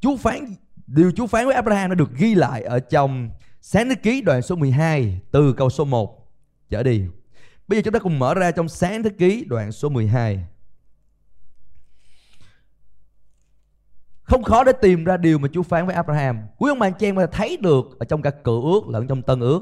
Chúa 0.00 0.16
phán, 0.16 0.54
điều 0.86 1.12
Chúa 1.16 1.26
phán 1.26 1.46
với 1.46 1.54
Abraham 1.54 1.90
đã 1.90 1.94
được 1.94 2.10
ghi 2.16 2.34
lại 2.34 2.62
ở 2.62 2.80
trong 2.80 3.30
Sáng 3.60 3.88
thế 3.88 3.94
ký 3.94 4.22
đoạn 4.22 4.42
số 4.42 4.56
12 4.56 5.20
từ 5.30 5.52
câu 5.52 5.70
số 5.70 5.84
1 5.84 6.28
trở 6.70 6.82
đi. 6.82 7.04
Bây 7.70 7.78
giờ 7.78 7.82
chúng 7.84 7.92
ta 7.92 7.98
cùng 7.98 8.18
mở 8.18 8.34
ra 8.34 8.50
trong 8.50 8.68
Sáng 8.68 9.02
thế 9.02 9.10
ký 9.18 9.44
đoạn 9.48 9.72
số 9.72 9.88
12. 9.88 10.44
Không 14.22 14.42
khó 14.42 14.64
để 14.64 14.72
tìm 14.82 15.04
ra 15.04 15.16
điều 15.16 15.38
mà 15.38 15.48
Chúa 15.52 15.62
phán 15.62 15.86
với 15.86 15.94
Abraham. 15.94 16.40
Quý 16.58 16.70
ông 16.70 16.78
bạn 16.78 16.92
chị 16.98 17.08
em 17.08 17.16
có 17.16 17.26
thể 17.26 17.32
thấy 17.32 17.56
được 17.56 17.84
ở 17.98 18.04
trong 18.04 18.22
cả 18.22 18.30
cựu 18.30 18.72
ước 18.72 18.88
lẫn 18.88 19.06
trong 19.06 19.22
tân 19.22 19.40
ước. 19.40 19.60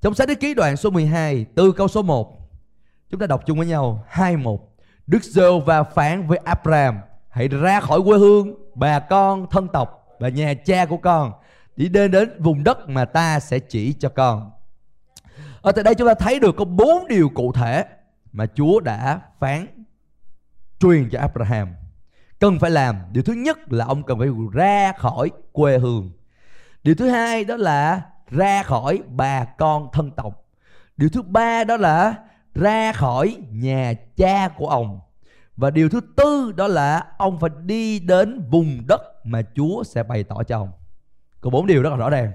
Trong 0.00 0.14
sách 0.14 0.28
thế 0.28 0.34
Ký 0.34 0.54
đoạn 0.54 0.76
số 0.76 0.90
12 0.90 1.46
từ 1.54 1.72
câu 1.72 1.88
số 1.88 2.02
1 2.02 2.50
Chúng 3.10 3.20
ta 3.20 3.26
đọc 3.26 3.42
chung 3.46 3.58
với 3.58 3.66
nhau 3.66 4.04
2-1 4.12 4.58
Đức 5.06 5.22
giê 5.22 5.60
và 5.66 5.82
phán 5.82 6.26
với 6.26 6.38
Abraham 6.38 6.98
Hãy 7.28 7.48
ra 7.48 7.80
khỏi 7.80 8.00
quê 8.04 8.18
hương 8.18 8.54
Bà 8.74 9.00
con, 9.00 9.46
thân 9.50 9.68
tộc 9.68 10.16
Và 10.20 10.28
nhà 10.28 10.54
cha 10.54 10.86
của 10.86 10.96
con 10.96 11.32
Đi 11.76 11.88
đến 11.88 12.10
đến 12.10 12.42
vùng 12.42 12.64
đất 12.64 12.88
mà 12.88 13.04
ta 13.04 13.40
sẽ 13.40 13.58
chỉ 13.58 13.92
cho 13.92 14.08
con 14.08 14.50
ở 15.64 15.72
tại 15.72 15.84
đây 15.84 15.94
chúng 15.94 16.08
ta 16.08 16.14
thấy 16.14 16.40
được 16.40 16.56
có 16.56 16.64
bốn 16.64 17.08
điều 17.08 17.28
cụ 17.28 17.52
thể 17.52 17.84
Mà 18.32 18.46
Chúa 18.54 18.80
đã 18.80 19.20
phán, 19.40 19.66
Truyền 20.80 21.10
cho 21.10 21.20
Abraham 21.20 21.68
Cần 22.38 22.58
phải 22.58 22.70
làm 22.70 22.96
Điều 23.12 23.22
thứ 23.22 23.32
nhất 23.32 23.72
là 23.72 23.84
ông 23.84 24.02
cần 24.02 24.18
phải 24.18 24.28
ra 24.52 24.92
khỏi 24.92 25.30
quê 25.52 25.78
hương 25.78 26.10
Điều 26.82 26.94
thứ 26.94 27.08
hai 27.08 27.44
đó 27.44 27.56
là 27.56 28.02
ra 28.30 28.62
khỏi 28.62 29.02
bà 29.08 29.44
con 29.44 29.88
thân 29.92 30.10
tộc 30.10 30.44
điều 30.96 31.08
thứ 31.08 31.22
ba 31.22 31.64
đó 31.64 31.76
là 31.76 32.14
ra 32.54 32.92
khỏi 32.92 33.36
nhà 33.50 33.94
cha 34.16 34.48
của 34.48 34.68
ông 34.68 35.00
và 35.56 35.70
điều 35.70 35.88
thứ 35.88 36.00
tư 36.16 36.52
đó 36.56 36.66
là 36.66 37.06
ông 37.18 37.40
phải 37.40 37.50
đi 37.64 37.98
đến 37.98 38.48
vùng 38.50 38.86
đất 38.88 39.00
mà 39.24 39.42
Chúa 39.54 39.84
sẽ 39.84 40.02
bày 40.02 40.24
tỏ 40.24 40.42
cho 40.42 40.58
ông. 40.58 40.72
Có 41.40 41.50
bốn 41.50 41.66
điều 41.66 41.82
rất 41.82 41.90
là 41.90 41.96
rõ 41.96 42.10
ràng. 42.10 42.32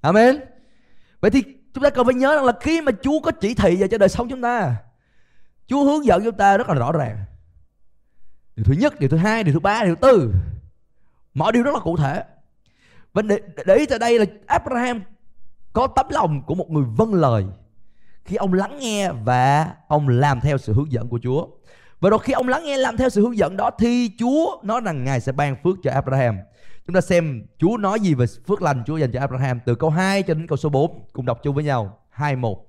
Amen. 0.00 0.36
Vậy 1.20 1.30
thì 1.30 1.42
chúng 1.74 1.84
ta 1.84 1.90
cần 1.90 2.06
phải 2.06 2.14
nhớ 2.14 2.34
rằng 2.34 2.44
là 2.44 2.52
khi 2.60 2.80
mà 2.80 2.92
Chúa 3.02 3.20
có 3.20 3.30
chỉ 3.30 3.54
thị 3.54 3.76
về 3.76 3.88
cho 3.88 3.98
đời 3.98 4.08
sống 4.08 4.28
chúng 4.28 4.42
ta 4.42 4.76
Chúa 5.66 5.84
hướng 5.84 6.04
dẫn 6.04 6.24
chúng 6.24 6.36
ta 6.36 6.56
rất 6.56 6.68
là 6.68 6.74
rõ 6.74 6.92
ràng 6.92 7.24
Điều 8.56 8.64
thứ 8.64 8.74
nhất, 8.78 9.00
điều 9.00 9.08
thứ 9.08 9.16
hai, 9.16 9.44
điều 9.44 9.54
thứ 9.54 9.60
ba, 9.60 9.84
điều 9.84 9.94
thứ 9.94 10.08
tư 10.08 10.34
Mọi 11.34 11.52
điều 11.52 11.62
rất 11.62 11.74
là 11.74 11.80
cụ 11.80 11.96
thể 11.96 12.24
Và 13.12 13.22
để, 13.22 13.38
để 13.66 13.74
ý 13.74 13.86
tại 13.86 13.98
đây 13.98 14.18
là 14.18 14.24
Abraham 14.46 15.02
có 15.72 15.86
tấm 15.86 16.06
lòng 16.10 16.42
của 16.46 16.54
một 16.54 16.70
người 16.70 16.84
vâng 16.96 17.14
lời 17.14 17.44
khi 18.24 18.36
ông 18.36 18.52
lắng 18.52 18.78
nghe 18.80 19.12
và 19.12 19.74
ông 19.88 20.08
làm 20.08 20.40
theo 20.40 20.58
sự 20.58 20.72
hướng 20.72 20.92
dẫn 20.92 21.08
của 21.08 21.18
Chúa. 21.22 21.46
Và 22.00 22.10
rồi 22.10 22.18
khi 22.22 22.32
ông 22.32 22.48
lắng 22.48 22.64
nghe 22.64 22.76
làm 22.76 22.96
theo 22.96 23.08
sự 23.08 23.22
hướng 23.22 23.36
dẫn 23.36 23.56
đó 23.56 23.70
thì 23.78 24.10
Chúa 24.18 24.60
nói 24.62 24.80
rằng 24.84 25.04
Ngài 25.04 25.20
sẽ 25.20 25.32
ban 25.32 25.56
phước 25.62 25.76
cho 25.82 25.90
Abraham. 25.92 26.38
Chúng 26.86 26.94
ta 26.94 27.00
xem 27.00 27.46
Chúa 27.58 27.76
nói 27.76 28.00
gì 28.00 28.14
về 28.14 28.26
phước 28.46 28.62
lành 28.62 28.82
Chúa 28.86 28.96
dành 28.96 29.12
cho 29.12 29.20
Abraham 29.20 29.60
từ 29.66 29.74
câu 29.74 29.90
2 29.90 30.22
cho 30.22 30.34
đến 30.34 30.46
câu 30.46 30.56
số 30.56 30.68
4 30.68 31.04
cùng 31.12 31.26
đọc 31.26 31.40
chung 31.42 31.54
với 31.54 31.64
nhau. 31.64 31.98
2 32.10 32.36
1. 32.36 32.66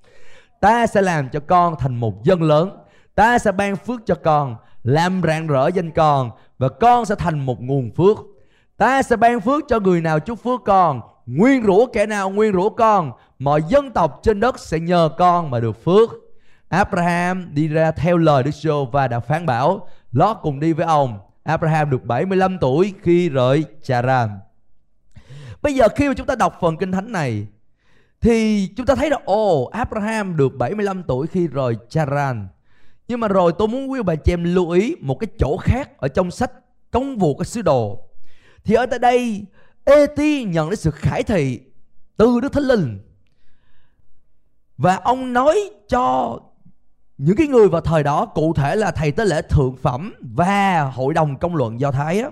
Ta 0.61 0.87
sẽ 0.87 1.01
làm 1.01 1.29
cho 1.29 1.39
con 1.39 1.75
thành 1.79 1.95
một 1.95 2.23
dân 2.23 2.41
lớn, 2.41 2.77
ta 3.15 3.39
sẽ 3.39 3.51
ban 3.51 3.75
phước 3.75 4.01
cho 4.05 4.15
con, 4.15 4.55
làm 4.83 5.21
rạng 5.23 5.47
rỡ 5.47 5.67
danh 5.67 5.91
con 5.91 6.31
và 6.57 6.69
con 6.69 7.05
sẽ 7.05 7.15
thành 7.15 7.45
một 7.45 7.61
nguồn 7.61 7.91
phước. 7.91 8.17
Ta 8.77 9.03
sẽ 9.03 9.15
ban 9.15 9.41
phước 9.41 9.63
cho 9.67 9.79
người 9.79 10.01
nào 10.01 10.19
chúc 10.19 10.43
phước 10.43 10.61
con, 10.65 11.01
nguyên 11.25 11.63
rủa 11.65 11.85
kẻ 11.85 12.05
nào 12.05 12.29
nguyên 12.29 12.53
rủa 12.53 12.69
con, 12.69 13.11
mọi 13.39 13.61
dân 13.69 13.91
tộc 13.91 14.19
trên 14.23 14.39
đất 14.39 14.59
sẽ 14.59 14.79
nhờ 14.79 15.09
con 15.17 15.51
mà 15.51 15.59
được 15.59 15.83
phước. 15.83 16.09
Abraham 16.69 17.53
đi 17.53 17.67
ra 17.67 17.91
theo 17.91 18.17
lời 18.17 18.43
Đức 18.43 18.51
giê 18.53 18.71
và 18.91 19.07
đã 19.07 19.19
phán 19.19 19.45
bảo, 19.45 19.87
Lót 20.11 20.37
cùng 20.41 20.59
đi 20.59 20.73
với 20.73 20.85
ông. 20.85 21.19
Abraham 21.45 21.89
được 21.89 22.05
75 22.05 22.57
tuổi 22.61 22.93
khi 23.01 23.29
rời 23.29 23.65
Charan. 23.83 24.39
Bây 25.61 25.75
giờ 25.75 25.87
khi 25.95 26.07
mà 26.07 26.13
chúng 26.13 26.27
ta 26.27 26.35
đọc 26.35 26.57
phần 26.61 26.77
kinh 26.77 26.91
thánh 26.91 27.11
này, 27.11 27.47
thì 28.21 28.67
chúng 28.77 28.85
ta 28.85 28.95
thấy 28.95 29.09
là, 29.09 29.17
ồ, 29.25 29.65
Abraham 29.65 30.37
được 30.37 30.55
75 30.55 31.03
tuổi 31.03 31.27
khi 31.27 31.47
rời 31.47 31.75
Charan. 31.89 32.47
Nhưng 33.07 33.19
mà 33.19 33.27
rồi 33.27 33.51
tôi 33.57 33.67
muốn 33.67 33.91
quý 33.91 34.01
bà 34.03 34.15
chị 34.15 34.33
em 34.33 34.43
lưu 34.43 34.69
ý 34.69 34.95
một 34.99 35.15
cái 35.19 35.27
chỗ 35.39 35.57
khác 35.57 35.97
ở 35.97 36.07
trong 36.07 36.31
sách 36.31 36.51
công 36.91 37.17
vụ 37.17 37.35
các 37.35 37.47
sứ 37.47 37.61
đồ. 37.61 38.09
Thì 38.63 38.75
ở 38.75 38.85
tại 38.85 38.99
đây 38.99 39.45
Eti 39.85 40.43
nhận 40.43 40.69
đến 40.69 40.77
sự 40.77 40.91
khải 40.91 41.23
thị 41.23 41.59
từ 42.17 42.39
Đức 42.39 42.53
Thánh 42.53 42.63
Linh 42.63 42.99
và 44.77 44.95
ông 44.95 45.33
nói 45.33 45.71
cho 45.89 46.39
những 47.17 47.35
cái 47.35 47.47
người 47.47 47.69
vào 47.69 47.81
thời 47.81 48.03
đó 48.03 48.25
cụ 48.25 48.53
thể 48.53 48.75
là 48.75 48.91
thầy 48.91 49.11
tế 49.11 49.25
lễ 49.25 49.41
thượng 49.41 49.75
phẩm 49.75 50.13
và 50.35 50.81
hội 50.81 51.13
đồng 51.13 51.39
công 51.39 51.55
luận 51.55 51.79
do 51.79 51.91
thái 51.91 52.19
á, 52.19 52.29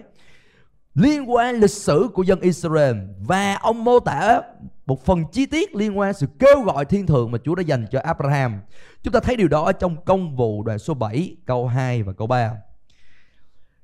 liên 0.96 1.32
quan 1.32 1.56
lịch 1.56 1.72
sử 1.72 2.10
của 2.14 2.24
dân 2.24 2.40
Israel 2.40 2.98
và 3.20 3.56
ông 3.56 3.84
mô 3.84 4.00
tả 4.00 4.42
một 4.86 5.06
phần 5.06 5.24
chi 5.32 5.46
tiết 5.46 5.76
liên 5.76 6.00
quan 6.00 6.14
sự 6.14 6.28
kêu 6.40 6.62
gọi 6.62 6.86
thiên 6.86 7.08
thượng 7.08 7.32
mà 7.32 7.38
Chúa 7.44 7.56
đã 7.56 7.62
dành 7.62 7.86
cho 7.92 8.00
Abraham. 8.00 8.62
Chúng 9.04 9.14
ta 9.14 9.20
thấy 9.20 9.36
điều 9.36 9.48
đó 9.48 9.64
ở 9.64 9.72
trong 9.72 10.06
công 10.06 10.36
vụ 10.36 10.64
đoạn 10.64 10.80
số 10.80 10.94
7 10.94 11.36
câu 11.46 11.68
2 11.68 12.04
và 12.04 12.14
câu 12.14 12.28
3. 12.28 12.52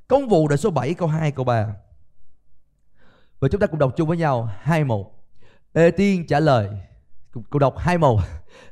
Công 0.07 0.27
vụ 0.27 0.47
đoạn 0.47 0.57
số 0.57 0.69
7 0.69 0.93
câu 0.93 1.07
2 1.07 1.31
câu 1.31 1.45
3. 1.45 1.67
Và 3.39 3.47
chúng 3.47 3.62
ta 3.62 3.67
cùng 3.67 3.79
đọc 3.79 3.93
chung 3.97 4.07
với 4.07 4.17
nhau 4.17 4.49
21. 4.62 5.05
Ê 5.73 5.91
tiên 5.91 6.27
trả 6.27 6.39
lời 6.39 6.69
Câu 7.52 7.60
đọc 7.60 7.78
21. 7.78 8.19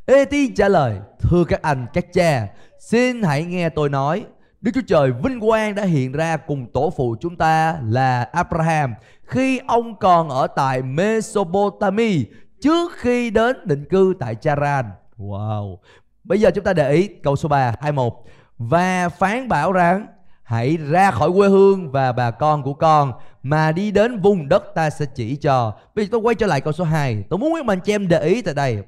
Ê 0.05 0.25
tiên 0.25 0.55
trả 0.55 0.67
lời 0.67 0.99
Thưa 1.19 1.43
các 1.43 1.61
anh 1.61 1.85
các 1.93 2.13
cha 2.13 2.47
Xin 2.79 3.23
hãy 3.23 3.43
nghe 3.43 3.69
tôi 3.69 3.89
nói 3.89 4.25
Đức 4.61 4.71
Chúa 4.75 4.81
Trời 4.87 5.11
vinh 5.23 5.39
quang 5.39 5.75
đã 5.75 5.83
hiện 5.83 6.11
ra 6.11 6.37
cùng 6.37 6.65
tổ 6.73 6.93
phụ 6.97 7.15
chúng 7.19 7.35
ta 7.35 7.79
là 7.83 8.23
Abraham 8.23 8.93
khi 9.23 9.59
ông 9.67 9.95
còn 9.95 10.29
ở 10.29 10.47
tại 10.47 10.81
Mesopotamia 10.81 12.23
trước 12.61 12.91
khi 12.95 13.29
đến 13.29 13.57
định 13.65 13.85
cư 13.89 14.13
tại 14.19 14.35
Charan. 14.35 14.85
Wow. 15.17 15.77
Bây 16.23 16.39
giờ 16.39 16.51
chúng 16.51 16.63
ta 16.63 16.73
để 16.73 16.91
ý 16.91 17.07
câu 17.07 17.35
số 17.35 17.49
3, 17.49 17.73
21. 17.81 18.13
Và 18.57 19.09
phán 19.09 19.47
bảo 19.47 19.71
rằng 19.71 20.07
hãy 20.43 20.77
ra 20.77 21.11
khỏi 21.11 21.31
quê 21.35 21.47
hương 21.47 21.91
và 21.91 22.11
bà 22.11 22.31
con 22.31 22.63
của 22.63 22.73
con 22.73 23.11
mà 23.49 23.71
đi 23.71 23.91
đến 23.91 24.19
vùng 24.19 24.49
đất 24.49 24.63
ta 24.75 24.89
sẽ 24.89 25.05
chỉ 25.15 25.35
cho. 25.35 25.73
Bây 25.95 26.05
giờ 26.05 26.09
tôi 26.11 26.21
quay 26.21 26.35
trở 26.35 26.47
lại 26.47 26.61
câu 26.61 26.73
số 26.73 26.83
2. 26.83 27.23
Tôi 27.29 27.39
muốn 27.39 27.53
quý 27.53 27.61
bạn 27.63 27.79
chị 27.79 27.93
em 27.93 28.07
để 28.07 28.23
ý 28.23 28.41
tại 28.41 28.53
đây. 28.53 28.83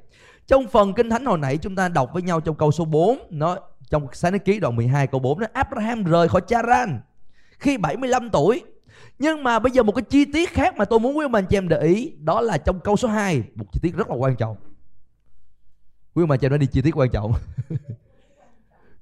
Trong 0.47 0.67
phần 0.67 0.93
kinh 0.93 1.09
thánh 1.09 1.25
hồi 1.25 1.37
nãy 1.37 1.57
chúng 1.57 1.75
ta 1.75 1.87
đọc 1.87 2.09
với 2.13 2.21
nhau 2.21 2.39
trong 2.41 2.55
câu 2.55 2.71
số 2.71 2.85
4 2.85 3.19
nó 3.29 3.57
trong 3.89 4.07
sáng 4.13 4.31
thế 4.31 4.37
ký 4.39 4.59
đoạn 4.59 4.75
12 4.75 5.07
câu 5.07 5.19
4 5.19 5.39
nó 5.39 5.47
Abraham 5.53 6.03
rời 6.03 6.27
khỏi 6.27 6.41
Charan 6.47 6.99
khi 7.59 7.77
75 7.77 8.29
tuổi. 8.29 8.63
Nhưng 9.19 9.43
mà 9.43 9.59
bây 9.59 9.71
giờ 9.71 9.83
một 9.83 9.95
cái 9.95 10.03
chi 10.09 10.25
tiết 10.25 10.53
khác 10.53 10.77
mà 10.77 10.85
tôi 10.85 10.99
muốn 10.99 11.17
quý 11.17 11.27
bạn 11.27 11.45
chị 11.45 11.57
em 11.57 11.67
để 11.69 11.79
ý 11.79 12.13
đó 12.19 12.41
là 12.41 12.57
trong 12.57 12.79
câu 12.79 12.97
số 12.97 13.07
2, 13.07 13.43
một 13.55 13.65
chi 13.71 13.79
tiết 13.83 13.95
rất 13.95 14.09
là 14.09 14.15
quan 14.15 14.35
trọng. 14.35 14.57
Quý 16.13 16.25
bạn 16.25 16.39
chị 16.39 16.45
em 16.45 16.51
nói 16.51 16.59
đi 16.59 16.67
chi 16.67 16.81
tiết 16.81 16.97
quan 16.97 17.09
trọng. 17.09 17.33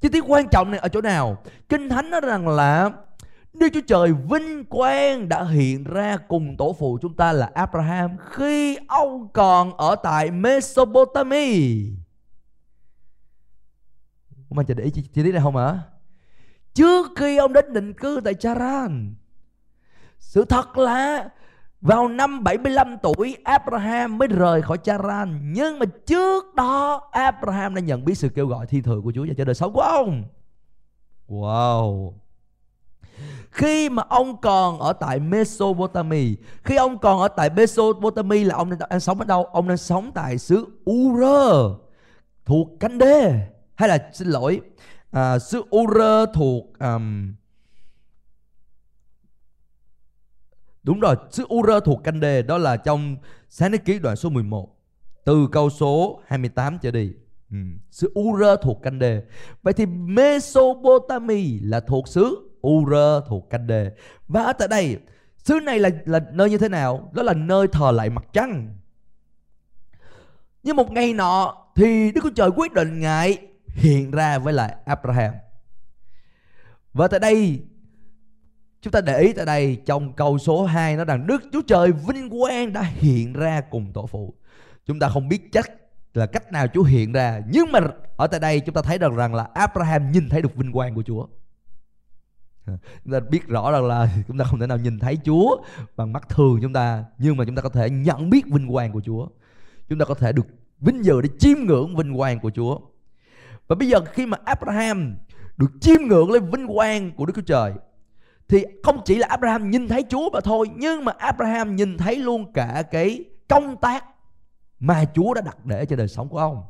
Chi 0.01 0.09
tiết 0.09 0.23
quan 0.27 0.47
trọng 0.49 0.71
này 0.71 0.79
ở 0.79 0.89
chỗ 0.89 1.01
nào? 1.01 1.37
Kinh 1.69 1.89
Thánh 1.89 2.09
nói 2.09 2.21
rằng 2.21 2.47
là 2.47 2.91
Đức 3.59 3.67
Chúa 3.73 3.81
Trời 3.87 4.13
vinh 4.13 4.65
quang 4.65 5.29
đã 5.29 5.43
hiện 5.43 5.83
ra 5.83 6.17
cùng 6.27 6.57
tổ 6.57 6.75
phụ 6.79 6.97
chúng 7.01 7.13
ta 7.13 7.31
là 7.31 7.51
Abraham 7.53 8.17
khi 8.29 8.77
ông 8.87 9.27
còn 9.33 9.77
ở 9.77 9.95
tại 9.95 10.31
Mesopotamia. 10.31 11.81
Mà 14.49 14.63
chờ 14.63 14.73
để 14.73 14.83
ý 14.83 14.91
chi, 14.91 15.03
tiết 15.13 15.31
này 15.31 15.41
không 15.41 15.55
ạ? 15.55 15.79
Trước 16.73 17.07
khi 17.15 17.37
ông 17.37 17.53
đến 17.53 17.73
định 17.73 17.93
cư 17.93 18.21
tại 18.23 18.33
Charan. 18.33 19.15
Sự 20.19 20.45
thật 20.45 20.77
là 20.77 21.29
vào 21.81 22.07
năm 22.07 22.43
75 22.43 22.97
tuổi 23.03 23.37
Abraham 23.43 24.17
mới 24.17 24.27
rời 24.27 24.61
khỏi 24.61 24.77
Charan 24.83 25.53
Nhưng 25.53 25.79
mà 25.79 25.85
trước 25.85 26.55
đó 26.55 27.09
Abraham 27.11 27.75
đã 27.75 27.81
nhận 27.81 28.05
biết 28.05 28.15
sự 28.15 28.29
kêu 28.29 28.47
gọi 28.47 28.67
thiên 28.67 28.83
thượng 28.83 29.01
của 29.01 29.11
Chúa 29.15 29.25
cho 29.37 29.45
đời 29.45 29.55
sống 29.55 29.73
của 29.73 29.81
ông 29.81 30.23
Wow 31.27 32.13
khi 33.57 33.89
mà 33.89 34.03
ông 34.09 34.41
còn 34.41 34.79
ở 34.79 34.93
tại 34.93 35.19
Mesopotamia 35.19 36.35
Khi 36.63 36.75
ông 36.75 36.97
còn 36.97 37.19
ở 37.19 37.27
tại 37.27 37.49
Mesopotamia 37.49 38.43
là 38.43 38.55
ông 38.55 38.69
đang 38.89 38.99
sống 38.99 39.19
ở 39.19 39.25
đâu? 39.25 39.43
Ông 39.45 39.67
đang 39.67 39.77
sống 39.77 40.11
tại 40.15 40.37
xứ 40.37 40.65
Ur 40.91 41.23
Thuộc 42.45 42.67
cánh 42.79 42.97
đê 42.97 43.47
Hay 43.75 43.89
là 43.89 44.09
xin 44.13 44.27
lỗi 44.27 44.61
à, 45.11 45.39
Xứ 45.39 45.63
Ur 45.75 45.97
thuộc 46.33 46.79
um, 46.79 47.33
Đúng 50.83 50.99
rồi, 50.99 51.15
xứ 51.31 51.45
Ur 51.53 51.69
thuộc 51.85 52.03
canh 52.03 52.19
đê 52.19 52.41
đó 52.41 52.57
là 52.57 52.77
trong 52.77 53.17
sáng 53.49 53.71
thế 53.71 53.77
ký 53.77 53.99
đoạn 53.99 54.15
số 54.15 54.29
11 54.29 54.69
từ 55.25 55.47
câu 55.51 55.69
số 55.69 56.21
28 56.25 56.77
trở 56.81 56.91
đi. 56.91 57.13
Ừ. 57.51 57.57
Xứ 57.91 58.13
Ur 58.19 58.43
thuộc 58.61 58.81
canh 58.83 58.99
đê 58.99 59.23
Vậy 59.63 59.73
thì 59.73 59.85
Mesopotamia 59.85 61.59
là 61.61 61.79
thuộc 61.79 62.07
xứ 62.07 62.46
Ur 62.69 62.93
thuộc 63.27 63.49
canh 63.49 63.67
đề. 63.67 63.91
Và 64.27 64.43
ở 64.43 64.53
tại 64.53 64.67
đây, 64.67 64.97
xứ 65.37 65.59
này 65.63 65.79
là 65.79 65.89
là 66.05 66.19
nơi 66.31 66.49
như 66.49 66.57
thế 66.57 66.69
nào? 66.69 67.09
Đó 67.13 67.23
là 67.23 67.33
nơi 67.33 67.67
thờ 67.67 67.91
lại 67.91 68.09
mặt 68.09 68.25
trăng. 68.33 68.75
Nhưng 70.63 70.75
một 70.75 70.91
ngày 70.91 71.13
nọ 71.13 71.55
thì 71.75 72.11
Đức 72.11 72.21
Chúa 72.23 72.29
Trời 72.35 72.49
quyết 72.55 72.73
định 72.73 72.99
ngài 72.99 73.37
hiện 73.67 74.11
ra 74.11 74.39
với 74.39 74.53
lại 74.53 74.75
Abraham. 74.85 75.33
Và 76.93 77.07
tại 77.07 77.19
đây 77.19 77.61
Chúng 78.81 78.91
ta 78.91 79.01
để 79.01 79.19
ý 79.19 79.33
tại 79.33 79.45
đây 79.45 79.81
trong 79.85 80.13
câu 80.13 80.37
số 80.37 80.65
2 80.65 80.95
nó 80.95 81.05
rằng 81.05 81.27
Đức 81.27 81.43
Chúa 81.53 81.61
Trời 81.67 81.91
vinh 81.91 82.29
quang 82.29 82.73
đã 82.73 82.81
hiện 82.81 83.33
ra 83.33 83.61
cùng 83.61 83.93
tổ 83.93 84.05
phụ. 84.05 84.33
Chúng 84.85 84.99
ta 84.99 85.09
không 85.09 85.29
biết 85.29 85.51
chắc 85.51 85.71
là 86.13 86.25
cách 86.25 86.51
nào 86.51 86.67
Chúa 86.67 86.83
hiện 86.83 87.11
ra 87.11 87.41
nhưng 87.47 87.71
mà 87.71 87.79
ở 88.17 88.27
tại 88.27 88.39
đây 88.39 88.59
chúng 88.59 88.75
ta 88.75 88.81
thấy 88.81 88.97
được 88.97 89.13
rằng 89.15 89.35
là 89.35 89.47
Abraham 89.53 90.11
nhìn 90.11 90.29
thấy 90.29 90.41
được 90.41 90.55
vinh 90.55 90.71
quang 90.71 90.95
của 90.95 91.03
Chúa. 91.03 91.27
Chúng 93.03 93.13
ta 93.13 93.19
biết 93.19 93.47
rõ 93.47 93.71
rằng 93.71 93.85
là 93.85 94.09
chúng 94.27 94.37
ta 94.37 94.45
không 94.45 94.59
thể 94.59 94.67
nào 94.67 94.77
nhìn 94.77 94.99
thấy 94.99 95.17
Chúa 95.25 95.57
bằng 95.95 96.13
mắt 96.13 96.29
thường 96.29 96.59
chúng 96.61 96.73
ta, 96.73 97.05
nhưng 97.17 97.37
mà 97.37 97.45
chúng 97.45 97.55
ta 97.55 97.61
có 97.61 97.69
thể 97.69 97.89
nhận 97.89 98.29
biết 98.29 98.45
vinh 98.45 98.67
quang 98.71 98.91
của 98.91 99.01
Chúa. 99.01 99.27
Chúng 99.89 99.99
ta 99.99 100.05
có 100.05 100.13
thể 100.13 100.31
được 100.31 100.47
vinh 100.79 101.05
dự 101.05 101.21
để 101.21 101.29
chiêm 101.39 101.57
ngưỡng 101.59 101.95
vinh 101.95 102.17
quang 102.17 102.39
của 102.39 102.51
Chúa. 102.55 102.79
Và 103.67 103.75
bây 103.75 103.87
giờ 103.87 103.99
khi 104.05 104.25
mà 104.25 104.37
Abraham 104.45 105.15
được 105.57 105.71
chiêm 105.81 106.01
ngưỡng 106.01 106.31
lên 106.31 106.49
vinh 106.51 106.67
quang 106.67 107.11
của 107.11 107.25
Đức 107.25 107.33
Chúa 107.35 107.41
Trời, 107.41 107.73
thì 108.47 108.65
không 108.83 109.01
chỉ 109.05 109.15
là 109.15 109.27
Abraham 109.29 109.69
nhìn 109.69 109.87
thấy 109.87 110.03
Chúa 110.09 110.29
mà 110.29 110.39
thôi, 110.39 110.69
nhưng 110.75 111.05
mà 111.05 111.11
Abraham 111.17 111.75
nhìn 111.75 111.97
thấy 111.97 112.15
luôn 112.15 112.53
cả 112.53 112.83
cái 112.91 113.23
công 113.47 113.77
tác 113.77 114.05
mà 114.79 115.05
Chúa 115.13 115.33
đã 115.33 115.41
đặt 115.41 115.65
để 115.65 115.85
cho 115.85 115.95
đời 115.95 116.07
sống 116.07 116.29
của 116.29 116.37
ông 116.37 116.63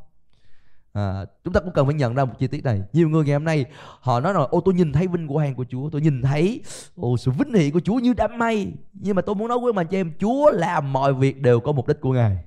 à, 0.97 1.25
chúng 1.43 1.53
ta 1.53 1.59
cũng 1.59 1.73
cần 1.73 1.85
phải 1.85 1.95
nhận 1.95 2.15
ra 2.15 2.25
một 2.25 2.33
chi 2.39 2.47
tiết 2.47 2.63
này 2.63 2.81
nhiều 2.93 3.09
người 3.09 3.23
ngày 3.25 3.33
hôm 3.33 3.43
nay 3.43 3.65
họ 3.99 4.19
nói 4.19 4.33
là 4.33 4.39
ô 4.39 4.61
tôi 4.65 4.73
nhìn 4.73 4.93
thấy 4.93 5.07
vinh 5.07 5.27
quang 5.27 5.55
của 5.55 5.65
Chúa 5.69 5.89
tôi 5.89 6.01
nhìn 6.01 6.21
thấy 6.21 6.61
ô, 6.95 7.17
sự 7.17 7.31
vinh 7.31 7.53
hiển 7.53 7.71
của 7.71 7.79
Chúa 7.79 7.95
như 7.95 8.13
đám 8.13 8.37
mây 8.37 8.73
nhưng 8.93 9.15
mà 9.15 9.21
tôi 9.21 9.35
muốn 9.35 9.47
nói 9.47 9.59
với 9.59 9.73
mà 9.73 9.83
cho 9.83 9.97
em 9.97 10.11
Chúa 10.19 10.51
làm 10.51 10.93
mọi 10.93 11.13
việc 11.13 11.41
đều 11.41 11.59
có 11.59 11.71
mục 11.71 11.87
đích 11.87 12.01
của 12.01 12.13
Ngài 12.13 12.37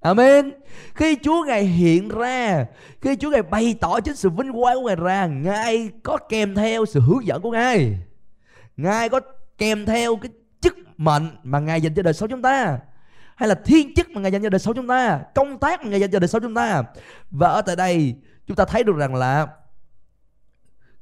Amen. 0.00 0.50
Khi 0.94 1.16
Chúa 1.22 1.44
Ngài 1.46 1.64
hiện 1.64 2.08
ra, 2.08 2.66
khi 3.00 3.16
Chúa 3.16 3.30
Ngài 3.30 3.42
bày 3.42 3.74
tỏ 3.80 4.00
chính 4.00 4.16
sự 4.16 4.30
vinh 4.30 4.52
quang 4.52 4.76
của 4.76 4.86
Ngài 4.86 4.96
ra, 4.96 5.26
Ngài 5.26 5.90
có 6.02 6.18
kèm 6.28 6.54
theo 6.54 6.84
sự 6.86 7.00
hướng 7.00 7.26
dẫn 7.26 7.42
của 7.42 7.50
Ngài. 7.50 7.98
Ngài 8.76 9.08
có 9.08 9.20
kèm 9.58 9.86
theo 9.86 10.16
cái 10.16 10.30
chức 10.60 10.76
mệnh 10.96 11.28
mà 11.42 11.60
Ngài 11.60 11.80
dành 11.80 11.94
cho 11.94 12.02
đời 12.02 12.14
sống 12.14 12.28
chúng 12.28 12.42
ta 12.42 12.78
hay 13.42 13.48
là 13.48 13.54
thiên 13.54 13.94
chức 13.94 14.10
mà 14.10 14.20
Ngài 14.20 14.32
dành 14.32 14.42
cho 14.42 14.48
đời 14.48 14.58
sống 14.58 14.74
chúng 14.74 14.88
ta, 14.88 15.20
công 15.34 15.58
tác 15.58 15.84
mà 15.84 15.90
Ngài 15.90 16.00
dành 16.00 16.10
cho 16.10 16.18
đời 16.18 16.28
sống 16.28 16.42
chúng 16.42 16.54
ta. 16.54 16.82
Và 17.30 17.48
ở 17.48 17.62
tại 17.62 17.76
đây 17.76 18.14
chúng 18.46 18.56
ta 18.56 18.64
thấy 18.64 18.84
được 18.84 18.96
rằng 18.96 19.14
là 19.14 19.46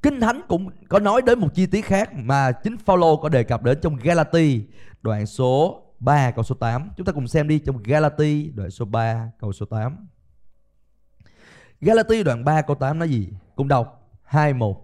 Kinh 0.02 0.20
Thánh 0.20 0.40
cũng 0.48 0.70
có 0.88 0.98
nói 0.98 1.22
đến 1.22 1.38
một 1.38 1.48
chi 1.54 1.66
tiết 1.66 1.82
khác 1.82 2.10
mà 2.14 2.52
chính 2.52 2.76
Phaolô 2.76 3.16
có 3.16 3.28
đề 3.28 3.42
cập 3.42 3.62
đến 3.62 3.78
trong 3.82 3.96
Galati 3.96 4.64
đoạn 5.02 5.26
số 5.26 5.82
3 5.98 6.30
câu 6.30 6.44
số 6.44 6.54
8. 6.54 6.90
Chúng 6.96 7.06
ta 7.06 7.12
cùng 7.12 7.28
xem 7.28 7.48
đi 7.48 7.58
trong 7.58 7.82
Galati 7.82 8.50
đoạn 8.54 8.70
số 8.70 8.84
3 8.84 9.30
câu 9.40 9.52
số 9.52 9.66
8. 9.66 10.06
Galati 11.80 12.22
đoạn 12.22 12.44
3 12.44 12.62
câu 12.62 12.76
8 12.76 12.98
nói 12.98 13.08
gì? 13.08 13.28
Cùng 13.56 13.68
đọc 13.68 14.10
21. 14.24 14.76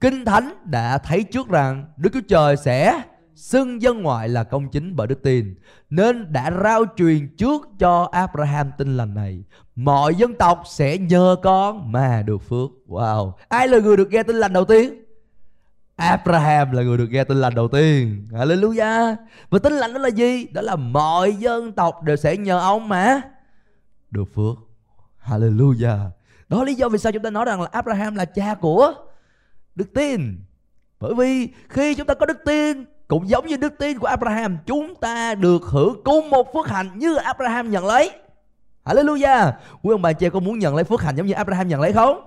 Kinh 0.00 0.24
Thánh 0.24 0.54
đã 0.64 0.98
thấy 0.98 1.22
trước 1.22 1.48
rằng 1.48 1.92
Đức 1.96 2.10
Chúa 2.12 2.20
Trời 2.28 2.56
sẽ 2.56 3.02
xưng 3.36 3.82
dân 3.82 4.02
ngoại 4.02 4.28
là 4.28 4.44
công 4.44 4.68
chính 4.68 4.96
bởi 4.96 5.06
đức 5.06 5.22
tin, 5.22 5.54
nên 5.90 6.32
đã 6.32 6.50
rao 6.62 6.84
truyền 6.96 7.36
trước 7.36 7.68
cho 7.78 8.08
Abraham 8.12 8.70
tin 8.78 8.96
lành 8.96 9.14
này. 9.14 9.44
Mọi 9.76 10.14
dân 10.14 10.34
tộc 10.34 10.62
sẽ 10.66 10.98
nhờ 10.98 11.36
con 11.42 11.92
mà 11.92 12.22
được 12.22 12.38
phước. 12.38 12.70
Wow. 12.88 13.32
Ai 13.48 13.68
là 13.68 13.78
người 13.78 13.96
được 13.96 14.10
nghe 14.10 14.22
tin 14.22 14.36
lành 14.36 14.52
đầu 14.52 14.64
tiên? 14.64 15.04
Abraham 15.96 16.72
là 16.72 16.82
người 16.82 16.98
được 16.98 17.08
nghe 17.10 17.24
tin 17.24 17.36
lành 17.36 17.54
đầu 17.54 17.68
tiên. 17.68 18.26
Hallelujah. 18.32 19.16
Và 19.50 19.58
tin 19.58 19.72
lành 19.72 19.92
đó 19.92 19.98
là 19.98 20.08
gì? 20.08 20.46
Đó 20.46 20.62
là 20.62 20.76
mọi 20.76 21.32
dân 21.32 21.72
tộc 21.72 22.02
đều 22.02 22.16
sẽ 22.16 22.36
nhờ 22.36 22.58
ông 22.58 22.88
mà 22.88 23.22
Được 24.10 24.34
phước. 24.34 24.56
Hallelujah. 25.24 26.08
Đó 26.48 26.58
là 26.58 26.64
lý 26.64 26.74
do 26.74 26.88
vì 26.88 26.98
sao 26.98 27.12
chúng 27.12 27.22
ta 27.22 27.30
nói 27.30 27.44
rằng 27.44 27.60
là 27.60 27.68
Abraham 27.72 28.14
là 28.14 28.24
cha 28.24 28.54
của 28.54 28.94
đức 29.74 29.94
tin. 29.94 30.38
Bởi 31.00 31.14
vì 31.14 31.48
khi 31.68 31.94
chúng 31.94 32.06
ta 32.06 32.14
có 32.14 32.26
đức 32.26 32.38
tin 32.44 32.84
cũng 33.08 33.28
giống 33.28 33.46
như 33.46 33.56
đức 33.56 33.74
tin 33.78 33.98
của 33.98 34.06
Abraham, 34.06 34.58
chúng 34.66 34.94
ta 34.94 35.34
được 35.34 35.62
hưởng 35.62 36.02
cùng 36.04 36.30
một 36.30 36.52
phước 36.54 36.68
hạnh 36.68 36.98
như 36.98 37.16
Abraham 37.16 37.70
nhận 37.70 37.86
lấy. 37.86 38.10
Hallelujah. 38.84 39.52
Quý 39.82 39.94
ông 39.94 40.02
bà 40.02 40.12
chị 40.12 40.30
có 40.30 40.40
muốn 40.40 40.58
nhận 40.58 40.74
lấy 40.74 40.84
phước 40.84 41.02
hạnh 41.02 41.16
giống 41.16 41.26
như 41.26 41.32
Abraham 41.32 41.68
nhận 41.68 41.80
lấy 41.80 41.92
không? 41.92 42.20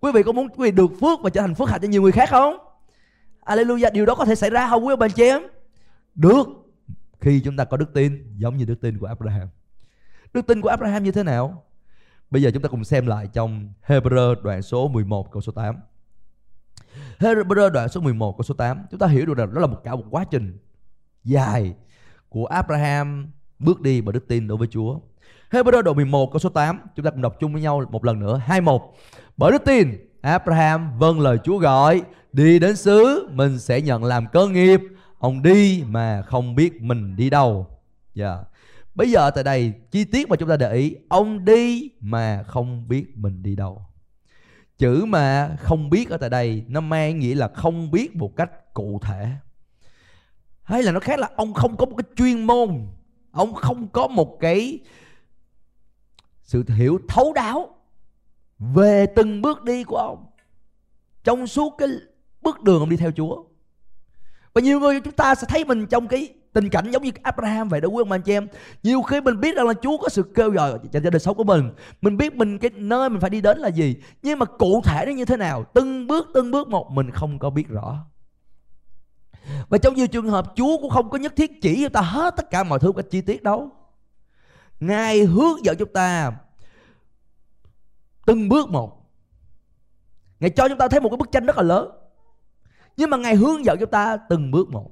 Quý 0.00 0.12
vị 0.12 0.22
có 0.22 0.32
muốn 0.32 0.48
quý 0.48 0.64
vị 0.64 0.70
được 0.70 0.90
phước 1.00 1.20
và 1.22 1.30
trở 1.30 1.40
thành 1.40 1.54
phước 1.54 1.68
hạnh 1.68 1.80
cho 1.82 1.88
nhiều 1.88 2.02
người 2.02 2.12
khác 2.12 2.28
không? 2.30 2.56
Hallelujah. 3.46 3.92
Điều 3.92 4.06
đó 4.06 4.14
có 4.14 4.24
thể 4.24 4.34
xảy 4.34 4.50
ra 4.50 4.68
không 4.68 4.86
quý 4.86 4.92
ông 4.92 4.98
bà 4.98 5.08
chị 5.08 5.22
em? 5.22 5.42
Được. 6.14 6.46
Khi 7.20 7.40
chúng 7.44 7.56
ta 7.56 7.64
có 7.64 7.76
đức 7.76 7.94
tin 7.94 8.34
giống 8.36 8.56
như 8.56 8.64
đức 8.64 8.80
tin 8.80 8.98
của 8.98 9.06
Abraham. 9.06 9.48
Đức 10.34 10.46
tin 10.46 10.60
của 10.60 10.68
Abraham 10.68 11.04
như 11.04 11.12
thế 11.12 11.22
nào? 11.22 11.64
Bây 12.30 12.42
giờ 12.42 12.50
chúng 12.54 12.62
ta 12.62 12.68
cùng 12.68 12.84
xem 12.84 13.06
lại 13.06 13.28
trong 13.32 13.72
Hebrew 13.86 14.34
đoạn 14.42 14.62
số 14.62 14.88
11 14.88 15.32
câu 15.32 15.42
số 15.42 15.52
8 15.52 15.76
Hebrew 17.18 17.70
đoạn 17.70 17.88
số 17.88 18.00
11 18.00 18.36
câu 18.36 18.42
số 18.42 18.54
8 18.54 18.86
chúng 18.90 19.00
ta 19.00 19.06
hiểu 19.06 19.26
được 19.26 19.38
rằng 19.38 19.54
đó 19.54 19.60
là 19.60 19.66
một 19.66 19.80
cả 19.84 19.94
một 19.94 20.04
quá 20.10 20.24
trình 20.30 20.58
dài 21.24 21.74
của 22.28 22.46
Abraham 22.46 23.30
bước 23.58 23.80
đi 23.80 24.00
bởi 24.00 24.12
đức 24.12 24.28
tin 24.28 24.48
đối 24.48 24.58
với 24.58 24.68
Chúa. 24.68 24.98
Hebrew 25.50 25.82
đoạn 25.82 25.96
11 25.96 26.32
câu 26.32 26.38
số 26.38 26.48
8 26.48 26.80
chúng 26.96 27.04
ta 27.04 27.10
cùng 27.10 27.22
đọc 27.22 27.36
chung 27.40 27.52
với 27.52 27.62
nhau 27.62 27.82
một 27.90 28.04
lần 28.04 28.20
nữa. 28.20 28.40
21. 28.44 28.82
Bởi 29.36 29.52
đức 29.52 29.62
tin, 29.64 29.88
Abraham 30.20 30.98
vâng 30.98 31.20
lời 31.20 31.38
Chúa 31.44 31.58
gọi, 31.58 32.02
đi 32.32 32.58
đến 32.58 32.76
xứ, 32.76 33.28
mình 33.32 33.58
sẽ 33.58 33.80
nhận 33.80 34.04
làm 34.04 34.26
cơ 34.26 34.48
nghiệp. 34.48 34.80
Ông 35.18 35.42
đi 35.42 35.84
mà 35.86 36.22
không 36.22 36.54
biết 36.54 36.82
mình 36.82 37.16
đi 37.16 37.30
đâu. 37.30 37.66
Dạ. 38.14 38.34
Yeah. 38.34 38.46
Bây 38.94 39.10
giờ 39.10 39.30
tại 39.30 39.44
đây, 39.44 39.72
chi 39.90 40.04
tiết 40.04 40.28
mà 40.28 40.36
chúng 40.36 40.48
ta 40.48 40.56
để 40.56 40.72
ý, 40.72 40.96
ông 41.08 41.44
đi 41.44 41.90
mà 42.00 42.42
không 42.42 42.88
biết 42.88 43.16
mình 43.16 43.42
đi 43.42 43.56
đâu 43.56 43.87
chữ 44.78 45.04
mà 45.04 45.56
không 45.60 45.90
biết 45.90 46.10
ở 46.10 46.16
tại 46.16 46.30
đây, 46.30 46.64
nó 46.68 46.80
mang 46.80 47.18
nghĩa 47.18 47.34
là 47.34 47.48
không 47.48 47.90
biết 47.90 48.16
một 48.16 48.36
cách 48.36 48.74
cụ 48.74 48.98
thể. 49.02 49.30
Hay 50.62 50.82
là 50.82 50.92
nó 50.92 51.00
khác 51.00 51.18
là 51.18 51.30
ông 51.36 51.54
không 51.54 51.76
có 51.76 51.86
một 51.86 51.96
cái 51.96 52.04
chuyên 52.16 52.44
môn, 52.44 52.86
ông 53.30 53.54
không 53.54 53.88
có 53.88 54.08
một 54.08 54.36
cái 54.40 54.78
sự 56.42 56.64
hiểu 56.68 56.98
thấu 57.08 57.32
đáo 57.32 57.74
về 58.58 59.06
từng 59.16 59.42
bước 59.42 59.64
đi 59.64 59.84
của 59.84 59.96
ông 59.96 60.26
trong 61.24 61.46
suốt 61.46 61.74
cái 61.78 61.88
bước 62.42 62.62
đường 62.62 62.80
ông 62.80 62.88
đi 62.88 62.96
theo 62.96 63.10
Chúa. 63.10 63.44
Và 64.54 64.60
nhiều 64.60 64.80
người 64.80 65.00
chúng 65.00 65.14
ta 65.14 65.34
sẽ 65.34 65.46
thấy 65.50 65.64
mình 65.64 65.86
trong 65.86 66.08
cái 66.08 66.34
tình 66.52 66.68
cảnh 66.70 66.90
giống 66.90 67.02
như 67.02 67.10
Abraham 67.22 67.68
vậy 67.68 67.80
đó 67.80 67.88
quý 67.88 68.00
ông 68.00 68.12
anh 68.12 68.22
chị 68.22 68.32
em. 68.32 68.48
Nhiều 68.82 69.02
khi 69.02 69.20
mình 69.20 69.40
biết 69.40 69.56
rằng 69.56 69.66
là 69.66 69.74
Chúa 69.82 69.98
có 69.98 70.08
sự 70.08 70.22
kêu 70.34 70.50
gọi 70.50 70.78
cho 70.92 71.00
đời 71.00 71.20
sống 71.20 71.36
của 71.36 71.44
mình. 71.44 71.70
Mình 72.00 72.16
biết 72.16 72.34
mình 72.34 72.58
cái 72.58 72.70
nơi 72.74 73.10
mình 73.10 73.20
phải 73.20 73.30
đi 73.30 73.40
đến 73.40 73.58
là 73.58 73.68
gì. 73.68 73.96
Nhưng 74.22 74.38
mà 74.38 74.46
cụ 74.46 74.80
thể 74.84 75.06
nó 75.06 75.12
như 75.12 75.24
thế 75.24 75.36
nào, 75.36 75.64
từng 75.74 76.06
bước 76.06 76.28
từng 76.34 76.50
bước 76.50 76.68
một, 76.68 76.90
mình 76.90 77.10
không 77.10 77.38
có 77.38 77.50
biết 77.50 77.68
rõ. 77.68 78.06
Và 79.68 79.78
trong 79.78 79.94
nhiều 79.94 80.06
trường 80.06 80.28
hợp, 80.28 80.52
Chúa 80.56 80.78
cũng 80.80 80.90
không 80.90 81.10
có 81.10 81.18
nhất 81.18 81.36
thiết 81.36 81.62
chỉ 81.62 81.82
cho 81.82 81.88
ta 81.88 82.00
hết 82.00 82.36
tất 82.36 82.50
cả 82.50 82.62
mọi 82.62 82.78
thứ 82.78 82.92
cách 82.96 83.06
chi 83.10 83.20
tiết 83.20 83.42
đâu. 83.42 83.70
Ngài 84.80 85.20
hướng 85.24 85.64
dẫn 85.64 85.76
chúng 85.78 85.92
ta 85.92 86.32
từng 88.26 88.48
bước 88.48 88.68
một. 88.68 89.10
Ngài 90.40 90.50
cho 90.50 90.68
chúng 90.68 90.78
ta 90.78 90.88
thấy 90.88 91.00
một 91.00 91.08
cái 91.08 91.16
bức 91.16 91.32
tranh 91.32 91.46
rất 91.46 91.56
là 91.56 91.62
lớn. 91.62 91.90
Nhưng 92.96 93.10
mà 93.10 93.16
Ngài 93.16 93.34
hướng 93.34 93.64
dẫn 93.64 93.78
chúng 93.80 93.90
ta 93.90 94.16
từng 94.16 94.50
bước 94.50 94.70
một 94.70 94.90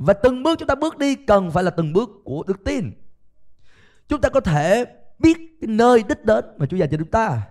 và 0.00 0.12
từng 0.12 0.42
bước 0.42 0.58
chúng 0.58 0.68
ta 0.68 0.74
bước 0.74 0.98
đi 0.98 1.14
cần 1.14 1.50
phải 1.50 1.64
là 1.64 1.70
từng 1.70 1.92
bước 1.92 2.10
của 2.24 2.44
đức 2.46 2.64
tin. 2.64 2.92
Chúng 4.08 4.20
ta 4.20 4.28
có 4.28 4.40
thể 4.40 4.84
biết 5.18 5.36
cái 5.60 5.68
nơi 5.68 6.02
đích 6.08 6.24
đến 6.24 6.44
mà 6.56 6.66
Chúa 6.66 6.76
dành 6.76 6.90
cho 6.90 6.96
chúng 6.96 7.10
ta. 7.10 7.42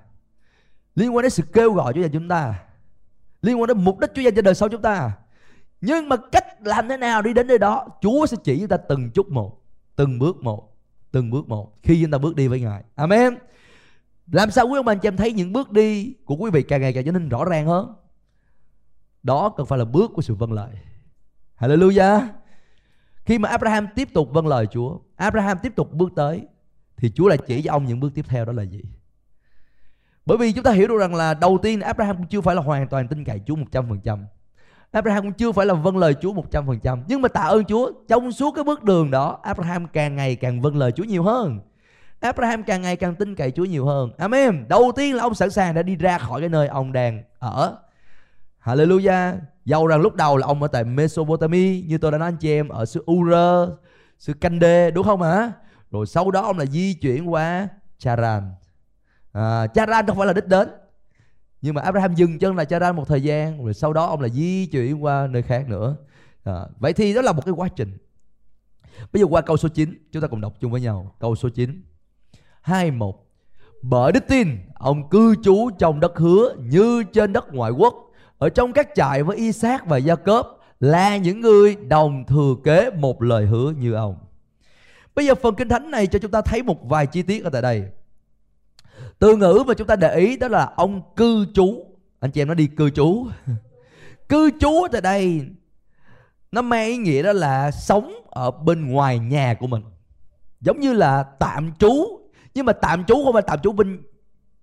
Liên 0.95 1.15
quan 1.15 1.23
đến 1.23 1.29
sự 1.29 1.43
kêu 1.53 1.73
gọi 1.73 1.93
Chúa 1.93 2.01
dành 2.01 2.11
cho 2.11 2.19
chúng 2.19 2.29
ta. 2.29 2.59
Liên 3.41 3.61
quan 3.61 3.67
đến 3.67 3.83
mục 3.83 3.99
đích 3.99 4.09
Chúa 4.15 4.21
dành 4.21 4.35
cho 4.35 4.41
đời 4.41 4.55
sau 4.55 4.69
chúng 4.69 4.81
ta. 4.81 5.11
Nhưng 5.81 6.09
mà 6.09 6.15
cách 6.31 6.45
làm 6.61 6.87
thế 6.87 6.97
nào 6.97 7.21
đi 7.21 7.33
đến 7.33 7.47
nơi 7.47 7.57
đó, 7.57 7.87
Chúa 8.01 8.25
sẽ 8.25 8.37
chỉ 8.43 8.59
chúng 8.59 8.67
ta 8.67 8.77
từng 8.77 9.11
chút 9.11 9.29
một, 9.29 9.61
Từng 9.95 10.19
bước 10.19 10.43
một, 10.43 10.77
Từng 11.11 11.29
bước 11.29 11.49
một 11.49 11.83
Khi 11.83 12.01
chúng 12.01 12.11
ta 12.11 12.17
bước 12.17 12.35
đi 12.35 12.47
với 12.47 12.61
Ngài 12.61 12.83
Amen 12.95 13.37
Làm 14.31 14.51
sao 14.51 14.67
quý 14.67 14.79
ông 14.79 14.85
bà 14.85 14.93
anh 14.93 14.99
chị 14.99 15.07
em 15.07 15.17
thấy 15.17 15.33
những 15.33 15.53
bước 15.53 15.71
đi 15.71 16.13
Của 16.25 16.35
quý 16.35 16.51
vị 16.51 16.63
càng 16.63 16.81
ngày 16.81 16.93
càng 16.93 17.05
trở 17.05 17.11
nên 17.11 17.29
rõ 17.29 17.45
ràng 17.45 17.65
hơn 17.65 17.93
Đó 19.23 19.49
cần 19.57 19.65
phải 19.65 19.79
là 19.79 19.85
bước 19.85 20.11
của 20.13 20.21
sự 20.21 20.35
vâng 20.35 20.53
lời 20.53 20.69
Hallelujah 21.59 22.27
khi 23.29 23.37
mà 23.37 23.49
Abraham 23.49 23.87
tiếp 23.95 24.09
tục 24.13 24.29
vâng 24.31 24.47
lời 24.47 24.67
Chúa, 24.71 24.97
Abraham 25.15 25.57
tiếp 25.63 25.75
tục 25.75 25.93
bước 25.93 26.09
tới, 26.15 26.47
Thì 26.97 27.11
Chúa 27.15 27.27
lại 27.27 27.37
chỉ 27.47 27.61
cho 27.61 27.71
ông 27.71 27.85
những 27.85 27.99
bước 27.99 28.11
tiếp 28.15 28.25
theo 28.29 28.45
đó 28.45 28.53
là 28.53 28.63
gì? 28.63 28.81
Bởi 30.25 30.37
vì 30.37 30.51
chúng 30.51 30.63
ta 30.63 30.71
hiểu 30.71 30.87
được 30.87 30.99
rằng 30.99 31.15
là 31.15 31.33
Đầu 31.33 31.57
tiên 31.61 31.81
Abraham 31.81 32.17
cũng 32.17 32.27
chưa 32.27 32.41
phải 32.41 32.55
là 32.55 32.61
hoàn 32.61 32.87
toàn 32.87 33.07
tin 33.07 33.23
cậy 33.23 33.41
Chúa 33.45 33.55
100% 33.55 34.19
Abraham 34.91 35.23
cũng 35.23 35.33
chưa 35.33 35.51
phải 35.51 35.65
là 35.65 35.73
vâng 35.73 35.97
lời 35.97 36.15
Chúa 36.21 36.33
100% 36.33 37.01
Nhưng 37.07 37.21
mà 37.21 37.29
tạ 37.29 37.41
ơn 37.41 37.65
Chúa, 37.65 37.91
Trong 38.07 38.31
suốt 38.31 38.51
cái 38.51 38.63
bước 38.63 38.83
đường 38.83 39.11
đó, 39.11 39.39
Abraham 39.43 39.87
càng 39.87 40.15
ngày 40.15 40.35
càng 40.35 40.61
vâng 40.61 40.77
lời 40.77 40.91
Chúa 40.91 41.03
nhiều 41.03 41.23
hơn. 41.23 41.59
Abraham 42.19 42.63
càng 42.63 42.81
ngày 42.81 42.95
càng 42.95 43.15
tin 43.15 43.35
cậy 43.35 43.51
Chúa 43.51 43.65
nhiều 43.65 43.85
hơn. 43.85 44.11
Amen. 44.17 44.65
Đầu 44.69 44.91
tiên 44.95 45.15
là 45.15 45.23
ông 45.23 45.35
sẵn 45.35 45.49
sàng 45.49 45.73
đã 45.73 45.81
đi 45.81 45.95
ra 45.95 46.17
khỏi 46.17 46.39
cái 46.39 46.49
nơi 46.49 46.67
ông 46.67 46.93
đang 46.93 47.23
ở. 47.39 47.77
Hallelujah. 48.63 49.37
Dầu 49.65 49.87
rằng 49.87 50.01
lúc 50.01 50.15
đầu 50.15 50.37
là 50.37 50.47
ông 50.47 50.61
ở 50.61 50.67
tại 50.67 50.83
Mesopotamia 50.83 51.81
Như 51.81 51.97
tôi 51.97 52.11
đã 52.11 52.17
nói 52.17 52.27
anh 52.27 52.37
chị 52.37 52.51
em 52.51 52.67
Ở 52.67 52.85
xứ 52.85 53.03
Ur 53.11 53.33
Xứ 54.19 54.33
Cande 54.33 54.91
đúng 54.91 55.05
không 55.05 55.21
hả? 55.21 55.51
Rồi 55.91 56.05
sau 56.05 56.31
đó 56.31 56.41
ông 56.41 56.57
là 56.57 56.65
di 56.65 56.93
chuyển 56.93 57.31
qua 57.31 57.67
Charan. 57.97 58.51
À, 59.31 59.67
Charan 59.67 60.07
không 60.07 60.17
phải 60.17 60.27
là 60.27 60.33
đích 60.33 60.47
đến 60.47 60.69
Nhưng 61.61 61.75
mà 61.75 61.81
Abraham 61.81 62.15
dừng 62.15 62.39
chân 62.39 62.55
là 62.55 62.65
Charan 62.65 62.95
một 62.95 63.07
thời 63.07 63.23
gian 63.23 63.63
Rồi 63.63 63.73
sau 63.73 63.93
đó 63.93 64.05
ông 64.05 64.21
là 64.21 64.29
di 64.29 64.65
chuyển 64.65 65.03
qua 65.03 65.27
nơi 65.27 65.41
khác 65.41 65.69
nữa. 65.69 65.95
À, 66.43 66.65
Vậy 66.79 66.93
thì 66.93 67.13
đó 67.13 67.21
là 67.21 67.31
một 67.31 67.45
cái 67.45 67.53
quá 67.57 67.67
trình. 67.75 67.97
Bây 69.13 69.21
giờ 69.21 69.27
qua 69.29 69.41
câu 69.41 69.57
số 69.57 69.69
9 69.69 70.07
Chúng 70.11 70.21
ta 70.21 70.27
cùng 70.27 70.41
đọc 70.41 70.53
chung 70.59 70.71
với 70.71 70.81
nhau. 70.81 71.15
Câu 71.19 71.35
số 71.35 71.49
9 71.49 71.81
21 72.61 73.15
Bởi 73.81 74.11
đức 74.11 74.23
tin 74.27 74.57
Ông 74.75 75.09
cư 75.09 75.35
trú 75.43 75.69
trong 75.79 75.99
đất 75.99 76.17
hứa 76.17 76.55
Như 76.59 77.03
trên 77.13 77.33
đất 77.33 77.53
ngoại 77.53 77.71
quốc 77.71 78.08
ở 78.39 78.49
trong 78.49 78.73
các 78.73 78.89
trại 78.95 79.23
với 79.23 79.37
Isaac 79.37 79.85
và 79.85 79.97
Gia 79.97 80.15
Cốp 80.15 80.59
là 80.79 81.17
những 81.17 81.41
người 81.41 81.75
đồng 81.75 82.25
thừa 82.27 82.55
kế 82.63 82.89
một 82.89 83.21
lời 83.21 83.45
hứa 83.45 83.73
như 83.77 83.93
ông. 83.93 84.17
Bây 85.15 85.25
giờ 85.25 85.35
phần 85.35 85.55
kinh 85.55 85.69
thánh 85.69 85.91
này 85.91 86.07
cho 86.07 86.19
chúng 86.19 86.31
ta 86.31 86.41
thấy 86.41 86.63
một 86.63 86.89
vài 86.89 87.07
chi 87.07 87.21
tiết 87.21 87.43
ở 87.43 87.49
tại 87.49 87.61
đây. 87.61 87.83
Từ 89.19 89.35
ngữ 89.35 89.63
mà 89.67 89.73
chúng 89.73 89.87
ta 89.87 89.95
để 89.95 90.15
ý 90.15 90.37
đó 90.37 90.47
là 90.47 90.71
ông 90.75 91.01
cư 91.15 91.45
trú. 91.53 91.85
Anh 92.19 92.31
chị 92.31 92.41
em 92.41 92.47
nói 92.47 92.55
đi 92.55 92.67
cư 92.67 92.89
trú. 92.89 93.27
cư 94.29 94.49
trú 94.59 94.87
tại 94.91 95.01
đây, 95.01 95.45
nó 96.51 96.61
mang 96.61 96.87
ý 96.87 96.97
nghĩa 96.97 97.23
đó 97.23 97.33
là 97.33 97.71
sống 97.71 98.13
ở 98.29 98.51
bên 98.51 98.91
ngoài 98.91 99.19
nhà 99.19 99.53
của 99.59 99.67
mình. 99.67 99.83
Giống 100.61 100.79
như 100.79 100.93
là 100.93 101.23
tạm 101.23 101.71
trú, 101.79 102.19
nhưng 102.53 102.65
mà 102.65 102.73
tạm 102.73 103.05
trú 103.05 103.23
không 103.23 103.33
phải 103.33 103.43
tạm 103.47 103.59
trú 103.59 103.71
bên 103.71 104.01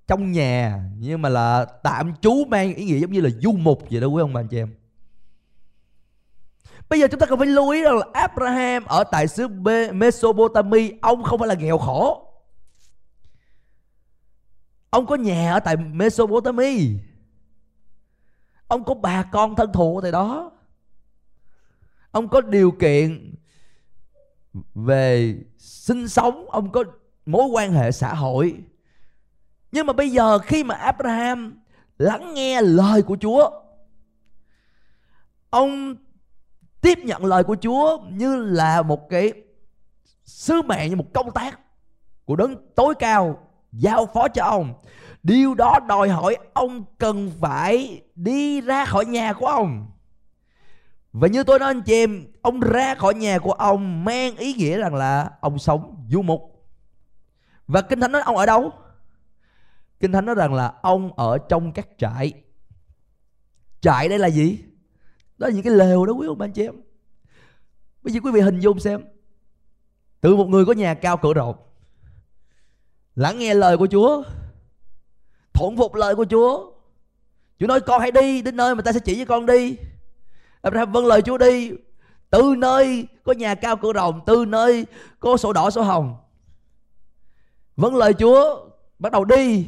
trong 0.06 0.32
nhà, 0.32 0.82
nhưng 0.98 1.22
mà 1.22 1.28
là 1.28 1.64
tạm 1.64 2.14
trú 2.20 2.44
mang 2.48 2.74
ý 2.74 2.84
nghĩa 2.84 2.98
giống 2.98 3.12
như 3.12 3.20
là 3.20 3.30
du 3.30 3.52
mục 3.52 3.82
vậy 3.90 4.00
đó, 4.00 4.06
quý 4.06 4.20
ông 4.20 4.32
bà 4.32 4.40
anh 4.40 4.48
chị 4.48 4.58
em. 4.58 4.74
Bây 6.88 7.00
giờ 7.00 7.08
chúng 7.10 7.20
ta 7.20 7.26
cần 7.26 7.38
phải 7.38 7.46
lưu 7.46 7.70
ý 7.70 7.82
rằng 7.82 7.96
là 7.96 8.06
Abraham 8.12 8.84
ở 8.84 9.04
tại 9.04 9.28
xứ 9.28 9.48
Mesopotamia, 9.92 10.90
Ông 11.02 11.22
không 11.22 11.38
phải 11.38 11.48
là 11.48 11.54
nghèo 11.54 11.78
khổ. 11.78 12.32
Ông 14.90 15.06
có 15.06 15.14
nhà 15.14 15.52
ở 15.52 15.60
tại 15.60 15.76
Mesopotamia. 15.76 16.88
Ông 18.68 18.84
có 18.84 18.94
bà 18.94 19.22
con 19.22 19.56
thân 19.56 19.72
thuộc 19.72 20.02
tại 20.02 20.12
đó. 20.12 20.52
Ông 22.10 22.28
có 22.28 22.40
điều 22.40 22.70
kiện 22.70 23.34
về 24.74 25.36
sinh 25.58 26.08
sống, 26.08 26.46
Ông 26.50 26.72
có 26.72 26.84
mối 27.26 27.46
quan 27.46 27.72
hệ 27.72 27.92
xã 27.92 28.14
hội 28.14 28.54
nhưng 29.72 29.86
mà 29.86 29.92
bây 29.92 30.10
giờ 30.10 30.38
khi 30.38 30.64
mà 30.64 30.74
Abraham 30.74 31.60
lắng 31.98 32.34
nghe 32.34 32.62
lời 32.62 33.02
của 33.02 33.16
Chúa. 33.20 33.50
Ông 35.50 35.96
tiếp 36.80 36.98
nhận 36.98 37.24
lời 37.24 37.44
của 37.44 37.56
Chúa 37.62 37.98
như 38.10 38.36
là 38.36 38.82
một 38.82 39.08
cái 39.10 39.32
sứ 40.24 40.62
mệnh 40.62 40.90
như 40.90 40.96
một 40.96 41.12
công 41.14 41.30
tác 41.30 41.60
của 42.24 42.36
đấng 42.36 42.56
tối 42.74 42.94
cao 42.98 43.38
giao 43.72 44.06
phó 44.06 44.28
cho 44.28 44.44
ông. 44.44 44.74
Điều 45.22 45.54
đó 45.54 45.78
đòi 45.88 46.08
hỏi 46.08 46.36
ông 46.54 46.84
cần 46.98 47.30
phải 47.40 48.02
đi 48.14 48.60
ra 48.60 48.84
khỏi 48.84 49.04
nhà 49.04 49.32
của 49.32 49.46
ông. 49.46 49.86
Và 51.12 51.28
như 51.28 51.44
tôi 51.44 51.58
nói 51.58 51.70
anh 51.70 51.82
chị 51.82 51.94
em, 51.94 52.26
ông 52.42 52.60
ra 52.60 52.94
khỏi 52.94 53.14
nhà 53.14 53.38
của 53.38 53.52
ông 53.52 54.04
mang 54.04 54.36
ý 54.36 54.54
nghĩa 54.54 54.78
rằng 54.78 54.94
là 54.94 55.30
ông 55.40 55.58
sống 55.58 56.06
du 56.10 56.22
mục. 56.22 56.66
Và 57.66 57.80
Kinh 57.80 58.00
Thánh 58.00 58.12
nói 58.12 58.22
ông 58.22 58.36
ở 58.36 58.46
đâu? 58.46 58.72
Kinh 60.00 60.12
Thánh 60.12 60.26
nói 60.26 60.34
rằng 60.34 60.54
là 60.54 60.72
ông 60.82 61.12
ở 61.12 61.38
trong 61.38 61.72
các 61.72 61.88
trại. 61.98 62.32
Trại 63.80 64.08
đây 64.08 64.18
là 64.18 64.28
gì? 64.28 64.58
Đó 65.38 65.46
là 65.46 65.54
những 65.54 65.62
cái 65.62 65.72
lều 65.72 66.06
đó 66.06 66.12
quý 66.12 66.26
ông 66.26 66.40
anh 66.40 66.52
chị 66.52 66.62
em. 66.62 66.74
Bây 68.02 68.12
giờ 68.12 68.20
quý 68.24 68.30
vị 68.32 68.40
hình 68.40 68.60
dung 68.60 68.80
xem. 68.80 69.04
Từ 70.20 70.36
một 70.36 70.48
người 70.48 70.64
có 70.64 70.72
nhà 70.72 70.94
cao 70.94 71.16
cửa 71.16 71.34
rộng 71.34 71.56
lắng 73.16 73.38
nghe 73.38 73.54
lời 73.54 73.76
của 73.76 73.86
Chúa 73.86 74.22
thuận 75.52 75.76
phục 75.76 75.94
lời 75.94 76.14
của 76.14 76.24
Chúa 76.24 76.72
Chúa 77.58 77.66
nói, 77.66 77.80
con 77.80 78.00
hãy 78.00 78.10
đi, 78.10 78.42
đến 78.42 78.56
nơi 78.56 78.74
mà 78.74 78.82
ta 78.82 78.92
sẽ 78.92 79.00
chỉ 79.00 79.18
cho 79.18 79.24
con 79.24 79.46
đi 79.46 79.76
Abraham 80.62 80.92
vâng 80.92 81.06
lời 81.06 81.22
Chúa 81.22 81.38
đi 81.38 81.70
từ 82.30 82.54
nơi 82.58 83.06
có 83.24 83.32
nhà 83.32 83.54
cao 83.54 83.76
cửa 83.76 83.92
rộng, 83.92 84.20
từ 84.26 84.44
nơi 84.48 84.86
có 85.20 85.36
sổ 85.36 85.52
đỏ 85.52 85.70
sổ 85.70 85.82
hồng 85.82 86.16
vâng 87.76 87.96
lời 87.96 88.14
Chúa 88.14 88.66
bắt 88.98 89.12
đầu 89.12 89.24
đi 89.24 89.66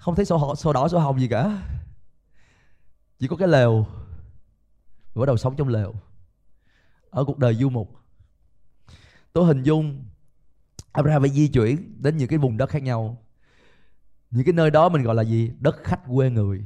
không 0.00 0.14
thấy 0.14 0.24
sổ, 0.24 0.54
sổ 0.56 0.72
đỏ 0.72 0.88
sổ 0.88 0.98
hồng 0.98 1.20
gì 1.20 1.28
cả. 1.28 1.62
Chỉ 3.18 3.26
có 3.28 3.36
cái 3.36 3.48
lều. 3.48 3.86
Bắt 5.14 5.26
đầu 5.26 5.36
sống 5.36 5.56
trong 5.56 5.68
lều. 5.68 5.94
Ở 7.10 7.24
cuộc 7.24 7.38
đời 7.38 7.54
du 7.54 7.70
mục. 7.70 7.96
Tôi 9.32 9.46
hình 9.46 9.62
dung 9.62 10.04
Abraham 10.92 11.22
phải 11.22 11.30
di 11.30 11.48
chuyển 11.48 12.02
đến 12.02 12.16
những 12.16 12.28
cái 12.28 12.38
vùng 12.38 12.56
đất 12.56 12.70
khác 12.70 12.82
nhau. 12.82 13.22
Những 14.30 14.44
cái 14.44 14.52
nơi 14.52 14.70
đó 14.70 14.88
mình 14.88 15.02
gọi 15.02 15.14
là 15.14 15.22
gì? 15.22 15.52
Đất 15.60 15.76
khách 15.84 16.00
quê 16.06 16.30
người. 16.30 16.64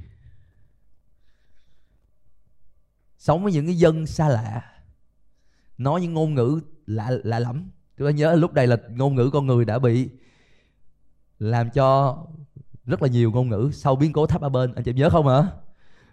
Sống 3.18 3.42
với 3.42 3.52
những 3.52 3.66
cái 3.66 3.78
dân 3.78 4.06
xa 4.06 4.28
lạ. 4.28 4.72
Nói 5.78 6.00
những 6.00 6.14
ngôn 6.14 6.34
ngữ 6.34 6.60
lạ 6.86 7.10
lạ 7.10 7.38
lắm 7.38 7.70
tôi 7.96 8.14
nhớ 8.14 8.34
lúc 8.34 8.52
đây 8.52 8.66
là 8.66 8.76
ngôn 8.88 9.14
ngữ 9.14 9.30
con 9.32 9.46
người 9.46 9.64
đã 9.64 9.78
bị 9.78 10.08
làm 11.38 11.70
cho 11.70 12.18
rất 12.86 13.02
là 13.02 13.08
nhiều 13.08 13.30
ngôn 13.30 13.48
ngữ 13.48 13.70
sau 13.72 13.96
biến 13.96 14.12
cố 14.12 14.26
tháp 14.26 14.40
ba 14.40 14.48
bên. 14.48 14.74
Anh 14.74 14.84
chị 14.84 14.92
nhớ 14.92 15.10
không 15.10 15.28
hả? 15.28 15.42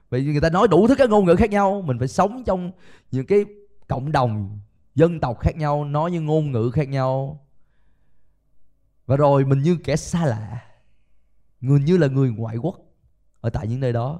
Vì 0.10 0.24
người 0.24 0.42
ta 0.42 0.50
nói 0.50 0.68
đủ 0.68 0.88
thứ 0.88 0.96
các 0.96 1.10
ngôn 1.10 1.26
ngữ 1.26 1.36
khác 1.36 1.50
nhau. 1.50 1.82
Mình 1.82 2.00
phải 2.00 2.08
sống 2.08 2.44
trong 2.46 2.72
những 3.12 3.26
cái 3.26 3.46
cộng 3.88 4.12
đồng 4.12 4.60
dân 4.96 5.20
tộc 5.20 5.40
khác 5.40 5.56
nhau 5.56 5.86
nói 5.86 6.12
những 6.12 6.26
ngôn 6.26 6.52
ngữ 6.52 6.72
khác 6.74 6.88
nhau. 6.88 7.46
Và 9.06 9.18
rồi 9.18 9.46
mình 9.46 9.62
như 9.62 9.78
kẻ 9.84 9.96
xa 9.96 10.26
lạ 10.26 10.62
người 11.62 11.80
như 11.80 11.98
là 11.98 12.08
người 12.08 12.32
ngoại 12.32 12.58
quốc 12.58 12.80
ở 13.42 13.50
tại 13.50 13.68
những 13.68 13.80
nơi 13.80 13.94
đó. 13.94 14.20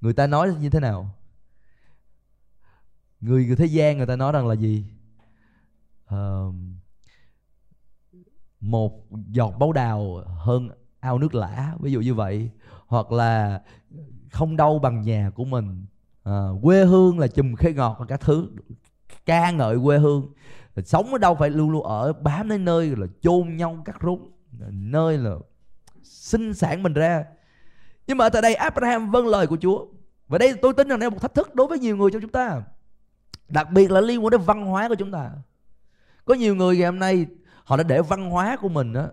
Người 0.00 0.12
ta 0.12 0.26
nói 0.26 0.54
như 0.60 0.70
thế 0.70 0.80
nào? 0.80 1.14
Người, 3.20 3.46
người 3.46 3.56
thế 3.56 3.66
gian 3.66 3.96
người 3.96 4.06
ta 4.06 4.16
nói 4.16 4.32
rằng 4.32 4.46
là 4.46 4.54
gì? 4.54 4.84
Uh, 6.14 6.54
một 8.64 9.06
giọt 9.30 9.54
máu 9.58 9.72
đào 9.72 10.22
hơn 10.38 10.68
ao 11.00 11.18
nước 11.18 11.34
lã 11.34 11.74
ví 11.80 11.92
dụ 11.92 12.00
như 12.00 12.14
vậy. 12.14 12.50
Hoặc 12.86 13.12
là 13.12 13.62
không 14.30 14.56
đau 14.56 14.78
bằng 14.78 15.00
nhà 15.00 15.30
của 15.34 15.44
mình. 15.44 15.86
À, 16.22 16.48
quê 16.62 16.84
hương 16.84 17.18
là 17.18 17.26
chùm 17.26 17.54
khế 17.54 17.72
ngọt 17.72 17.96
và 17.98 18.06
các 18.06 18.20
thứ. 18.20 18.48
Ca 19.26 19.50
ngợi 19.50 19.78
quê 19.84 19.98
hương. 19.98 20.32
Sống 20.84 21.12
ở 21.12 21.18
đâu 21.18 21.34
phải 21.34 21.50
luôn 21.50 21.70
luôn 21.70 21.82
ở 21.84 22.12
bám 22.12 22.48
đến 22.48 22.64
nơi 22.64 22.96
là 22.96 23.06
chôn 23.20 23.56
nhau 23.56 23.82
cắt 23.84 23.96
rúng 24.02 24.30
nơi 24.70 25.18
là 25.18 25.34
sinh 26.02 26.54
sản 26.54 26.82
mình 26.82 26.92
ra. 26.92 27.24
Nhưng 28.06 28.18
mà 28.18 28.24
ở 28.24 28.28
tại 28.28 28.42
đây 28.42 28.54
Abraham 28.54 29.10
vâng 29.10 29.26
lời 29.26 29.46
của 29.46 29.56
Chúa. 29.60 29.86
Và 30.28 30.38
đây 30.38 30.54
tôi 30.62 30.74
tin 30.74 30.88
rằng 30.88 30.98
đây 30.98 31.10
là 31.10 31.14
một 31.14 31.20
thách 31.20 31.34
thức 31.34 31.54
đối 31.54 31.66
với 31.66 31.78
nhiều 31.78 31.96
người 31.96 32.10
trong 32.10 32.22
chúng 32.22 32.32
ta. 32.32 32.62
Đặc 33.48 33.70
biệt 33.70 33.90
là 33.90 34.00
liên 34.00 34.24
quan 34.24 34.30
đến 34.30 34.40
văn 34.40 34.66
hóa 34.66 34.88
của 34.88 34.94
chúng 34.94 35.12
ta. 35.12 35.30
Có 36.24 36.34
nhiều 36.34 36.54
người 36.54 36.76
ngày 36.76 36.86
hôm 36.86 36.98
nay 36.98 37.26
họ 37.64 37.76
đã 37.76 37.82
để 37.82 38.02
văn 38.02 38.30
hóa 38.30 38.56
của 38.56 38.68
mình 38.68 38.92
đó, 38.92 39.06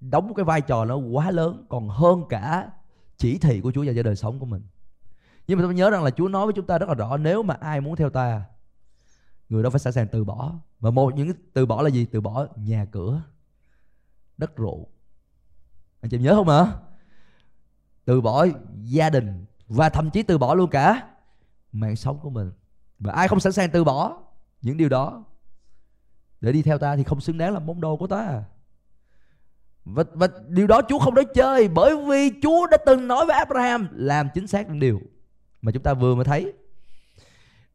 đóng 0.00 0.28
một 0.28 0.34
cái 0.34 0.44
vai 0.44 0.60
trò 0.60 0.84
nó 0.84 0.96
quá 0.96 1.30
lớn 1.30 1.66
còn 1.68 1.88
hơn 1.88 2.22
cả 2.28 2.70
chỉ 3.16 3.38
thị 3.38 3.60
của 3.60 3.72
Chúa 3.72 3.82
dành 3.82 3.96
cho 3.96 4.02
đời 4.02 4.16
sống 4.16 4.38
của 4.38 4.46
mình. 4.46 4.62
Nhưng 5.46 5.58
mà 5.58 5.64
tôi 5.64 5.74
nhớ 5.74 5.90
rằng 5.90 6.02
là 6.02 6.10
Chúa 6.10 6.28
nói 6.28 6.46
với 6.46 6.52
chúng 6.52 6.66
ta 6.66 6.78
rất 6.78 6.88
là 6.88 6.94
rõ 6.94 7.16
nếu 7.16 7.42
mà 7.42 7.54
ai 7.60 7.80
muốn 7.80 7.96
theo 7.96 8.10
ta 8.10 8.44
người 9.48 9.62
đó 9.62 9.70
phải 9.70 9.80
sẵn 9.80 9.92
sàng 9.92 10.08
từ 10.08 10.24
bỏ. 10.24 10.52
Và 10.80 10.90
một 10.90 11.14
những 11.14 11.32
từ 11.52 11.66
bỏ 11.66 11.82
là 11.82 11.88
gì? 11.88 12.04
Từ 12.04 12.20
bỏ 12.20 12.46
nhà 12.56 12.84
cửa 12.84 13.22
đất 14.36 14.52
ruộng 14.58 14.84
anh 16.00 16.10
chị 16.10 16.18
nhớ 16.18 16.34
không 16.34 16.48
ạ? 16.48 16.72
Từ 18.04 18.20
bỏ 18.20 18.46
gia 18.82 19.10
đình 19.10 19.44
và 19.68 19.88
thậm 19.88 20.10
chí 20.10 20.22
từ 20.22 20.38
bỏ 20.38 20.54
luôn 20.54 20.70
cả 20.70 21.08
mạng 21.72 21.96
sống 21.96 22.18
của 22.18 22.30
mình. 22.30 22.52
Và 22.98 23.12
ai 23.12 23.28
không 23.28 23.40
sẵn 23.40 23.52
sàng 23.52 23.70
từ 23.70 23.84
bỏ 23.84 24.22
những 24.62 24.76
điều 24.76 24.88
đó 24.88 25.24
để 26.42 26.52
đi 26.52 26.62
theo 26.62 26.78
ta 26.78 26.96
thì 26.96 27.04
không 27.04 27.20
xứng 27.20 27.38
đáng 27.38 27.52
làm 27.52 27.66
môn 27.66 27.80
đồ 27.80 27.96
của 27.96 28.06
ta. 28.06 28.42
Và, 29.84 30.04
và 30.12 30.28
điều 30.48 30.66
đó 30.66 30.80
Chúa 30.88 30.98
không 30.98 31.14
nói 31.14 31.24
chơi 31.34 31.68
bởi 31.68 31.96
vì 31.96 32.30
Chúa 32.42 32.66
đã 32.66 32.76
từng 32.86 33.08
nói 33.08 33.26
với 33.26 33.36
Abraham 33.36 33.88
làm 33.92 34.28
chính 34.34 34.46
xác 34.46 34.68
những 34.68 34.78
điều 34.78 35.00
mà 35.62 35.72
chúng 35.72 35.82
ta 35.82 35.94
vừa 35.94 36.14
mới 36.14 36.24
thấy. 36.24 36.52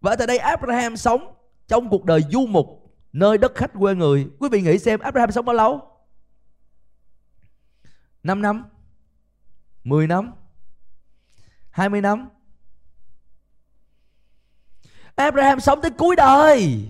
Và 0.01 0.15
tại 0.15 0.27
đây 0.27 0.37
Abraham 0.37 0.97
sống 0.97 1.33
trong 1.67 1.89
cuộc 1.89 2.05
đời 2.05 2.21
du 2.31 2.45
mục 2.45 2.93
nơi 3.13 3.37
đất 3.37 3.55
khách 3.55 3.71
quê 3.79 3.95
người. 3.95 4.27
Quý 4.39 4.49
vị 4.51 4.61
nghĩ 4.61 4.79
xem 4.79 4.99
Abraham 4.99 5.31
sống 5.31 5.45
bao 5.45 5.55
lâu? 5.55 5.81
5 8.23 8.41
năm? 8.41 8.65
10 9.83 10.07
năm? 10.07 10.33
20 11.69 12.01
năm? 12.01 12.29
Abraham 15.15 15.59
sống 15.59 15.81
tới 15.81 15.91
cuối 15.91 16.15
đời. 16.15 16.87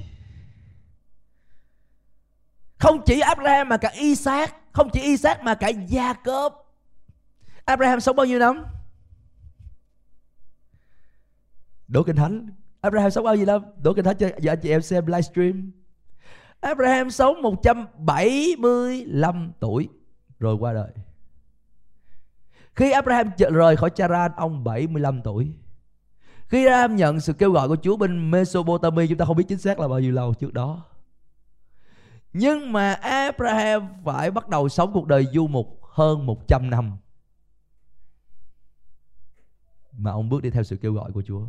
Không 2.80 3.02
chỉ 3.06 3.20
Abraham 3.20 3.70
mà 3.70 3.78
cả 3.78 3.90
Isaac, 3.90 4.56
Không 4.72 4.90
chỉ 4.94 5.02
Isaac 5.02 5.44
mà 5.44 5.56
cả 5.56 5.70
Gia 5.70 6.14
Cốp 6.14 6.74
Abraham 7.66 8.00
sống 8.00 8.16
bao 8.16 8.26
nhiêu 8.26 8.40
năm? 8.40 8.66
Đổ 11.88 12.04
Kinh 12.04 12.16
Thánh. 12.16 12.48
Abraham 12.82 13.12
sống 13.12 13.24
bao 13.24 13.36
nhiêu 13.36 13.46
năm? 13.46 13.62
Đổ 13.84 13.94
Kinh 13.94 14.06
Thánh 14.06 14.18
cho 14.18 14.30
giờ 14.40 14.52
anh 14.52 14.60
chị 14.62 14.70
em 14.70 14.82
xem 14.82 15.06
livestream 15.06 15.72
Abraham 16.60 17.10
sống 17.10 17.42
175 17.42 19.52
tuổi, 19.60 19.90
Rồi 20.40 20.56
qua 20.56 20.74
đời. 20.74 20.92
Khi 22.74 22.92
Abraham 22.92 23.32
rời 23.38 23.76
khỏi 23.76 23.90
Charan, 23.90 24.32
Ông 24.38 24.64
75 24.64 25.22
tuổi. 25.22 25.54
Khi 26.48 26.66
Abraham 26.66 26.96
nhận 26.96 27.20
sự 27.20 27.34
kêu 27.34 27.52
gọi 27.52 27.68
của 27.68 27.76
Chúa 27.76 27.98
Bên 27.98 28.32
Mesopotamia, 28.32 29.08
Chúng 29.08 29.18
ta 29.18 29.26
không 29.26 29.38
biết 29.38 29.46
chính 29.48 29.58
xác 29.58 29.80
là 29.80 29.88
bao 29.88 30.00
nhiêu 30.00 30.12
lâu 30.12 30.34
trước 30.34 30.54
đó. 30.54 30.86
Nhưng 32.34 32.74
mà 32.74 32.94
Abraham 32.94 33.88
phải 34.04 34.32
bắt 34.32 34.50
đầu 34.50 34.70
sống 34.70 34.94
cuộc 34.94 35.08
đời 35.08 35.28
du 35.34 35.48
mục 35.48 35.80
hơn 35.82 36.26
100 36.26 36.70
năm. 36.70 36.98
Mà 39.92 40.12
ông 40.12 40.30
bước 40.30 40.44
đi 40.44 40.50
theo 40.50 40.64
sự 40.64 40.78
kêu 40.78 40.94
gọi 40.94 41.12
của 41.12 41.22
Chúa. 41.22 41.42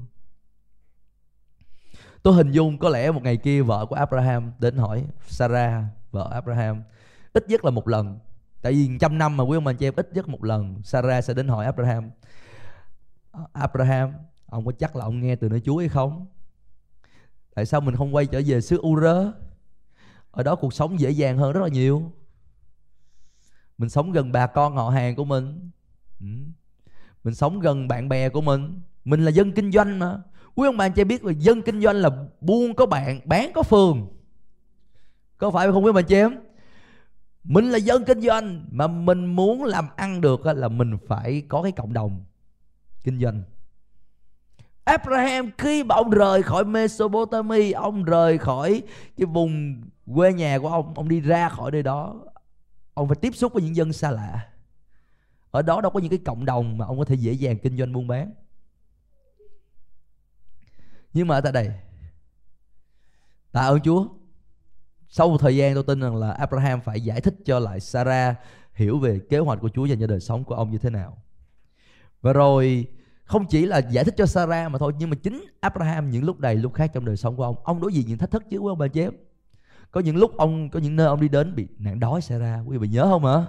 Tôi 2.22 2.34
hình 2.34 2.50
dung 2.50 2.78
có 2.78 2.88
lẽ 2.88 3.10
một 3.10 3.22
ngày 3.22 3.36
kia 3.36 3.62
vợ 3.62 3.86
của 3.86 3.94
Abraham 3.94 4.52
đến 4.58 4.76
hỏi 4.76 5.06
Sarah, 5.26 5.84
vợ 6.10 6.28
Abraham, 6.32 6.82
ít 7.32 7.48
nhất 7.48 7.64
là 7.64 7.70
một 7.70 7.88
lần. 7.88 8.18
Tại 8.62 8.72
vì 8.72 8.90
trăm 9.00 9.18
năm 9.18 9.36
mà, 9.36 9.44
quý 9.44 9.56
ông 9.56 9.66
anh 9.66 9.76
chị 9.76 9.86
em, 9.86 9.94
ít 9.96 10.10
nhất 10.12 10.28
một 10.28 10.44
lần 10.44 10.82
Sarah 10.84 11.24
sẽ 11.24 11.34
đến 11.34 11.48
hỏi 11.48 11.64
Abraham. 11.64 12.10
Ờ, 13.30 13.46
Abraham, 13.52 14.12
ông 14.46 14.66
có 14.66 14.72
chắc 14.72 14.96
là 14.96 15.04
ông 15.04 15.20
nghe 15.20 15.36
từ 15.36 15.48
nơi 15.48 15.60
Chúa 15.60 15.78
hay 15.78 15.88
không? 15.88 16.26
Tại 17.54 17.66
sao 17.66 17.80
mình 17.80 17.96
không 17.96 18.14
quay 18.14 18.26
trở 18.26 18.42
về 18.46 18.60
xứ 18.60 18.80
Ura 18.80 19.32
ở 20.30 20.42
đó 20.42 20.56
cuộc 20.56 20.74
sống 20.74 21.00
dễ 21.00 21.10
dàng 21.10 21.38
hơn 21.38 21.52
rất 21.52 21.60
là 21.60 21.68
nhiều. 21.68 22.12
Mình 23.78 23.88
sống 23.88 24.12
gần 24.12 24.32
bà 24.32 24.46
con 24.46 24.76
họ 24.76 24.90
hàng 24.90 25.16
của 25.16 25.24
mình. 25.24 25.70
Ừ. 26.20 26.26
Mình 27.24 27.34
sống 27.34 27.60
gần 27.60 27.88
bạn 27.88 28.08
bè 28.08 28.28
của 28.28 28.40
mình. 28.40 28.80
Mình 29.04 29.24
là 29.24 29.30
dân 29.30 29.52
kinh 29.52 29.72
doanh 29.72 29.98
mà. 29.98 30.22
Quý 30.54 30.68
ông 30.68 30.76
bà 30.76 30.84
anh 30.84 30.92
chị 30.92 31.04
biết 31.04 31.24
là 31.24 31.32
dân 31.32 31.62
kinh 31.62 31.80
doanh 31.80 31.96
là 31.96 32.10
buôn 32.40 32.74
có 32.74 32.86
bạn, 32.86 33.20
bán 33.24 33.50
có 33.54 33.62
phường. 33.62 34.08
Có 35.38 35.50
phải 35.50 35.72
không 35.72 35.84
quý 35.84 35.92
bạn 35.92 36.04
chị 36.04 36.14
em? 36.14 36.40
Mình 37.44 37.70
là 37.70 37.78
dân 37.78 38.04
kinh 38.04 38.20
doanh 38.20 38.64
mà 38.70 38.86
mình 38.86 39.26
muốn 39.26 39.64
làm 39.64 39.88
ăn 39.96 40.20
được 40.20 40.46
là 40.46 40.68
mình 40.68 40.98
phải 41.06 41.42
có 41.48 41.62
cái 41.62 41.72
cộng 41.72 41.92
đồng 41.92 42.24
kinh 43.04 43.20
doanh. 43.20 43.42
Abraham 44.88 45.50
khi 45.58 45.84
mà 45.84 45.94
ông 45.94 46.10
rời 46.10 46.42
khỏi 46.42 46.64
Mesopotamia, 46.64 47.72
Ông 47.72 48.04
rời 48.04 48.38
khỏi 48.38 48.82
cái 49.16 49.26
vùng 49.26 49.82
quê 50.14 50.32
nhà 50.32 50.58
của 50.58 50.68
ông 50.68 50.94
Ông 50.94 51.08
đi 51.08 51.20
ra 51.20 51.48
khỏi 51.48 51.70
nơi 51.70 51.82
đó, 51.82 52.14
Ông 52.94 53.08
phải 53.08 53.16
tiếp 53.16 53.34
xúc 53.34 53.52
với 53.52 53.62
những 53.62 53.76
dân 53.76 53.92
xa 53.92 54.10
lạ. 54.10 54.48
Ở 55.50 55.62
đó 55.62 55.80
đâu 55.80 55.90
có 55.90 56.00
những 56.00 56.10
cái 56.10 56.18
cộng 56.24 56.44
đồng 56.44 56.78
mà 56.78 56.86
ông 56.86 56.98
có 56.98 57.04
thể 57.04 57.14
dễ 57.14 57.32
dàng 57.32 57.58
kinh 57.58 57.78
doanh 57.78 57.92
buôn 57.92 58.06
bán. 58.06 58.32
Nhưng 61.12 61.28
mà 61.28 61.34
ở 61.34 61.40
tại 61.40 61.52
đây, 61.52 61.72
tạ 63.52 63.60
ơn 63.60 63.80
Chúa. 63.80 64.08
Sau 65.08 65.28
một 65.28 65.38
thời 65.40 65.56
gian 65.56 65.74
tôi 65.74 65.84
tin 65.86 66.00
rằng 66.00 66.16
là 66.16 66.32
Abraham 66.32 66.80
phải 66.80 67.00
giải 67.00 67.20
thích 67.20 67.34
cho 67.44 67.58
lại 67.58 67.80
Sarah 67.80 68.36
hiểu 68.74 68.98
về 68.98 69.20
kế 69.30 69.38
hoạch 69.38 69.60
của 69.60 69.68
Chúa 69.68 69.84
dành 69.84 70.00
cho 70.00 70.06
đời 70.06 70.20
sống 70.20 70.44
của 70.44 70.54
ông 70.54 70.70
như 70.70 70.78
thế 70.78 70.90
nào. 70.90 71.22
Và 72.20 72.32
rồi 72.32 72.86
không 73.28 73.46
chỉ 73.46 73.66
là 73.66 73.78
giải 73.78 74.04
thích 74.04 74.14
cho 74.16 74.26
Sarah 74.26 74.70
mà 74.70 74.78
thôi, 74.78 74.92
nhưng 74.98 75.10
mà 75.10 75.16
chính 75.22 75.44
Abraham 75.60 76.10
những 76.10 76.24
lúc 76.24 76.40
này, 76.40 76.56
lúc 76.56 76.74
khác 76.74 76.90
trong 76.94 77.04
đời 77.04 77.16
sống 77.16 77.36
của 77.36 77.44
ông 77.44 77.56
ông 77.64 77.80
đối 77.80 77.92
diện 77.92 78.06
những 78.06 78.18
thách 78.18 78.30
thức 78.30 78.42
chứ 78.50 78.58
quý 78.58 78.68
ông 78.68 78.78
bà 78.78 78.88
chị 78.88 79.00
em? 79.00 79.12
Có 79.90 80.00
những 80.00 80.16
lúc 80.16 80.36
ông, 80.36 80.70
có 80.70 80.80
những 80.80 80.96
nơi 80.96 81.06
ông 81.06 81.20
đi 81.20 81.28
đến 81.28 81.54
bị 81.54 81.68
nạn 81.78 82.00
đói 82.00 82.20
xảy 82.20 82.38
ra 82.38 82.62
quý 82.66 82.78
vị 82.78 82.88
nhớ 82.88 83.04
không 83.04 83.24
hả? 83.24 83.44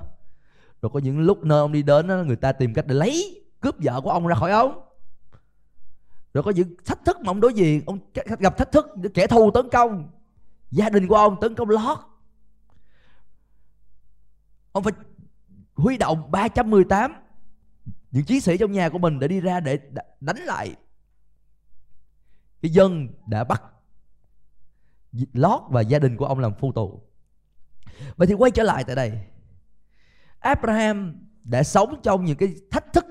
Rồi 0.81 0.89
có 0.93 0.99
những 0.99 1.19
lúc 1.19 1.43
nơi 1.43 1.59
ông 1.59 1.71
đi 1.71 1.83
đến 1.83 2.07
người 2.07 2.35
ta 2.35 2.51
tìm 2.51 2.73
cách 2.73 2.87
để 2.87 2.95
lấy 2.95 3.43
cướp 3.59 3.75
vợ 3.83 4.01
của 4.01 4.11
ông 4.11 4.27
ra 4.27 4.35
khỏi 4.35 4.51
ông. 4.51 4.81
Rồi 6.33 6.43
có 6.43 6.51
những 6.51 6.75
thách 6.85 7.05
thức 7.05 7.17
mà 7.17 7.29
ông 7.31 7.39
đối 7.39 7.53
diện, 7.53 7.81
ông 7.85 7.99
gặp 8.39 8.57
thách 8.57 8.71
thức 8.71 8.87
kẻ 9.13 9.27
thù 9.27 9.51
tấn 9.51 9.69
công, 9.69 10.09
gia 10.71 10.89
đình 10.89 11.07
của 11.07 11.15
ông 11.15 11.35
tấn 11.41 11.55
công 11.55 11.69
lót. 11.69 11.97
Ông 14.71 14.83
phải 14.83 14.93
huy 15.75 15.97
động 15.97 16.31
318 16.31 17.13
những 18.11 18.23
chiến 18.23 18.41
sĩ 18.41 18.57
trong 18.57 18.71
nhà 18.71 18.89
của 18.89 18.97
mình 18.97 19.19
để 19.19 19.27
đi 19.27 19.39
ra 19.39 19.59
để 19.59 19.79
đánh 20.19 20.37
lại. 20.37 20.75
Cái 22.61 22.71
dân 22.71 23.07
đã 23.27 23.43
bắt 23.43 23.63
lót 25.33 25.61
và 25.69 25.81
gia 25.81 25.99
đình 25.99 26.17
của 26.17 26.25
ông 26.25 26.39
làm 26.39 26.53
phu 26.53 26.71
tù. 26.71 27.01
Vậy 28.15 28.27
thì 28.27 28.33
quay 28.33 28.51
trở 28.51 28.63
lại 28.63 28.83
tại 28.83 28.95
đây. 28.95 29.19
Abraham 30.39 31.27
đã 31.43 31.63
sống 31.63 31.99
trong 32.03 32.25
những 32.25 32.37
cái 32.37 32.55
thách 32.71 32.93
thức 32.93 33.05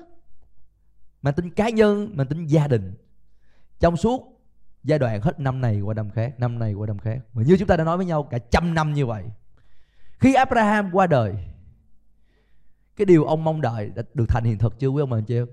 mà 1.21 1.31
tính 1.31 1.49
cá 1.49 1.69
nhân 1.69 2.11
mà 2.13 2.23
tính 2.23 2.45
gia 2.45 2.67
đình 2.67 2.93
trong 3.79 3.97
suốt 3.97 4.41
giai 4.83 4.99
đoạn 4.99 5.21
hết 5.21 5.39
năm 5.39 5.61
này 5.61 5.81
qua 5.81 5.93
năm 5.93 6.09
khác, 6.09 6.39
năm 6.39 6.59
này 6.59 6.73
qua 6.73 6.87
năm 6.87 6.99
khác. 6.99 7.19
Mà 7.33 7.43
như 7.43 7.57
chúng 7.59 7.67
ta 7.67 7.77
đã 7.77 7.83
nói 7.83 7.97
với 7.97 8.05
nhau, 8.05 8.23
cả 8.23 8.37
trăm 8.37 8.73
năm 8.73 8.93
như 8.93 9.05
vậy. 9.05 9.23
Khi 10.19 10.33
Abraham 10.33 10.89
qua 10.91 11.07
đời 11.07 11.35
cái 12.99 13.05
điều 13.05 13.25
ông 13.25 13.43
mong 13.43 13.61
đợi 13.61 13.91
đã 13.95 14.03
được 14.13 14.25
thành 14.29 14.43
hiện 14.43 14.57
thực 14.57 14.79
chưa 14.79 14.87
quý 14.87 15.01
ông 15.01 15.09
bà 15.09 15.17
anh 15.17 15.23
chị 15.23 15.35
em? 15.35 15.47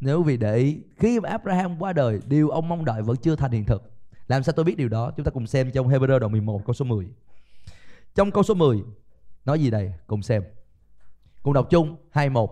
Nếu 0.00 0.22
vì 0.22 0.36
để 0.36 0.56
ý, 0.56 0.78
khi 0.96 1.20
mà 1.20 1.28
Abraham 1.28 1.82
qua 1.82 1.92
đời, 1.92 2.20
điều 2.26 2.48
ông 2.48 2.68
mong 2.68 2.84
đợi 2.84 3.02
vẫn 3.02 3.16
chưa 3.16 3.36
thành 3.36 3.50
hiện 3.50 3.64
thực. 3.64 3.82
Làm 4.28 4.42
sao 4.42 4.52
tôi 4.52 4.64
biết 4.64 4.76
điều 4.76 4.88
đó? 4.88 5.10
Chúng 5.16 5.24
ta 5.24 5.30
cùng 5.30 5.46
xem 5.46 5.70
trong 5.70 5.88
Hebrew 5.88 6.18
đoạn 6.18 6.32
11 6.32 6.62
câu 6.66 6.74
số 6.74 6.84
10 6.84 7.06
trong 8.14 8.30
câu 8.30 8.42
số 8.42 8.54
10 8.54 8.82
nói 9.44 9.60
gì 9.60 9.70
đây? 9.70 9.92
Cùng 10.06 10.22
xem. 10.22 10.42
Cùng 11.42 11.54
đọc 11.54 11.66
chung 11.70 11.96
21 12.10 12.50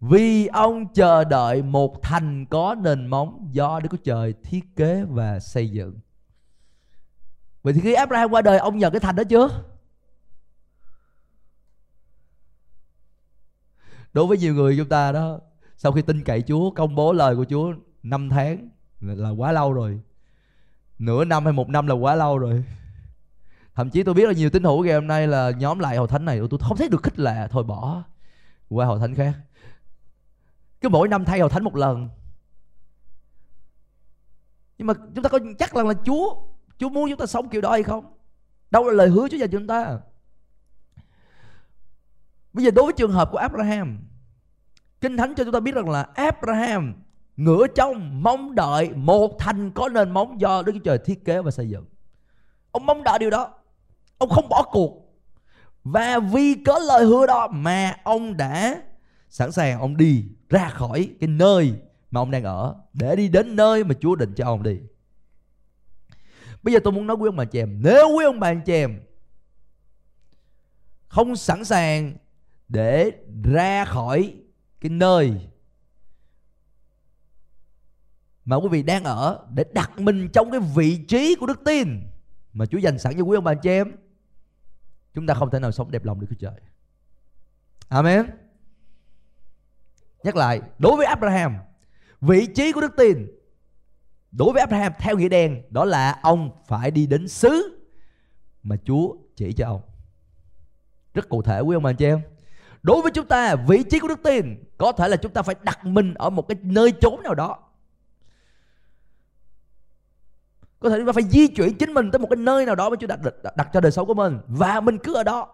vì 0.00 0.46
ông 0.46 0.92
chờ 0.92 1.24
đợi 1.24 1.62
một 1.62 2.02
thành 2.02 2.46
có 2.46 2.76
nền 2.82 3.06
móng 3.06 3.48
do 3.52 3.80
Đức 3.80 3.88
Chúa 3.90 3.96
Trời 4.04 4.34
thiết 4.42 4.76
kế 4.76 5.04
và 5.08 5.40
xây 5.40 5.68
dựng. 5.68 5.98
Vậy 7.62 7.72
thì 7.72 7.80
khi 7.80 7.94
Abraham 7.94 8.30
qua 8.30 8.42
đời, 8.42 8.58
ông 8.58 8.78
nhận 8.78 8.92
cái 8.92 9.00
thành 9.00 9.16
đó 9.16 9.22
chưa? 9.24 9.48
Đối 14.12 14.26
với 14.26 14.38
nhiều 14.38 14.54
người 14.54 14.76
chúng 14.76 14.88
ta 14.88 15.12
đó 15.12 15.38
Sau 15.76 15.92
khi 15.92 16.02
tin 16.02 16.24
cậy 16.24 16.42
Chúa 16.42 16.70
Công 16.70 16.94
bố 16.94 17.12
lời 17.12 17.36
của 17.36 17.44
Chúa 17.44 17.72
năm 18.02 18.28
tháng 18.28 18.68
là, 19.00 19.14
là 19.14 19.30
quá 19.30 19.52
lâu 19.52 19.72
rồi. 19.72 20.00
Nửa 20.98 21.24
năm 21.24 21.44
hay 21.44 21.52
một 21.52 21.68
năm 21.68 21.86
là 21.86 21.94
quá 21.94 22.14
lâu 22.14 22.38
rồi. 22.38 22.64
Thậm 23.74 23.90
chí 23.90 24.02
tôi 24.02 24.14
biết 24.14 24.26
là 24.26 24.32
nhiều 24.32 24.50
tín 24.50 24.64
hữu 24.64 24.84
ngày 24.84 24.94
hôm 24.94 25.06
nay 25.06 25.26
là 25.26 25.50
nhóm 25.50 25.78
lại 25.78 25.96
hội 25.96 26.08
thánh 26.08 26.24
này 26.24 26.40
Tôi 26.50 26.60
không 26.62 26.76
thấy 26.76 26.88
được 26.88 27.02
khích 27.02 27.18
lệ 27.18 27.48
Thôi 27.50 27.64
bỏ 27.64 28.02
Qua 28.68 28.86
hội 28.86 29.00
thánh 29.00 29.14
khác. 29.14 29.32
Cứ 30.80 30.88
mỗi 30.88 31.08
năm 31.08 31.24
thay 31.24 31.40
hội 31.40 31.50
thánh 31.50 31.64
một 31.64 31.76
lần. 31.76 32.08
Nhưng 34.78 34.86
mà 34.86 34.94
chúng 35.14 35.24
ta 35.24 35.28
có 35.28 35.38
chắc 35.58 35.74
rằng 35.74 35.88
là 35.88 35.94
Chúa 36.04 36.34
Chúa 36.78 36.88
muốn 36.88 37.10
chúng 37.10 37.18
ta 37.18 37.26
sống 37.26 37.48
kiểu 37.48 37.60
đó 37.60 37.70
hay 37.70 37.82
không? 37.82 38.04
Đâu 38.70 38.84
là 38.84 38.92
lời 38.92 39.08
hứa 39.08 39.28
Chúa 39.28 39.36
dành 39.36 39.50
cho 39.50 39.58
chúng 39.58 39.66
ta 39.66 39.98
bây 42.52 42.64
giờ 42.64 42.70
đối 42.70 42.84
với 42.84 42.92
trường 42.92 43.12
hợp 43.12 43.28
của 43.32 43.38
Abraham 43.38 43.98
Kinh 45.00 45.16
Thánh 45.16 45.34
cho 45.34 45.44
chúng 45.44 45.52
ta 45.52 45.60
biết 45.60 45.74
rằng 45.74 45.88
là 45.90 46.02
Abraham 46.14 46.94
ngửa 47.36 47.66
trong 47.66 48.22
mong 48.22 48.54
đợi 48.54 48.90
một 48.94 49.38
thành 49.38 49.70
có 49.70 49.88
nền 49.88 50.10
móng 50.10 50.40
do 50.40 50.62
Đức 50.62 50.72
Chúa 50.72 50.80
Trời 50.84 50.98
thiết 50.98 51.24
kế 51.24 51.42
và 51.42 51.50
xây 51.50 51.68
dựng. 51.68 51.84
Ông 52.72 52.86
mong 52.86 53.02
đợi 53.02 53.18
điều 53.18 53.30
đó. 53.30 53.50
Ông 54.18 54.28
không 54.28 54.48
bỏ 54.48 54.62
cuộc. 54.70 55.16
Và 55.84 56.18
vì 56.18 56.54
có 56.66 56.78
lời 56.78 57.04
hứa 57.04 57.26
đó 57.26 57.48
mà 57.52 57.96
ông 58.04 58.36
đã 58.36 58.82
sẵn 59.28 59.52
sàng 59.52 59.80
ông 59.80 59.96
đi 59.96 60.24
ra 60.48 60.68
khỏi 60.68 61.10
cái 61.20 61.28
nơi 61.28 61.72
mà 62.10 62.20
ông 62.20 62.30
đang 62.30 62.44
ở 62.44 62.74
để 62.92 63.16
đi 63.16 63.28
đến 63.28 63.56
nơi 63.56 63.84
mà 63.84 63.94
Chúa 64.00 64.14
định 64.14 64.34
cho 64.36 64.44
ông 64.44 64.62
đi. 64.62 64.78
Bây 66.62 66.74
giờ 66.74 66.80
tôi 66.84 66.92
muốn 66.92 67.06
nói 67.06 67.16
quý 67.16 67.28
ông 67.28 67.36
bà 67.36 67.44
chị 67.44 67.58
em, 67.58 67.82
nếu 67.82 68.08
quý 68.16 68.24
ông 68.24 68.40
bà 68.40 68.54
chị 68.54 68.72
em 68.72 69.00
không 71.08 71.36
sẵn 71.36 71.64
sàng 71.64 72.14
để 72.70 73.12
ra 73.44 73.84
khỏi 73.84 74.34
cái 74.80 74.90
nơi 74.90 75.50
mà 78.44 78.56
quý 78.56 78.68
vị 78.70 78.82
đang 78.82 79.04
ở 79.04 79.46
để 79.54 79.64
đặt 79.72 79.98
mình 79.98 80.28
trong 80.32 80.50
cái 80.50 80.60
vị 80.74 81.04
trí 81.08 81.34
của 81.34 81.46
đức 81.46 81.60
tin 81.64 82.02
mà 82.52 82.66
Chúa 82.66 82.78
dành 82.78 82.98
sẵn 82.98 83.14
cho 83.18 83.24
quý 83.24 83.36
ông 83.36 83.44
bà 83.44 83.54
chị 83.54 83.70
em 83.70 83.92
chúng 85.14 85.26
ta 85.26 85.34
không 85.34 85.50
thể 85.50 85.58
nào 85.58 85.72
sống 85.72 85.90
đẹp 85.90 86.04
lòng 86.04 86.20
được 86.20 86.26
Chúa 86.30 86.36
Trời. 86.38 86.60
Amen. 87.88 88.26
Nhắc 90.24 90.36
lại, 90.36 90.60
đối 90.78 90.96
với 90.96 91.06
Abraham, 91.06 91.56
vị 92.20 92.46
trí 92.54 92.72
của 92.72 92.80
đức 92.80 92.92
tin 92.96 93.26
đối 94.32 94.52
với 94.52 94.60
Abraham 94.60 94.92
theo 94.98 95.16
nghĩa 95.16 95.28
đen 95.28 95.62
đó 95.70 95.84
là 95.84 96.18
ông 96.22 96.50
phải 96.66 96.90
đi 96.90 97.06
đến 97.06 97.28
xứ 97.28 97.80
mà 98.62 98.76
Chúa 98.84 99.16
chỉ 99.36 99.52
cho 99.52 99.66
ông. 99.66 99.82
Rất 101.14 101.28
cụ 101.28 101.42
thể 101.42 101.60
quý 101.60 101.76
ông 101.76 101.82
bà 101.82 101.90
anh 101.90 101.96
chị 101.96 102.04
em. 102.04 102.20
Đối 102.82 103.02
với 103.02 103.12
chúng 103.12 103.26
ta, 103.26 103.56
vị 103.56 103.82
trí 103.90 103.98
của 103.98 104.08
đức 104.08 104.22
tin 104.22 104.64
có 104.78 104.92
thể 104.92 105.08
là 105.08 105.16
chúng 105.16 105.32
ta 105.32 105.42
phải 105.42 105.54
đặt 105.62 105.84
mình 105.84 106.14
ở 106.14 106.30
một 106.30 106.48
cái 106.48 106.56
nơi 106.62 106.92
chốn 107.00 107.22
nào 107.22 107.34
đó. 107.34 107.58
Có 110.80 110.88
thể 110.88 110.96
chúng 110.98 111.06
ta 111.06 111.12
phải 111.12 111.22
di 111.22 111.48
chuyển 111.48 111.78
chính 111.78 111.94
mình 111.94 112.10
tới 112.10 112.18
một 112.18 112.26
cái 112.30 112.36
nơi 112.36 112.66
nào 112.66 112.74
đó 112.74 112.90
mà 112.90 112.96
Chúa 113.00 113.06
đặt, 113.06 113.20
đặt, 113.22 113.56
đặt 113.56 113.68
cho 113.72 113.80
đời 113.80 113.92
sống 113.92 114.06
của 114.06 114.14
mình 114.14 114.38
và 114.46 114.80
mình 114.80 114.98
cứ 114.98 115.14
ở 115.14 115.22
đó. 115.22 115.48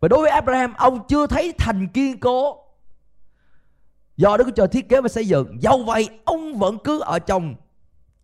Và 0.00 0.08
đối 0.08 0.20
với 0.20 0.30
Abraham, 0.30 0.74
ông 0.74 1.06
chưa 1.08 1.26
thấy 1.26 1.52
thành 1.58 1.88
kiên 1.88 2.20
cố 2.20 2.62
do 4.16 4.36
Đức 4.36 4.44
Chúa 4.44 4.50
Trời 4.50 4.68
thiết 4.68 4.88
kế 4.88 5.00
và 5.00 5.08
xây 5.08 5.28
dựng 5.28 5.62
dẫu 5.62 5.84
vậy 5.84 6.08
ông 6.24 6.54
vẫn 6.58 6.78
cứ 6.84 7.00
ở 7.00 7.18
trong 7.18 7.54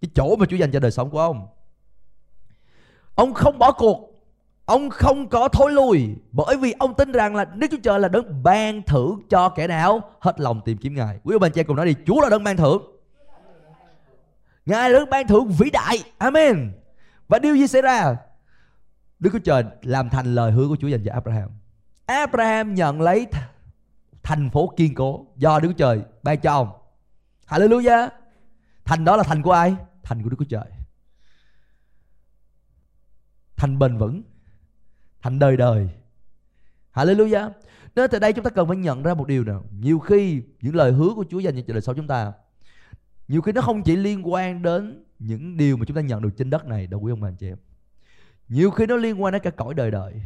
cái 0.00 0.10
chỗ 0.14 0.36
mà 0.36 0.46
Chúa 0.46 0.56
dành 0.56 0.72
cho 0.72 0.80
đời 0.80 0.90
sống 0.90 1.10
của 1.10 1.20
ông 1.20 1.48
ông 3.14 3.34
không 3.34 3.58
bỏ 3.58 3.72
cuộc 3.72 4.11
ông 4.72 4.90
không 4.90 5.28
có 5.28 5.48
thối 5.48 5.72
lui, 5.72 6.16
bởi 6.32 6.56
vì 6.56 6.74
ông 6.78 6.94
tin 6.94 7.12
rằng 7.12 7.36
là 7.36 7.44
Đức 7.44 7.66
Chúa 7.70 7.76
Trời 7.82 8.00
là 8.00 8.08
đấng 8.08 8.42
ban 8.42 8.82
thưởng 8.82 9.22
cho 9.30 9.48
kẻ 9.48 9.66
nào 9.66 10.00
hết 10.20 10.40
lòng 10.40 10.60
tìm 10.64 10.78
kiếm 10.78 10.94
Ngài 10.94 11.18
quý 11.24 11.34
ông 11.34 11.40
bà 11.40 11.48
chị 11.48 11.62
cùng 11.62 11.76
nói 11.76 11.86
đi, 11.86 11.94
Chúa 12.06 12.20
là 12.20 12.28
đấng 12.28 12.44
ban 12.44 12.56
thưởng 12.56 12.82
Ngài 14.66 14.90
là 14.90 14.98
đấng 14.98 15.10
ban 15.10 15.26
thưởng 15.26 15.48
vĩ 15.48 15.70
đại 15.70 16.02
Amen 16.18 16.72
và 17.28 17.38
điều 17.38 17.56
gì 17.56 17.66
xảy 17.66 17.82
ra 17.82 18.16
Đức 19.18 19.30
Chúa 19.32 19.38
Trời 19.38 19.64
làm 19.82 20.10
thành 20.10 20.34
lời 20.34 20.52
hứa 20.52 20.68
của 20.68 20.76
Chúa 20.80 20.88
dành 20.88 21.04
cho 21.04 21.12
Abraham 21.12 21.50
Abraham 22.06 22.74
nhận 22.74 23.00
lấy 23.00 23.26
thành 24.22 24.50
phố 24.50 24.72
kiên 24.76 24.94
cố 24.94 25.26
do 25.36 25.60
Đức 25.60 25.68
Chúa 25.68 25.78
Trời 25.78 26.02
ban 26.22 26.40
cho 26.40 26.52
ông. 26.52 26.70
Hallelujah. 27.46 28.08
Thành 28.84 29.04
đó 29.04 29.16
là 29.16 29.22
thành 29.22 29.42
của 29.42 29.52
ai? 29.52 29.76
Thành 30.02 30.22
của 30.22 30.28
Đức 30.28 30.36
Chúa 30.38 30.44
Trời. 30.44 30.66
Thành 33.56 33.78
bền 33.78 33.98
vững. 33.98 34.22
Thành 35.22 35.38
đời 35.38 35.56
đời. 35.56 35.88
Hallelujah. 36.94 37.50
Nên 37.96 38.10
từ 38.10 38.18
đây 38.18 38.32
chúng 38.32 38.44
ta 38.44 38.50
cần 38.50 38.68
phải 38.68 38.76
nhận 38.76 39.02
ra 39.02 39.14
một 39.14 39.26
điều 39.26 39.44
nào. 39.44 39.64
Nhiều 39.80 39.98
khi 39.98 40.42
những 40.60 40.74
lời 40.74 40.92
hứa 40.92 41.14
của 41.14 41.24
Chúa 41.30 41.38
dành 41.38 41.62
cho 41.66 41.72
đời 41.72 41.80
sau 41.80 41.94
chúng 41.94 42.06
ta, 42.06 42.32
nhiều 43.28 43.42
khi 43.42 43.52
nó 43.52 43.60
không 43.60 43.82
chỉ 43.82 43.96
liên 43.96 44.32
quan 44.32 44.62
đến 44.62 45.04
những 45.18 45.56
điều 45.56 45.76
mà 45.76 45.84
chúng 45.84 45.94
ta 45.96 46.00
nhận 46.00 46.22
được 46.22 46.30
trên 46.36 46.50
đất 46.50 46.66
này, 46.66 46.86
đâu 46.86 47.00
quý 47.00 47.12
ông 47.12 47.20
bà 47.20 47.28
anh 47.28 47.36
chị 47.36 47.48
em. 47.48 47.56
Nhiều 48.48 48.70
khi 48.70 48.86
nó 48.86 48.96
liên 48.96 49.22
quan 49.22 49.32
đến 49.32 49.42
cả 49.42 49.50
cõi 49.50 49.74
đời 49.74 49.90
đời. 49.90 50.22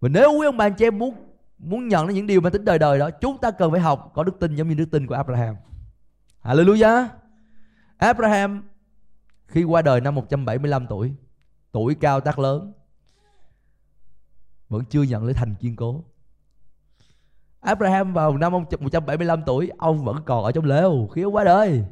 Và 0.00 0.08
nếu 0.08 0.32
quý 0.32 0.46
ông 0.46 0.56
bà 0.56 0.66
anh 0.66 0.74
chị 0.74 0.86
em 0.86 0.98
muốn 0.98 1.14
muốn 1.58 1.88
nhận 1.88 2.06
đến 2.06 2.16
những 2.16 2.26
điều 2.26 2.40
mà 2.40 2.50
tính 2.50 2.64
đời 2.64 2.78
đời 2.78 2.98
đó, 2.98 3.10
chúng 3.10 3.38
ta 3.38 3.50
cần 3.50 3.70
phải 3.70 3.80
học 3.80 4.10
có 4.14 4.24
đức 4.24 4.40
tin 4.40 4.54
giống 4.56 4.68
như 4.68 4.74
đức 4.74 4.90
tin 4.90 5.06
của 5.06 5.14
Abraham 5.14 5.56
Hallelujah 6.42 7.06
Abraham 7.96 8.62
khi 9.46 9.64
qua 9.64 9.82
đời 9.82 10.00
năm 10.00 10.14
175 10.14 10.86
tuổi 10.86 11.14
tuổi 11.72 11.94
cao 11.94 12.20
tác 12.20 12.38
lớn 12.38 12.72
vẫn 14.68 14.84
chưa 14.84 15.02
nhận 15.02 15.24
lấy 15.24 15.34
thành 15.34 15.54
kiên 15.54 15.76
cố. 15.76 16.04
Abraham 17.60 18.12
vào 18.12 18.36
năm 18.36 18.52
ông 18.52 18.64
175 18.80 19.42
tuổi 19.46 19.70
ông 19.78 20.04
vẫn 20.04 20.16
còn 20.26 20.44
ở 20.44 20.52
trong 20.52 20.64
lều 20.64 21.08
khiếu 21.12 21.30
quá 21.30 21.44
đời. 21.44 21.84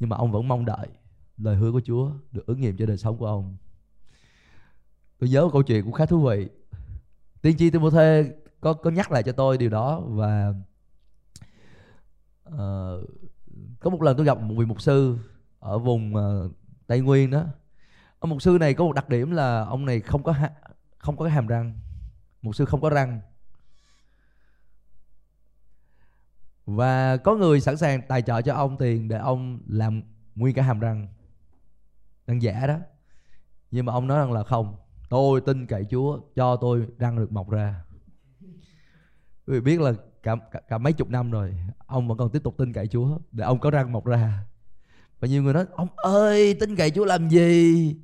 Nhưng 0.00 0.08
mà 0.08 0.16
ông 0.16 0.32
vẫn 0.32 0.48
mong 0.48 0.64
đợi 0.64 0.88
lời 1.42 1.56
hứa 1.56 1.72
của 1.72 1.80
Chúa 1.84 2.10
được 2.32 2.46
ứng 2.46 2.60
nghiệm 2.60 2.76
cho 2.76 2.86
đời 2.86 2.96
sống 2.96 3.16
của 3.16 3.26
ông. 3.26 3.56
Tôi 5.18 5.30
nhớ 5.30 5.42
một 5.42 5.50
câu 5.52 5.62
chuyện 5.62 5.84
cũng 5.84 5.92
khá 5.92 6.06
thú 6.06 6.26
vị. 6.26 6.48
Tiên 7.42 7.56
tri 7.56 7.70
Timothy 7.70 8.30
có 8.60 8.72
có 8.72 8.90
nhắc 8.90 9.12
lại 9.12 9.22
cho 9.22 9.32
tôi 9.32 9.58
điều 9.58 9.70
đó 9.70 10.00
và 10.06 10.54
uh, 12.48 13.08
có 13.80 13.90
một 13.90 14.02
lần 14.02 14.16
tôi 14.16 14.26
gặp 14.26 14.40
một 14.40 14.54
vị 14.58 14.66
mục 14.66 14.80
sư 14.80 15.18
ở 15.58 15.78
vùng 15.78 16.14
uh, 16.14 16.52
Tây 16.86 17.00
Nguyên 17.00 17.30
đó. 17.30 17.44
Ông 18.18 18.30
mục 18.30 18.42
sư 18.42 18.56
này 18.60 18.74
có 18.74 18.84
một 18.84 18.92
đặc 18.92 19.08
điểm 19.08 19.30
là 19.30 19.64
ông 19.64 19.86
này 19.86 20.00
không 20.00 20.22
có 20.22 20.32
ha, 20.32 20.50
không 21.02 21.16
có 21.16 21.24
cái 21.24 21.34
hàm 21.34 21.46
răng. 21.46 21.78
Mục 22.42 22.56
sư 22.56 22.64
không 22.64 22.80
có 22.80 22.90
răng. 22.90 23.20
Và 26.66 27.16
có 27.16 27.34
người 27.34 27.60
sẵn 27.60 27.76
sàng 27.76 28.02
tài 28.08 28.22
trợ 28.22 28.42
cho 28.42 28.54
ông 28.54 28.76
tiền 28.78 29.08
để 29.08 29.18
ông 29.18 29.60
làm 29.66 30.02
nguyên 30.34 30.54
cả 30.54 30.62
hàm 30.62 30.80
răng. 30.80 31.08
Răng 32.26 32.42
giả 32.42 32.66
đó. 32.66 32.78
Nhưng 33.70 33.86
mà 33.86 33.92
ông 33.92 34.06
nói 34.06 34.18
rằng 34.18 34.32
là 34.32 34.44
không. 34.44 34.76
Tôi 35.08 35.40
tin 35.40 35.66
cậy 35.66 35.86
Chúa 35.90 36.20
cho 36.34 36.56
tôi 36.56 36.86
răng 36.98 37.16
được 37.16 37.32
mọc 37.32 37.50
ra. 37.50 37.84
Quý 39.46 39.54
vị 39.54 39.60
biết 39.60 39.80
là 39.80 39.92
cả, 40.22 40.36
cả, 40.50 40.60
cả 40.68 40.78
mấy 40.78 40.92
chục 40.92 41.08
năm 41.08 41.30
rồi 41.30 41.54
ông 41.86 42.08
vẫn 42.08 42.18
còn 42.18 42.30
tiếp 42.30 42.42
tục 42.44 42.54
tin 42.58 42.72
cậy 42.72 42.86
Chúa 42.86 43.18
để 43.32 43.44
ông 43.44 43.60
có 43.60 43.70
răng 43.70 43.92
mọc 43.92 44.06
ra. 44.06 44.44
Và 45.20 45.28
nhiều 45.28 45.42
người 45.42 45.54
nói 45.54 45.66
ông 45.72 45.88
ơi 45.96 46.54
tin 46.60 46.76
cậy 46.76 46.90
Chúa 46.90 47.04
làm 47.04 47.28
gì? 47.28 47.96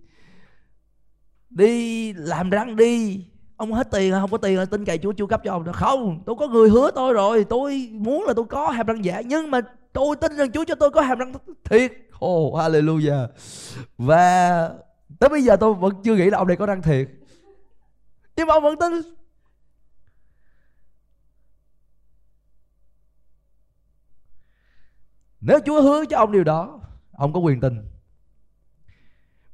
Đi, 1.51 2.13
làm 2.13 2.51
răng 2.51 2.77
đi. 2.77 3.25
Ông 3.57 3.73
hết 3.73 3.91
tiền 3.91 4.13
không 4.13 4.31
có 4.31 4.39
tiền 4.39 4.59
là 4.59 4.65
tin 4.65 4.85
cậy 4.85 4.99
Chúa 4.99 5.13
chu 5.13 5.27
cấp 5.27 5.41
cho 5.45 5.53
ông. 5.53 5.73
Không, 5.73 6.23
tôi 6.27 6.37
có 6.39 6.49
người 6.49 6.69
hứa 6.71 6.91
tôi 6.91 7.13
rồi. 7.13 7.45
Tôi 7.45 7.89
muốn 7.93 8.25
là 8.25 8.33
tôi 8.37 8.45
có 8.45 8.71
hàm 8.71 8.87
răng 8.87 9.05
giả, 9.05 9.21
nhưng 9.21 9.51
mà 9.51 9.61
tôi 9.93 10.17
tin 10.17 10.37
rằng 10.37 10.53
Chúa 10.53 10.65
cho 10.65 10.75
tôi 10.75 10.91
có 10.91 11.01
hàm 11.01 11.19
răng 11.19 11.33
thiệt. 11.65 11.93
Oh 12.25 12.55
hallelujah. 12.55 13.29
Và 13.99 14.71
tới 15.19 15.29
bây 15.29 15.43
giờ 15.43 15.57
tôi 15.57 15.75
vẫn 15.75 15.93
chưa 16.05 16.15
nghĩ 16.17 16.31
là 16.31 16.39
ông 16.39 16.49
này 16.49 16.57
có 16.57 16.67
răng 16.67 16.83
thiệt. 16.83 17.09
Nhưng 18.37 18.47
mà 18.47 18.55
ông 18.55 18.63
vẫn 18.63 18.79
tin. 18.79 18.93
Nếu 25.41 25.59
Chúa 25.67 25.83
hứa 25.83 26.05
cho 26.05 26.19
ông 26.19 26.33
điều 26.33 26.45
đó, 26.45 26.81
ông 27.13 27.33
có 27.33 27.41
quyền 27.41 27.61
tin 27.61 27.98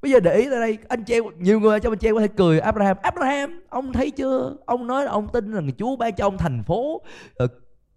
bây 0.05 0.13
giờ 0.13 0.21
để 0.21 0.37
ý 0.37 0.49
ra 0.49 0.61
đây, 0.61 0.79
anh 0.89 1.05
chị 1.05 1.21
nhiều 1.39 1.61
người 1.61 1.81
cho 1.81 1.91
anh 1.91 1.99
chị 1.99 2.11
có 2.13 2.21
thể 2.21 2.29
cười, 2.29 2.61
Abraham 2.61 2.97
Abraham, 3.03 3.61
ông 3.69 3.93
thấy 3.93 4.11
chưa? 4.11 4.57
Ông 4.67 4.87
nói 4.87 5.05
là 5.05 5.11
ông 5.11 5.29
tin 5.33 5.53
rằng 5.53 5.71
Chúa 5.79 5.97
ban 5.97 6.15
cho 6.15 6.27
ông 6.27 6.39
thành 6.39 6.63
phố 6.63 7.03
ờ, 7.37 7.47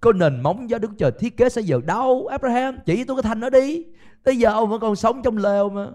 có 0.01 0.13
nền 0.13 0.41
móng 0.41 0.69
do 0.69 0.77
Đức 0.77 0.91
Trời 0.97 1.11
thiết 1.19 1.37
kế 1.37 1.49
xây 1.49 1.63
dựng. 1.63 1.85
Đâu, 1.85 2.27
Abraham, 2.27 2.77
chỉ 2.85 3.03
tôi 3.03 3.17
cái 3.17 3.23
thành 3.23 3.39
nó 3.39 3.49
đi. 3.49 3.85
Tới 4.23 4.37
giờ 4.37 4.51
ông 4.51 4.69
vẫn 4.69 4.81
còn 4.81 4.95
sống 4.95 5.21
trong 5.23 5.37
lều 5.37 5.69
mà. 5.69 5.87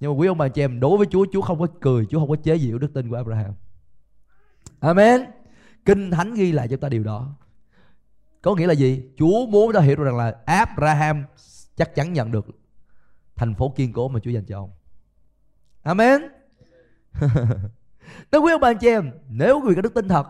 Nhưng 0.00 0.12
mà 0.12 0.18
quý 0.18 0.28
ông 0.28 0.38
bà 0.38 0.48
chị 0.48 0.62
em, 0.62 0.80
đối 0.80 0.98
với 0.98 1.06
Chúa 1.10 1.26
Chúa 1.32 1.40
không 1.40 1.58
có 1.60 1.66
cười, 1.80 2.06
Chúa 2.10 2.18
không 2.18 2.28
có 2.28 2.36
chế 2.36 2.58
giễu 2.58 2.78
đức 2.78 2.94
tin 2.94 3.10
của 3.10 3.16
Abraham. 3.16 3.52
Amen. 4.80 5.24
Kinh 5.84 6.10
Thánh 6.10 6.34
ghi 6.34 6.52
lại 6.52 6.68
cho 6.68 6.76
ta 6.76 6.88
điều 6.88 7.04
đó. 7.04 7.28
Có 8.42 8.54
nghĩa 8.54 8.66
là 8.66 8.74
gì? 8.74 9.02
Chúa 9.18 9.46
muốn 9.46 9.72
ta 9.72 9.80
hiểu 9.80 9.96
rằng 9.96 10.16
là 10.16 10.34
Abraham 10.44 11.24
chắc 11.76 11.94
chắn 11.94 12.12
nhận 12.12 12.32
được 12.32 12.46
thành 13.36 13.54
phố 13.54 13.72
kiên 13.76 13.92
cố 13.92 14.08
mà 14.08 14.20
Chúa 14.20 14.30
dành 14.30 14.44
cho 14.44 14.58
ông. 14.58 14.70
Amen. 15.82 16.22
Nói 18.32 18.40
quý 18.40 18.52
ông 18.52 18.60
bà 18.60 18.68
anh 18.68 18.78
chị 18.78 18.88
em, 18.88 19.10
nếu 19.28 19.60
người 19.60 19.74
có 19.74 19.82
đức 19.82 19.94
tin 19.94 20.08
thật, 20.08 20.26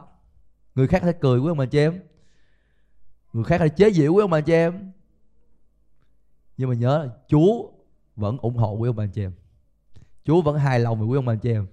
người 0.75 0.87
khác 0.87 1.03
sẽ 1.05 1.13
cười 1.13 1.39
quý 1.39 1.49
ông 1.49 1.59
bà 1.59 1.65
anh 1.65 1.71
chị 1.71 1.79
em. 1.79 2.01
Người 3.33 3.45
khác 3.45 3.61
sẽ 3.61 3.69
chế 3.69 3.91
giễu 3.91 4.13
quý 4.13 4.21
ông 4.21 4.31
bà 4.31 4.39
anh 4.39 4.45
chị 4.45 4.53
em. 4.53 4.93
Nhưng 6.57 6.69
mà 6.69 6.75
nhớ 6.75 7.09
Chúa 7.29 7.71
vẫn 8.17 8.39
ủng 8.39 8.57
hộ 8.57 8.73
quý 8.73 8.89
ông 8.89 8.97
bà 8.97 9.05
anh 9.05 9.11
chị 9.11 9.23
em. 9.23 9.33
Chúa 10.25 10.43
vẫn 10.43 10.59
hài 10.59 10.81
lòng 10.81 10.99
với 10.99 11.09
quý 11.09 11.19
ông 11.19 11.25
bà 11.25 11.33
anh 11.33 11.39
chị 11.39 11.53
em. 11.53 11.67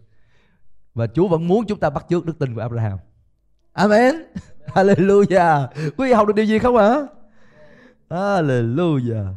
Và 0.93 1.07
Chúa 1.07 1.27
vẫn 1.27 1.47
muốn 1.47 1.65
chúng 1.67 1.79
ta 1.79 1.89
bắt 1.89 2.05
chước 2.09 2.25
đức 2.25 2.39
tin 2.39 2.55
của 2.55 2.61
Abraham. 2.61 2.97
Amen. 3.73 4.15
Hallelujah. 4.67 5.67
Quý 5.97 6.07
vị 6.07 6.13
học 6.13 6.27
được 6.27 6.33
điều 6.35 6.45
gì 6.45 6.59
không 6.59 6.77
ạ? 6.77 7.07
Hallelujah. 8.09 9.33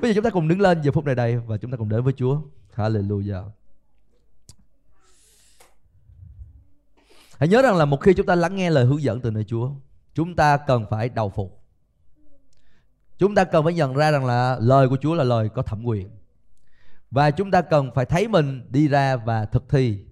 Bây 0.00 0.10
giờ 0.10 0.14
chúng 0.14 0.24
ta 0.24 0.30
cùng 0.30 0.48
đứng 0.48 0.60
lên 0.60 0.82
giờ 0.82 0.92
phút 0.92 1.04
này 1.04 1.14
đây 1.14 1.36
và 1.36 1.56
chúng 1.56 1.70
ta 1.70 1.76
cùng 1.76 1.88
đến 1.88 2.02
với 2.02 2.12
Chúa. 2.16 2.40
Hallelujah. 2.74 3.50
Hãy 7.38 7.48
nhớ 7.48 7.62
rằng 7.62 7.76
là 7.76 7.84
một 7.84 8.00
khi 8.00 8.14
chúng 8.14 8.26
ta 8.26 8.34
lắng 8.34 8.56
nghe 8.56 8.70
lời 8.70 8.84
hướng 8.84 9.02
dẫn 9.02 9.20
từ 9.20 9.30
nơi 9.30 9.44
Chúa, 9.44 9.70
chúng 10.14 10.36
ta 10.36 10.56
cần 10.56 10.86
phải 10.90 11.08
đầu 11.08 11.30
phục. 11.30 11.64
Chúng 13.18 13.34
ta 13.34 13.44
cần 13.44 13.64
phải 13.64 13.74
nhận 13.74 13.94
ra 13.94 14.10
rằng 14.10 14.24
là 14.24 14.58
lời 14.60 14.88
của 14.88 14.96
Chúa 15.00 15.14
là 15.14 15.24
lời 15.24 15.48
có 15.48 15.62
thẩm 15.62 15.84
quyền. 15.84 16.10
Và 17.10 17.30
chúng 17.30 17.50
ta 17.50 17.62
cần 17.62 17.90
phải 17.94 18.04
thấy 18.04 18.28
mình 18.28 18.66
đi 18.70 18.88
ra 18.88 19.16
và 19.16 19.44
thực 19.44 19.68
thi 19.68 20.04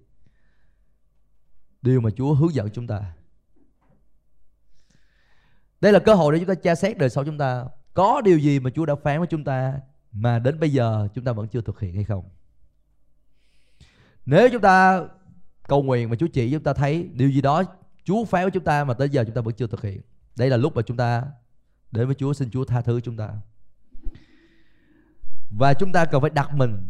điều 1.81 2.01
mà 2.01 2.09
Chúa 2.17 2.33
hướng 2.33 2.53
dẫn 2.53 2.69
chúng 2.69 2.87
ta. 2.87 3.13
Đây 5.81 5.93
là 5.93 5.99
cơ 5.99 6.13
hội 6.13 6.33
để 6.33 6.39
chúng 6.39 6.47
ta 6.47 6.55
tra 6.55 6.75
xét 6.75 6.97
đời 6.97 7.09
sau 7.09 7.25
chúng 7.25 7.37
ta 7.37 7.65
có 7.97 8.21
điều 8.21 8.37
gì 8.37 8.59
mà 8.59 8.69
Chúa 8.69 8.85
đã 8.85 8.95
phán 8.95 9.17
với 9.19 9.27
chúng 9.27 9.43
ta 9.43 9.79
mà 10.11 10.39
đến 10.39 10.59
bây 10.59 10.71
giờ 10.71 11.07
chúng 11.13 11.23
ta 11.23 11.31
vẫn 11.31 11.47
chưa 11.47 11.61
thực 11.61 11.79
hiện 11.79 11.95
hay 11.95 12.03
không? 12.03 12.23
Nếu 14.25 14.49
chúng 14.51 14.61
ta 14.61 15.01
cầu 15.67 15.83
nguyện 15.83 16.09
mà 16.09 16.15
Chúa 16.15 16.27
chỉ 16.33 16.51
chúng 16.51 16.63
ta 16.63 16.73
thấy, 16.73 17.09
điều 17.13 17.29
gì 17.29 17.41
đó 17.41 17.63
Chúa 18.03 18.25
phán 18.25 18.43
với 18.43 18.51
chúng 18.51 18.63
ta 18.63 18.83
mà 18.83 18.93
tới 18.93 19.09
giờ 19.09 19.23
chúng 19.23 19.35
ta 19.35 19.41
vẫn 19.41 19.53
chưa 19.53 19.67
thực 19.67 19.81
hiện. 19.81 20.01
Đây 20.35 20.49
là 20.49 20.57
lúc 20.57 20.75
mà 20.75 20.81
chúng 20.81 20.97
ta 20.97 21.23
đến 21.91 22.05
với 22.05 22.15
Chúa, 22.15 22.33
xin 22.33 22.49
Chúa 22.51 22.65
tha 22.65 22.81
thứ 22.81 23.01
chúng 23.01 23.17
ta. 23.17 23.29
Và 25.49 25.73
chúng 25.73 25.91
ta 25.91 26.05
cần 26.05 26.21
phải 26.21 26.29
đặt 26.29 26.53
mình 26.53 26.89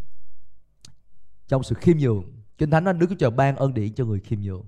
trong 1.46 1.62
sự 1.62 1.74
khiêm 1.74 1.98
nhường. 1.98 2.24
Kinh 2.58 2.70
Thánh 2.70 2.84
nói 2.84 2.94
Đức 2.94 3.06
Chúa 3.10 3.16
Trời 3.16 3.30
ban 3.30 3.56
ơn 3.56 3.74
điển 3.74 3.94
cho 3.94 4.04
người 4.04 4.20
khiêm 4.20 4.40
nhường. 4.40 4.64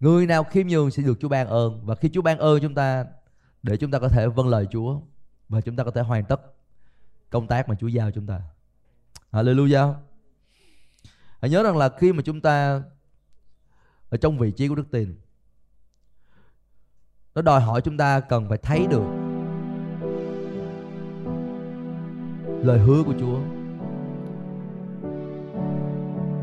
Người 0.00 0.26
nào 0.26 0.44
khiêm 0.44 0.66
nhường 0.66 0.90
sẽ 0.90 1.02
được 1.02 1.20
Chúa 1.20 1.28
ban 1.28 1.46
ơn 1.46 1.86
và 1.86 1.94
khi 1.94 2.10
Chúa 2.12 2.22
ban 2.22 2.38
ơn 2.38 2.60
chúng 2.62 2.74
ta, 2.74 3.04
để 3.62 3.76
chúng 3.76 3.90
ta 3.90 3.98
có 3.98 4.08
thể 4.08 4.28
vâng 4.28 4.48
lời 4.48 4.66
Chúa 4.70 5.00
và 5.48 5.60
chúng 5.60 5.76
ta 5.76 5.84
có 5.84 5.90
thể 5.90 6.00
hoàn 6.00 6.24
tất 6.24 6.40
công 7.30 7.46
tác 7.46 7.68
mà 7.68 7.74
Chúa 7.74 7.88
giao 7.88 8.10
chúng 8.10 8.26
ta. 8.26 8.40
Hallelujah. 9.32 9.94
Hãy 11.40 11.50
nhớ 11.50 11.62
rằng 11.62 11.76
là 11.76 11.88
khi 11.98 12.12
mà 12.12 12.22
chúng 12.22 12.40
ta 12.40 12.82
ở 14.10 14.16
trong 14.16 14.38
vị 14.38 14.50
trí 14.50 14.68
của 14.68 14.74
đức 14.74 14.90
tin, 14.90 15.16
nó 17.34 17.42
đòi 17.42 17.60
hỏi 17.60 17.80
chúng 17.80 17.96
ta 17.96 18.20
cần 18.20 18.48
phải 18.48 18.58
thấy 18.58 18.86
được 18.86 19.04
lời 22.64 22.78
hứa 22.78 23.02
của 23.02 23.14
Chúa. 23.20 23.38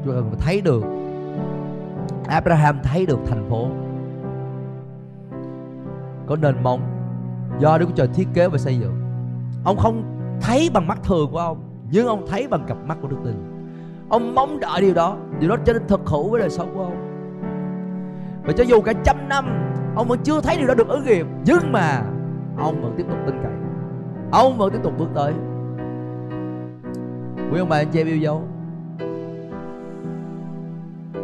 Chúng 0.03 0.13
ta 0.13 0.19
cần 0.19 0.29
phải 0.29 0.39
thấy 0.41 0.61
được, 0.61 0.83
Abraham 2.27 2.79
thấy 2.83 3.05
được 3.05 3.19
thành 3.27 3.49
phố 3.49 3.71
có 6.27 6.35
nền 6.35 6.63
móng 6.63 7.00
do 7.61 7.77
Đức 7.77 7.85
Chúa 7.85 7.95
Trời 7.95 8.07
thiết 8.07 8.27
kế 8.33 8.47
và 8.47 8.57
xây 8.57 8.77
dựng. 8.77 8.93
Ông 9.63 9.77
không 9.77 10.03
thấy 10.41 10.69
bằng 10.73 10.87
mắt 10.87 11.03
thường 11.03 11.31
của 11.31 11.37
ông, 11.37 11.63
nhưng 11.91 12.07
ông 12.07 12.25
thấy 12.27 12.47
bằng 12.47 12.65
cặp 12.67 12.77
mắt 12.85 12.97
của 13.01 13.07
đức 13.07 13.17
tin. 13.23 13.35
Ông 14.09 14.35
mong 14.35 14.59
đợi 14.59 14.81
điều 14.81 14.93
đó, 14.93 15.17
điều 15.39 15.49
đó 15.49 15.55
trở 15.65 15.73
nên 15.73 15.87
thực 15.87 16.01
hữu 16.05 16.29
với 16.29 16.39
đời 16.39 16.49
sống 16.49 16.71
của 16.75 16.83
ông. 16.83 17.07
Và 18.43 18.53
cho 18.53 18.63
dù 18.63 18.81
cả 18.81 18.93
trăm 19.03 19.29
năm 19.29 19.45
ông 19.95 20.07
vẫn 20.07 20.19
chưa 20.23 20.41
thấy 20.41 20.57
điều 20.57 20.67
đó 20.67 20.73
được 20.73 20.87
ứng 20.87 21.05
nghiệm, 21.05 21.27
nhưng 21.45 21.71
mà 21.71 22.03
ông 22.57 22.81
vẫn 22.81 22.93
tiếp 22.97 23.05
tục 23.09 23.17
tin 23.25 23.35
cậy. 23.43 23.51
Ông 24.31 24.57
vẫn 24.57 24.71
tiếp 24.71 24.79
tục 24.83 24.93
bước 24.97 25.09
tới. 25.15 25.33
Quý 27.51 27.59
ông 27.59 27.69
bà 27.69 27.77
anh 27.77 27.87
chị 27.91 27.99
em 27.99 28.07
yêu 28.07 28.17
dấu 28.17 28.43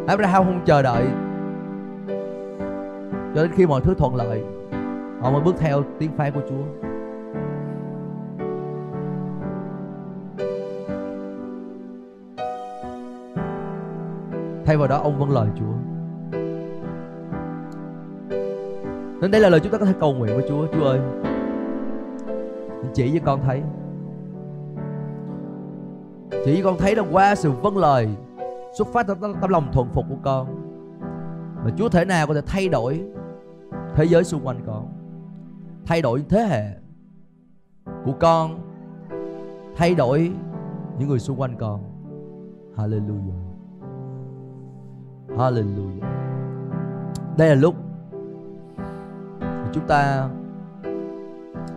Abraham 0.07 0.43
không 0.43 0.61
chờ 0.65 0.81
đợi 0.81 1.05
cho 3.35 3.41
đến 3.43 3.51
khi 3.55 3.65
mọi 3.65 3.81
thứ 3.81 3.93
thuận 3.97 4.15
lợi 4.15 4.43
họ 5.21 5.31
mới 5.31 5.41
bước 5.41 5.55
theo 5.57 5.83
tiếng 5.99 6.11
phán 6.11 6.33
của 6.33 6.41
Chúa. 6.49 6.87
Thay 14.65 14.77
vào 14.77 14.87
đó, 14.87 14.97
ông 14.97 15.19
vâng 15.19 15.31
lời 15.31 15.47
Chúa. 15.59 15.73
Nên 19.21 19.31
đây 19.31 19.41
là 19.41 19.49
lời 19.49 19.59
chúng 19.59 19.71
ta 19.71 19.77
có 19.77 19.85
thể 19.85 19.93
cầu 19.99 20.13
nguyện 20.13 20.35
với 20.35 20.45
Chúa. 20.49 20.67
Chúa 20.67 20.85
ơi 20.85 20.99
chỉ 22.93 23.11
cho 23.13 23.25
con 23.25 23.41
thấy. 23.45 23.61
Chỉ 26.45 26.57
cho 26.57 26.69
con 26.69 26.77
thấy 26.77 26.95
là 26.95 27.03
qua 27.11 27.35
sự 27.35 27.51
vâng 27.51 27.77
lời, 27.77 28.07
xuất 28.77 28.87
phát 28.87 29.07
từ 29.07 29.15
tâm 29.21 29.49
lòng 29.49 29.67
thuận 29.73 29.87
phục 29.93 30.05
của 30.09 30.15
con, 30.23 30.47
mà 31.65 31.71
Chúa 31.77 31.89
thể 31.89 32.05
nào 32.05 32.27
có 32.27 32.33
thể 32.33 32.41
thay 32.45 32.69
đổi 32.69 33.03
thế 33.95 34.05
giới 34.05 34.23
xung 34.23 34.47
quanh 34.47 34.59
con 34.67 34.96
thay 35.87 36.01
đổi 36.01 36.25
thế 36.29 36.39
hệ 36.39 36.75
của 38.05 38.13
con, 38.19 38.59
thay 39.75 39.95
đổi 39.95 40.31
những 40.99 41.09
người 41.09 41.19
xung 41.19 41.39
quanh 41.39 41.55
con. 41.59 41.83
Hallelujah. 42.75 43.41
Hallelujah. 45.27 46.01
Đây 47.37 47.49
là 47.49 47.55
lúc 47.55 47.75
chúng 49.73 49.87
ta 49.87 50.29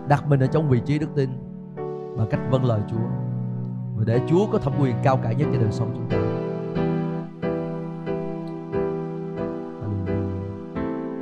đặt 0.08 0.28
mình 0.28 0.40
ở 0.40 0.46
trong 0.46 0.68
vị 0.68 0.80
trí 0.84 0.98
đức 0.98 1.08
tin 1.14 1.30
bằng 2.16 2.26
cách 2.30 2.40
vâng 2.50 2.64
lời 2.64 2.80
Chúa 2.90 3.08
và 3.96 4.04
để 4.06 4.20
Chúa 4.28 4.46
có 4.52 4.58
thẩm 4.58 4.72
quyền 4.80 4.96
cao 5.02 5.20
cả 5.22 5.32
nhất 5.32 5.48
cho 5.52 5.60
đời 5.60 5.72
sống 5.72 5.90
chúng 5.94 6.08
ta. 6.10 6.16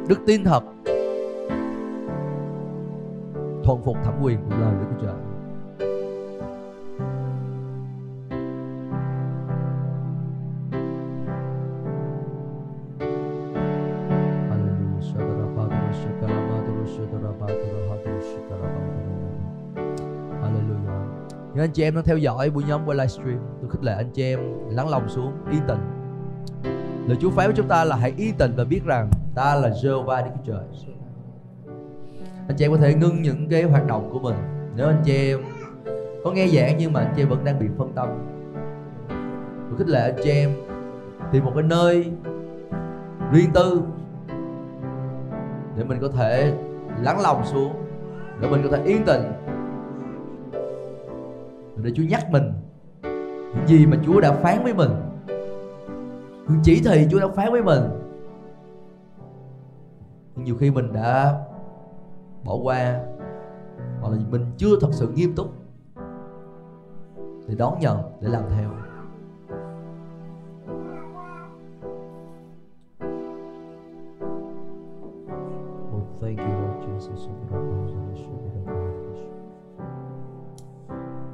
Đức 0.08 0.20
tin 0.26 0.44
thật 0.44 0.62
thuần 3.68 3.82
phục 3.84 3.96
thẩm 4.04 4.14
quyền 4.22 4.38
của 4.44 4.56
lời 4.56 4.74
Đức 4.80 4.86
Chúa 4.90 5.06
Trời. 5.06 5.14
Những 21.54 21.64
anh 21.64 21.70
chị 21.70 21.82
em 21.82 21.94
đang 21.94 22.04
theo 22.04 22.18
dõi 22.18 22.50
buổi 22.50 22.64
nhóm 22.68 22.80
qua 22.86 22.94
livestream 22.94 23.38
Tôi 23.60 23.70
khích 23.70 23.84
lệ 23.84 23.92
anh 23.92 24.10
chị 24.10 24.22
em 24.22 24.40
lắng 24.70 24.88
lòng 24.88 25.08
xuống 25.08 25.32
yên 25.50 25.60
tĩnh 25.68 25.78
Lời 27.06 27.16
Chúa 27.20 27.30
phán 27.30 27.46
với 27.46 27.56
chúng 27.56 27.68
ta 27.68 27.84
là 27.84 27.96
hãy 27.96 28.12
yên 28.16 28.34
tĩnh 28.34 28.52
và 28.56 28.64
biết 28.64 28.80
rằng 28.84 29.10
ta 29.34 29.54
là 29.54 29.68
Jehovah 29.68 30.24
Đức 30.24 30.30
Chúa 30.46 30.52
Trời. 30.52 30.64
Anh 32.48 32.56
chị 32.56 32.64
em 32.64 32.72
có 32.72 32.78
thể 32.78 32.94
ngưng 32.94 33.22
những 33.22 33.48
cái 33.48 33.62
hoạt 33.62 33.86
động 33.86 34.10
của 34.12 34.18
mình. 34.18 34.36
Nếu 34.76 34.86
anh 34.86 35.02
chị 35.04 35.32
em 35.32 35.38
có 36.24 36.32
nghe 36.32 36.46
giảng 36.46 36.76
nhưng 36.78 36.92
mà 36.92 37.00
anh 37.00 37.12
chị 37.16 37.22
em 37.22 37.28
vẫn 37.28 37.44
đang 37.44 37.58
bị 37.58 37.66
phân 37.78 37.92
tâm. 37.94 38.08
Tôi 39.68 39.78
khích 39.78 39.88
lệ 39.88 40.00
anh 40.00 40.20
chị 40.22 40.30
em 40.30 40.50
tìm 41.32 41.44
một 41.44 41.52
cái 41.54 41.62
nơi 41.62 42.12
riêng 43.32 43.50
tư 43.54 43.82
để 45.76 45.84
mình 45.84 45.98
có 46.00 46.08
thể 46.08 46.54
lắng 47.02 47.20
lòng 47.20 47.42
xuống, 47.44 47.72
để 48.40 48.48
mình 48.50 48.60
có 48.62 48.76
thể 48.76 48.84
yên 48.84 49.04
tĩnh, 49.04 49.22
để 51.76 51.90
Chúa 51.94 52.02
nhắc 52.02 52.30
mình 52.30 52.52
những 53.54 53.66
gì 53.66 53.86
mà 53.86 53.96
Chúa 54.06 54.20
đã 54.20 54.32
phán 54.32 54.62
với 54.62 54.74
mình. 54.74 54.90
Những 56.48 56.60
chỉ 56.62 56.82
thị 56.84 57.06
Chúa 57.10 57.20
đã 57.20 57.28
phán 57.28 57.52
với 57.52 57.62
mình. 57.62 57.82
Nhưng 60.36 60.44
nhiều 60.44 60.56
khi 60.60 60.70
mình 60.70 60.92
đã 60.92 61.34
bỏ 62.44 62.56
qua 62.62 63.00
hoặc 64.00 64.10
là 64.10 64.18
mình 64.30 64.44
chưa 64.56 64.80
thật 64.80 64.88
sự 64.92 65.08
nghiêm 65.14 65.34
túc 65.36 65.46
để 67.48 67.54
đón 67.54 67.78
nhận 67.80 67.96
để 68.20 68.28
làm 68.28 68.42
theo 68.56 68.70
Oh, 75.92 76.20
thank 76.20 76.38
you, 76.38 76.46
Lord 76.46 76.86
Jesus. 76.86 77.28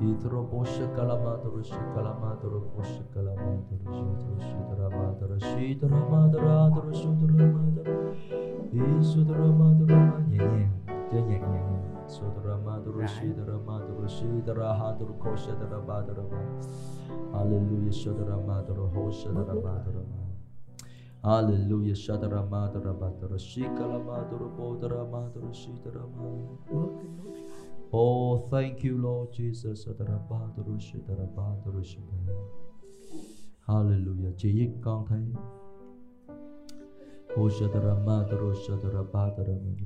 Idrobosha 0.01 0.87
kalamadoro 0.97 1.63
shikalamadoro 1.63 2.61
bosha 2.77 3.05
kalamadoro 3.15 4.21
madara 6.11 6.67
adro 6.67 6.93
shudra 6.93 7.47
madara 7.55 7.97
Isudra 8.73 9.47
madara 9.59 10.19
nhẹ 10.31 10.39
nhàng 10.39 10.74
chơi 11.15 11.23
nhạc 11.23 11.39
nhẹ 11.39 11.61
nhàng 11.61 11.95
Sudra 12.09 12.57
madara 12.65 13.07
shidra 13.07 13.59
madara 13.67 14.09
shidra 14.09 14.79
hadro 14.79 15.15
koshadra 15.19 15.79
madara 15.87 16.25
Hallelujah 17.33 17.93
shudra 17.93 18.37
madara 18.47 18.87
hoshadra 18.95 19.55
madara 19.65 20.03
Hallelujah 21.23 21.95
shadra 21.95 22.43
madara 22.51 22.93
madara 23.01 23.39
shikala 23.39 23.99
madara 24.09 24.49
bodara 24.59 25.05
madara 25.13 25.53
shidra 25.53 26.05
madara 26.17 27.15
Oh, 27.97 28.49
thank 28.51 28.83
you, 28.83 28.99
Lord 28.99 29.33
Jesus. 29.33 29.87
Hallelujah. 33.67 34.33
Chỉ 34.37 34.67
với 34.67 34.79
con 34.83 35.07
thấy. 35.09 35.64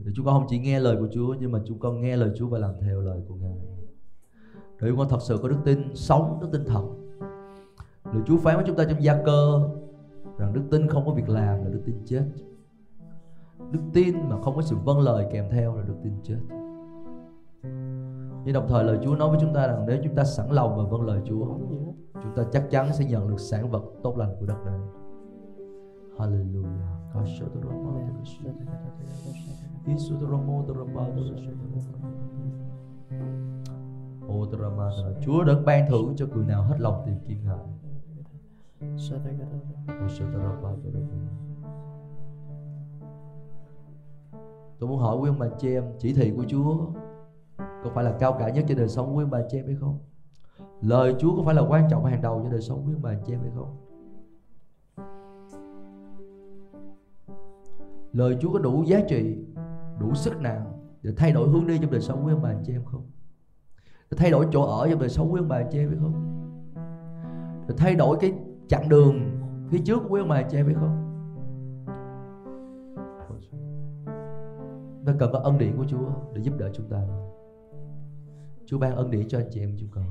Để 0.04 0.12
chúng 0.14 0.26
con 0.26 0.34
không 0.34 0.46
chỉ 0.48 0.58
nghe 0.58 0.80
lời 0.80 0.96
của 1.00 1.08
Chúa 1.12 1.34
nhưng 1.40 1.52
mà 1.52 1.60
chúng 1.66 1.78
con 1.78 2.00
nghe 2.00 2.16
lời 2.16 2.30
Chúa 2.36 2.48
và 2.48 2.58
làm 2.58 2.74
theo 2.80 3.00
lời 3.00 3.20
của 3.28 3.34
Ngài. 3.34 3.58
Để 4.80 4.88
chúng 4.88 4.98
con 4.98 5.08
thật 5.08 5.22
sự 5.22 5.38
có 5.42 5.48
đức 5.48 5.58
tin 5.64 5.94
sống, 5.94 6.38
đức 6.40 6.48
tin 6.52 6.64
thật. 6.66 6.82
Lời 8.04 8.22
Chúa 8.26 8.36
phán 8.38 8.56
với 8.56 8.64
chúng 8.66 8.76
ta 8.76 8.84
trong 8.84 9.02
gia 9.02 9.22
cơ 9.24 9.68
rằng 10.38 10.52
đức 10.52 10.62
tin 10.70 10.88
không 10.88 11.06
có 11.06 11.12
việc 11.12 11.28
làm 11.28 11.64
là 11.64 11.70
đức 11.70 11.82
tin 11.86 11.96
chết. 12.04 12.24
Đức 13.70 13.80
tin 13.92 14.14
mà 14.28 14.40
không 14.42 14.56
có 14.56 14.62
sự 14.62 14.76
vâng 14.84 15.00
lời 15.00 15.26
kèm 15.32 15.44
theo 15.50 15.76
là 15.76 15.82
đức 15.82 15.96
tin 16.02 16.12
chết. 16.22 16.38
Nhưng 18.44 18.54
đồng 18.54 18.68
thời 18.68 18.84
lời 18.84 18.98
Chúa 19.04 19.14
nói 19.14 19.28
với 19.28 19.38
chúng 19.40 19.54
ta 19.54 19.66
rằng 19.66 19.84
nếu 19.86 19.98
chúng 20.04 20.14
ta 20.14 20.24
sẵn 20.24 20.50
lòng 20.50 20.76
và 20.76 20.82
vâng 20.90 21.02
lời 21.02 21.20
Chúa 21.24 21.46
Chúng 22.22 22.34
ta 22.36 22.44
chắc 22.52 22.70
chắn 22.70 22.88
sẽ 22.92 23.04
nhận 23.04 23.28
được 23.28 23.40
sản 23.40 23.70
vật 23.70 23.82
tốt 24.02 24.16
lành 24.16 24.36
của 24.40 24.46
đất 24.46 24.56
này 24.66 24.78
Hallelujah. 26.18 26.98
Chúa 35.20 35.44
đã 35.44 35.54
ban 35.66 35.88
thưởng 35.88 36.14
cho 36.16 36.26
người 36.26 36.44
nào 36.44 36.62
hết 36.62 36.76
lòng 36.80 37.02
tìm 37.06 37.14
kiếm 37.26 37.38
Ngài 37.44 37.56
Tôi 44.78 44.88
muốn 44.88 44.98
hỏi 44.98 45.16
quý 45.16 45.28
ông 45.28 45.38
bà 45.38 45.48
chị 45.58 45.74
em, 45.74 45.84
Chỉ 45.98 46.12
thị 46.12 46.32
của 46.36 46.44
Chúa, 46.48 46.86
có 47.58 47.90
phải 47.94 48.04
là 48.04 48.16
cao 48.18 48.36
cả 48.38 48.48
nhất 48.48 48.64
cho 48.68 48.74
đời 48.74 48.88
sống 48.88 49.16
quý 49.16 49.24
ông 49.24 49.30
bà 49.30 49.40
chị 49.50 49.58
em 49.58 49.66
hay 49.66 49.76
không? 49.80 49.98
Lời 50.80 51.14
Chúa 51.18 51.36
có 51.36 51.42
phải 51.42 51.54
là 51.54 51.62
quan 51.68 51.88
trọng 51.90 52.04
hàng 52.04 52.22
đầu 52.22 52.40
cho 52.44 52.50
đời 52.50 52.60
sống 52.60 52.82
quý 52.86 52.92
ông 52.94 53.02
bà 53.02 53.14
chị 53.26 53.32
em 53.32 53.40
hay 53.40 53.50
không? 53.54 53.87
Lời 58.12 58.36
Chúa 58.40 58.52
có 58.52 58.58
đủ 58.58 58.84
giá 58.86 59.00
trị, 59.08 59.36
đủ 60.00 60.14
sức 60.14 60.40
nào 60.40 60.80
để 61.02 61.12
thay 61.16 61.32
đổi 61.32 61.48
hướng 61.48 61.66
đi 61.66 61.78
trong 61.78 61.90
đời 61.90 62.00
sống 62.00 62.24
của 62.24 62.30
ông 62.30 62.42
bà 62.42 62.54
chị 62.64 62.72
em 62.72 62.84
không? 62.84 63.10
Để 64.10 64.16
thay 64.16 64.30
đổi 64.30 64.46
chỗ 64.50 64.62
ở 64.62 64.88
trong 64.90 65.00
đời 65.00 65.08
sống 65.08 65.30
của 65.30 65.36
ông 65.36 65.48
bà 65.48 65.62
chị 65.62 65.78
em 65.78 65.88
phải 65.88 65.98
không? 66.00 66.14
Để 67.68 67.74
thay 67.78 67.94
đổi 67.94 68.16
cái 68.20 68.32
chặng 68.68 68.88
đường 68.88 69.40
phía 69.68 69.78
trước 69.78 70.02
của 70.08 70.16
ông 70.16 70.28
bà 70.28 70.42
chị 70.42 70.56
em 70.56 70.66
phải 70.66 70.74
không? 70.74 71.04
Ta 75.06 75.14
cần 75.18 75.32
có 75.32 75.38
ân 75.38 75.58
điển 75.58 75.76
của 75.76 75.84
Chúa 75.88 76.08
để 76.34 76.42
giúp 76.42 76.54
đỡ 76.58 76.70
chúng 76.74 76.88
ta. 76.88 77.02
Chúa 78.66 78.78
ban 78.78 78.96
ân 78.96 79.10
điển 79.10 79.28
cho 79.28 79.38
anh 79.38 79.48
chị 79.50 79.60
em 79.60 79.76
chúng 79.78 79.88
con. 79.90 80.04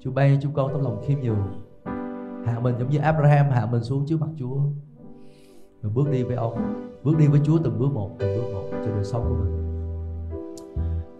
Chúa 0.00 0.12
ban 0.12 0.34
cho 0.34 0.40
chúng 0.42 0.52
con 0.52 0.72
tấm 0.72 0.82
lòng 0.82 1.02
khiêm 1.06 1.20
nhường. 1.20 1.66
Hạ 2.44 2.60
mình 2.62 2.74
giống 2.78 2.90
như 2.90 2.98
Abraham 2.98 3.50
hạ 3.50 3.66
mình 3.66 3.82
xuống 3.82 4.06
trước 4.06 4.20
mặt 4.20 4.28
Chúa. 4.38 4.60
Và 5.86 5.92
bước 5.94 6.10
đi 6.10 6.22
với 6.22 6.36
ông, 6.36 6.88
Bước 7.04 7.16
đi 7.18 7.26
với 7.26 7.40
Chúa 7.44 7.58
từng 7.64 7.78
bước 7.78 7.92
một, 7.92 8.10
Từng 8.18 8.36
bước 8.36 8.52
một 8.52 8.62
cho 8.70 8.90
đời 8.94 9.04
sống 9.04 9.22
của 9.28 9.34
mình. 9.34 9.52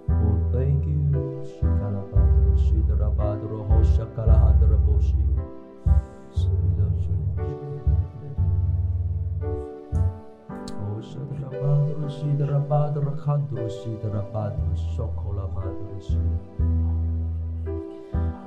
Oh 0.09 0.55
thank 0.55 0.85
you. 0.85 0.93
Shikalabadro 1.45 2.53
Shidarabadro 2.65 3.59
Hoshakalahandaraboshi 3.71 5.17
Shidarabadro 11.09 12.09
Shidarabadro 12.17 13.11
Khandro 13.23 13.65
Shidarabadro 13.69 14.75
Shokolamadro 14.97 15.97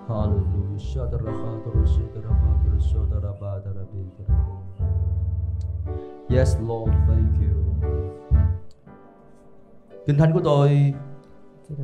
Hallelujah. 0.07 0.79
Shadarabadro 0.79 1.81
Shidarabadro 1.93 2.77
Shodarabadro 2.89 4.48
Yes, 6.29 6.57
Lord, 6.61 6.91
thank 7.07 7.41
you. 7.41 7.49
Kinh 10.07 10.17
thánh 10.17 10.33
của 10.33 10.41
tôi 10.43 10.93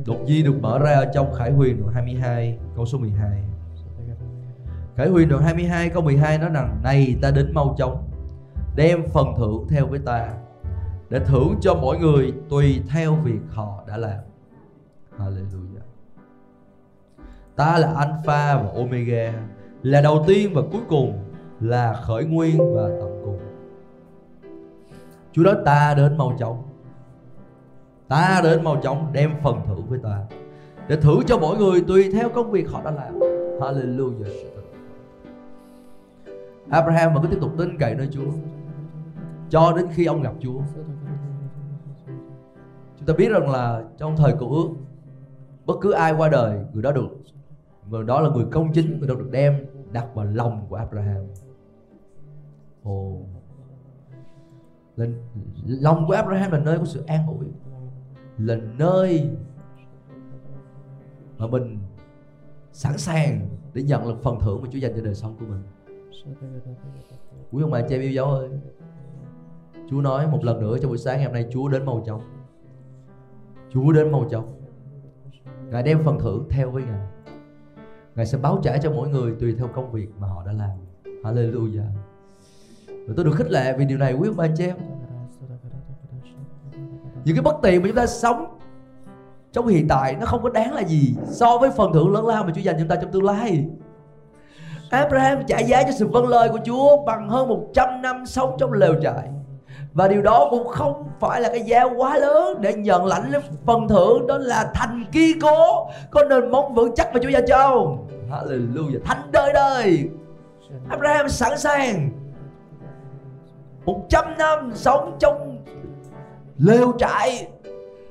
đột 0.06 0.18
nhiên 0.24 0.44
được 0.44 0.54
mở 0.60 0.78
ra 0.78 1.04
trong 1.14 1.34
Khải 1.34 1.52
Huyền 1.52 1.80
đoạn 1.80 1.94
22 1.94 2.58
câu 2.76 2.86
số 2.86 2.98
12 2.98 3.42
Khải 4.96 5.08
Huyền 5.08 5.28
đoạn 5.28 5.42
22 5.42 5.88
câu 5.88 6.02
12 6.02 6.38
nói 6.38 6.50
rằng, 6.54 6.80
Này, 6.82 7.16
ta 7.22 7.30
đến 7.30 7.54
mau 7.54 7.74
chóng, 7.78 8.10
Đem 8.76 9.08
phần 9.08 9.26
thưởng 9.36 9.66
theo 9.68 9.86
với 9.86 9.98
ta, 9.98 10.28
Để 11.10 11.20
thưởng 11.20 11.54
cho 11.60 11.74
mỗi 11.74 11.98
người 11.98 12.32
Tùy 12.48 12.82
theo 12.90 13.14
việc 13.14 13.40
họ 13.48 13.84
đã 13.88 13.96
làm. 13.96 14.20
Hallelujah. 15.18 15.86
Ta 17.56 17.78
là 17.78 17.92
Alpha 17.94 18.62
và 18.62 18.70
Omega, 18.74 19.32
Là 19.82 20.00
đầu 20.00 20.24
tiên 20.26 20.50
và 20.54 20.62
cuối 20.72 20.82
cùng, 20.88 21.18
Là 21.60 21.92
khởi 21.92 22.24
nguyên 22.24 22.74
và 22.74 22.88
tận 23.00 23.22
cùng. 23.24 23.45
Chúa 25.36 25.42
nói, 25.42 25.56
ta 25.64 25.94
đến 25.96 26.18
mau 26.18 26.36
chóng. 26.38 26.62
Ta 28.08 28.40
đến 28.44 28.64
mau 28.64 28.80
chóng 28.82 29.10
đem 29.12 29.30
phần 29.42 29.60
thưởng 29.66 29.86
với 29.88 29.98
ta, 30.02 30.24
Để 30.88 30.96
thử 30.96 31.16
cho 31.26 31.38
mỗi 31.38 31.58
người 31.58 31.84
tùy 31.88 32.10
theo 32.12 32.28
công 32.28 32.50
việc 32.50 32.70
họ 32.70 32.82
đã 32.84 32.90
làm. 32.90 33.14
Hallelujah. 33.60 34.46
Abraham 36.70 37.14
vẫn 37.14 37.22
cứ 37.22 37.28
tiếp 37.28 37.38
tục 37.40 37.50
tin 37.58 37.78
cậy 37.78 37.94
nơi 37.94 38.08
Chúa, 38.12 38.30
Cho 39.50 39.72
đến 39.76 39.86
khi 39.90 40.06
ông 40.06 40.22
gặp 40.22 40.32
Chúa. 40.40 40.60
Chúng 42.98 43.06
ta 43.06 43.14
biết 43.18 43.28
rằng 43.28 43.50
là 43.50 43.84
trong 43.98 44.16
thời 44.16 44.32
cựu 44.32 44.54
ước, 44.54 44.68
Bất 45.66 45.76
cứ 45.80 45.92
ai 45.92 46.12
qua 46.12 46.28
đời, 46.28 46.64
Người 46.72 46.82
đó 46.82 46.92
được, 46.92 47.08
Người 47.90 48.04
đó 48.04 48.20
là 48.20 48.30
người 48.30 48.44
công 48.52 48.72
chính, 48.72 48.98
Người 48.98 49.08
đó 49.08 49.14
được 49.14 49.28
đem 49.30 49.66
đặt 49.92 50.06
vào 50.14 50.24
lòng 50.24 50.66
của 50.68 50.76
Abraham. 50.76 51.26
Ồ 52.82 53.16
là 54.96 55.06
lòng 55.66 56.04
của 56.06 56.12
Abraham 56.12 56.50
là 56.50 56.58
nơi 56.58 56.78
của 56.78 56.84
sự 56.84 57.04
an 57.06 57.26
ủi, 57.26 57.46
là 58.38 58.56
nơi 58.78 59.30
mà 61.38 61.46
mình 61.46 61.78
sẵn 62.72 62.98
sàng 62.98 63.48
để 63.74 63.82
nhận 63.82 64.04
được 64.04 64.22
phần 64.22 64.40
thưởng 64.40 64.62
mà 64.62 64.68
Chúa 64.72 64.78
dành 64.78 64.92
cho 64.96 65.02
đời 65.02 65.14
sống 65.14 65.36
của 65.40 65.46
mình. 65.46 65.62
Quý 67.50 67.62
ông 67.62 67.70
bà 67.70 67.80
cha 67.80 67.96
yêu 67.96 68.10
dấu 68.10 68.26
ơi. 68.26 68.50
Chúa 69.90 70.00
nói 70.00 70.26
một 70.26 70.44
lần 70.44 70.60
nữa 70.60 70.78
trong 70.78 70.88
buổi 70.88 70.98
sáng 70.98 71.16
ngày 71.16 71.24
hôm 71.24 71.34
nay, 71.34 71.46
Chúa 71.50 71.68
đến 71.68 71.86
màu 71.86 72.02
trống 72.06 72.22
Chúa 73.70 73.92
đến 73.92 74.12
màu 74.12 74.24
trống 74.30 74.60
Ngài 75.70 75.82
đem 75.82 76.04
phần 76.04 76.18
thưởng 76.18 76.46
theo 76.50 76.70
với 76.70 76.82
Ngài. 76.82 77.06
Ngài 78.14 78.26
sẽ 78.26 78.38
báo 78.38 78.60
trả 78.62 78.78
cho 78.78 78.90
mỗi 78.92 79.08
người 79.08 79.34
tùy 79.40 79.54
theo 79.58 79.68
công 79.68 79.92
việc 79.92 80.08
mà 80.18 80.28
họ 80.28 80.44
đã 80.46 80.52
làm. 80.52 80.78
Hallelujah. 81.22 81.90
Và 83.06 83.14
tôi 83.16 83.24
được 83.24 83.34
khích 83.36 83.50
lệ 83.50 83.74
vì 83.78 83.84
điều 83.84 83.98
này 83.98 84.12
quý 84.12 84.28
ông 84.28 84.36
bà 84.36 84.46
chị 84.56 84.64
em 84.66 84.76
Những 87.24 87.36
cái 87.36 87.42
bất 87.42 87.56
tiện 87.62 87.82
mà 87.82 87.88
chúng 87.88 87.96
ta 87.96 88.06
sống 88.06 88.58
trong 89.52 89.66
hiện 89.66 89.88
tại 89.88 90.16
nó 90.20 90.26
không 90.26 90.42
có 90.42 90.48
đáng 90.48 90.74
là 90.74 90.80
gì 90.80 91.14
so 91.26 91.58
với 91.58 91.70
phần 91.70 91.92
thưởng 91.92 92.12
lớn 92.12 92.26
lao 92.26 92.44
mà 92.44 92.52
Chúa 92.54 92.60
dành 92.60 92.74
cho 92.74 92.78
chúng 92.78 92.88
ta 92.88 92.96
trong 92.96 93.12
tương 93.12 93.24
lai. 93.24 93.66
Abraham 94.90 95.38
trả 95.46 95.58
giá 95.58 95.82
cho 95.82 95.90
sự 95.92 96.06
vâng 96.06 96.28
lời 96.28 96.48
của 96.48 96.58
Chúa 96.64 97.04
bằng 97.04 97.28
hơn 97.28 97.48
100 97.48 98.02
năm 98.02 98.26
sống 98.26 98.56
trong 98.58 98.72
lều 98.72 98.94
trại. 99.02 99.28
Và 99.92 100.08
điều 100.08 100.22
đó 100.22 100.46
cũng 100.50 100.68
không 100.68 101.08
phải 101.20 101.40
là 101.40 101.48
cái 101.48 101.60
giá 101.60 101.84
quá 101.84 102.18
lớn 102.18 102.58
để 102.60 102.74
nhận 102.74 103.06
lãnh 103.06 103.32
phần 103.66 103.88
thưởng 103.88 104.26
đó 104.26 104.38
là 104.38 104.70
thành 104.74 105.04
kiên 105.12 105.40
cố 105.40 105.88
có 106.10 106.24
nền 106.24 106.50
móng 106.50 106.74
vững 106.74 106.94
chắc 106.94 107.14
mà 107.14 107.20
Chúa 107.22 107.28
gia 107.28 107.40
cho. 107.40 107.96
Hallelujah, 108.30 108.98
thành 109.04 109.28
đời 109.32 109.52
đời. 109.52 110.08
Abraham 110.88 111.28
sẵn 111.28 111.58
sàng 111.58 112.10
100 113.86 114.24
năm 114.38 114.70
sống 114.74 115.16
trong 115.18 115.64
lều 116.58 116.92
trại. 116.98 117.48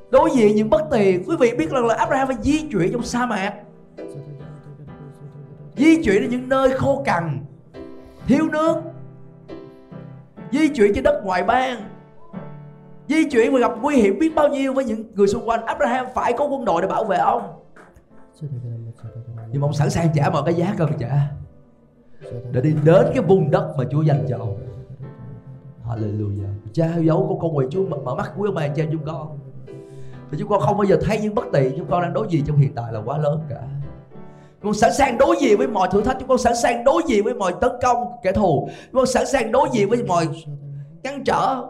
Đối 0.09 0.29
diện 0.35 0.55
những 0.55 0.69
bất 0.69 0.81
tiện 0.91 1.23
quý 1.27 1.35
vị 1.39 1.51
biết 1.57 1.69
rằng 1.69 1.85
là 1.85 1.95
Abraham 1.95 2.27
phải 2.27 2.37
di 2.41 2.69
chuyển 2.71 2.91
trong 2.91 3.03
sa 3.03 3.25
mạc. 3.25 3.53
Di 5.75 6.03
chuyển 6.03 6.21
đến 6.21 6.29
những 6.29 6.49
nơi 6.49 6.69
khô 6.69 7.01
cằn, 7.05 7.45
thiếu 8.27 8.49
nước. 8.51 8.75
Di 10.51 10.69
chuyển 10.69 10.93
trên 10.95 11.03
đất 11.03 11.21
ngoại 11.23 11.43
bang. 11.43 11.89
Di 13.07 13.29
chuyển 13.29 13.53
và 13.53 13.59
gặp 13.59 13.71
nguy 13.81 13.95
hiểm 13.95 14.19
biết 14.19 14.35
bao 14.35 14.47
nhiêu 14.47 14.73
với 14.73 14.85
những 14.85 15.03
người 15.15 15.27
xung 15.27 15.49
quanh. 15.49 15.65
Abraham 15.65 16.05
phải 16.15 16.33
có 16.37 16.45
quân 16.45 16.65
đội 16.65 16.81
để 16.81 16.87
bảo 16.87 17.03
vệ 17.03 17.17
ông. 17.17 17.61
Nhưng 19.51 19.61
mà 19.61 19.67
ông 19.67 19.73
sẵn 19.73 19.89
sàng 19.89 20.07
trả 20.15 20.29
mọi 20.29 20.43
cái 20.45 20.53
giá 20.53 20.75
cần 20.77 20.91
trả, 20.99 21.11
để 22.51 22.61
đi 22.61 22.75
đến 22.83 23.05
cái 23.13 23.23
vùng 23.23 23.51
đất 23.51 23.73
mà 23.77 23.83
Chúa 23.91 24.01
dành 24.01 24.25
cho 24.29 24.37
ông. 24.37 24.57
Hallelujah. 25.87 26.49
Cha 26.73 26.97
dấu 26.97 27.25
của 27.29 27.37
con 27.39 27.53
nguyện 27.53 27.69
Chúa 27.71 27.87
mở, 27.87 27.97
mở 27.97 28.15
mắt 28.15 28.33
quý 28.37 28.47
ông 28.47 28.55
bà 28.55 28.67
cha 28.67 28.83
chúng 28.91 29.03
con. 29.05 29.39
Thì 30.31 30.37
chúng 30.39 30.49
con 30.49 30.61
không 30.61 30.77
bao 30.77 30.85
giờ 30.85 30.97
thấy 31.01 31.19
những 31.19 31.35
bất 31.35 31.45
tiện 31.53 31.73
chúng 31.77 31.87
con 31.89 32.01
đang 32.01 32.13
đối 32.13 32.27
diện 32.29 32.45
trong 32.45 32.57
hiện 32.57 32.73
tại 32.75 32.93
là 32.93 33.01
quá 33.05 33.17
lớn 33.17 33.39
cả. 33.49 33.61
Chúng 34.61 34.71
con 34.71 34.73
sẵn 34.73 34.93
sàng 34.93 35.17
đối 35.17 35.35
diện 35.41 35.57
với 35.57 35.67
mọi 35.67 35.89
thử 35.91 36.01
thách 36.01 36.17
chúng 36.19 36.27
con 36.27 36.37
sẵn 36.37 36.55
sàng 36.55 36.83
đối 36.83 37.01
diện 37.07 37.23
với 37.23 37.33
mọi 37.33 37.53
tấn 37.61 37.71
công 37.81 37.97
kẻ 38.23 38.31
thù. 38.31 38.69
Chúng 38.91 38.99
con 38.99 39.05
sẵn 39.05 39.27
sàng 39.27 39.51
đối 39.51 39.69
diện 39.73 39.89
với 39.89 40.03
mọi 40.03 40.27
ngăn 41.03 41.23
trở. 41.23 41.63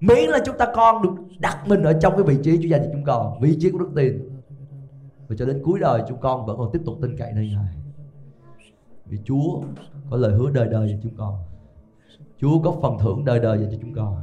Miễn 0.00 0.28
là 0.28 0.38
chúng 0.44 0.58
ta 0.58 0.66
con 0.74 1.02
được 1.02 1.10
đặt 1.38 1.68
mình 1.68 1.82
ở 1.82 1.92
trong 1.92 2.12
cái 2.12 2.22
vị 2.22 2.38
trí 2.42 2.56
Chúa 2.56 2.68
dành 2.68 2.82
cho 2.84 2.90
chúng 2.92 3.04
con 3.04 3.40
vị 3.40 3.56
trí 3.60 3.70
của 3.70 3.78
đức 3.78 3.90
tin. 3.96 4.28
Và 5.28 5.36
cho 5.38 5.44
đến 5.44 5.62
cuối 5.64 5.80
đời 5.80 6.02
chúng 6.08 6.20
con 6.20 6.46
vẫn 6.46 6.58
còn 6.58 6.70
tiếp 6.72 6.80
tục 6.84 6.94
tin 7.02 7.16
cậy 7.18 7.32
nơi 7.32 7.48
Ngài. 7.48 7.74
Vì 9.06 9.18
Chúa 9.24 9.60
có 10.10 10.16
lời 10.16 10.32
hứa 10.32 10.50
đời 10.50 10.68
đời 10.68 10.88
cho 10.90 10.98
chúng 11.02 11.16
con. 11.16 11.34
Chúa 12.42 12.58
có 12.62 12.74
phần 12.82 12.98
thưởng 12.98 13.24
đời 13.24 13.40
đời 13.40 13.58
dành 13.58 13.70
cho 13.70 13.76
chúng 13.80 13.94
con 13.94 14.16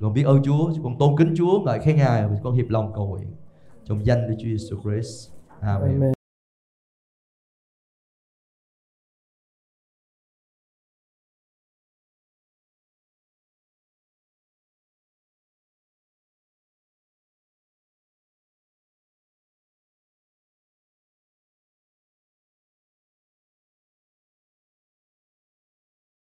con 0.00 0.12
biết 0.12 0.22
ơn 0.22 0.42
Chúa, 0.42 0.70
con 0.82 0.98
tôn 0.98 1.16
kính 1.18 1.34
Chúa, 1.36 1.60
ngợi 1.60 1.78
khen 1.78 1.96
Ngài 1.96 2.28
và 2.28 2.36
con 2.42 2.54
hiệp 2.54 2.68
lòng 2.68 2.92
cầu 2.94 3.06
nguyện 3.06 3.36
trong 3.84 4.06
danh 4.06 4.28
Đức 4.28 4.34
Chúa 4.38 4.48
Jesus 4.48 4.80
Christ. 4.82 5.30
Amen. 5.60 5.92
Amen. 5.92 6.13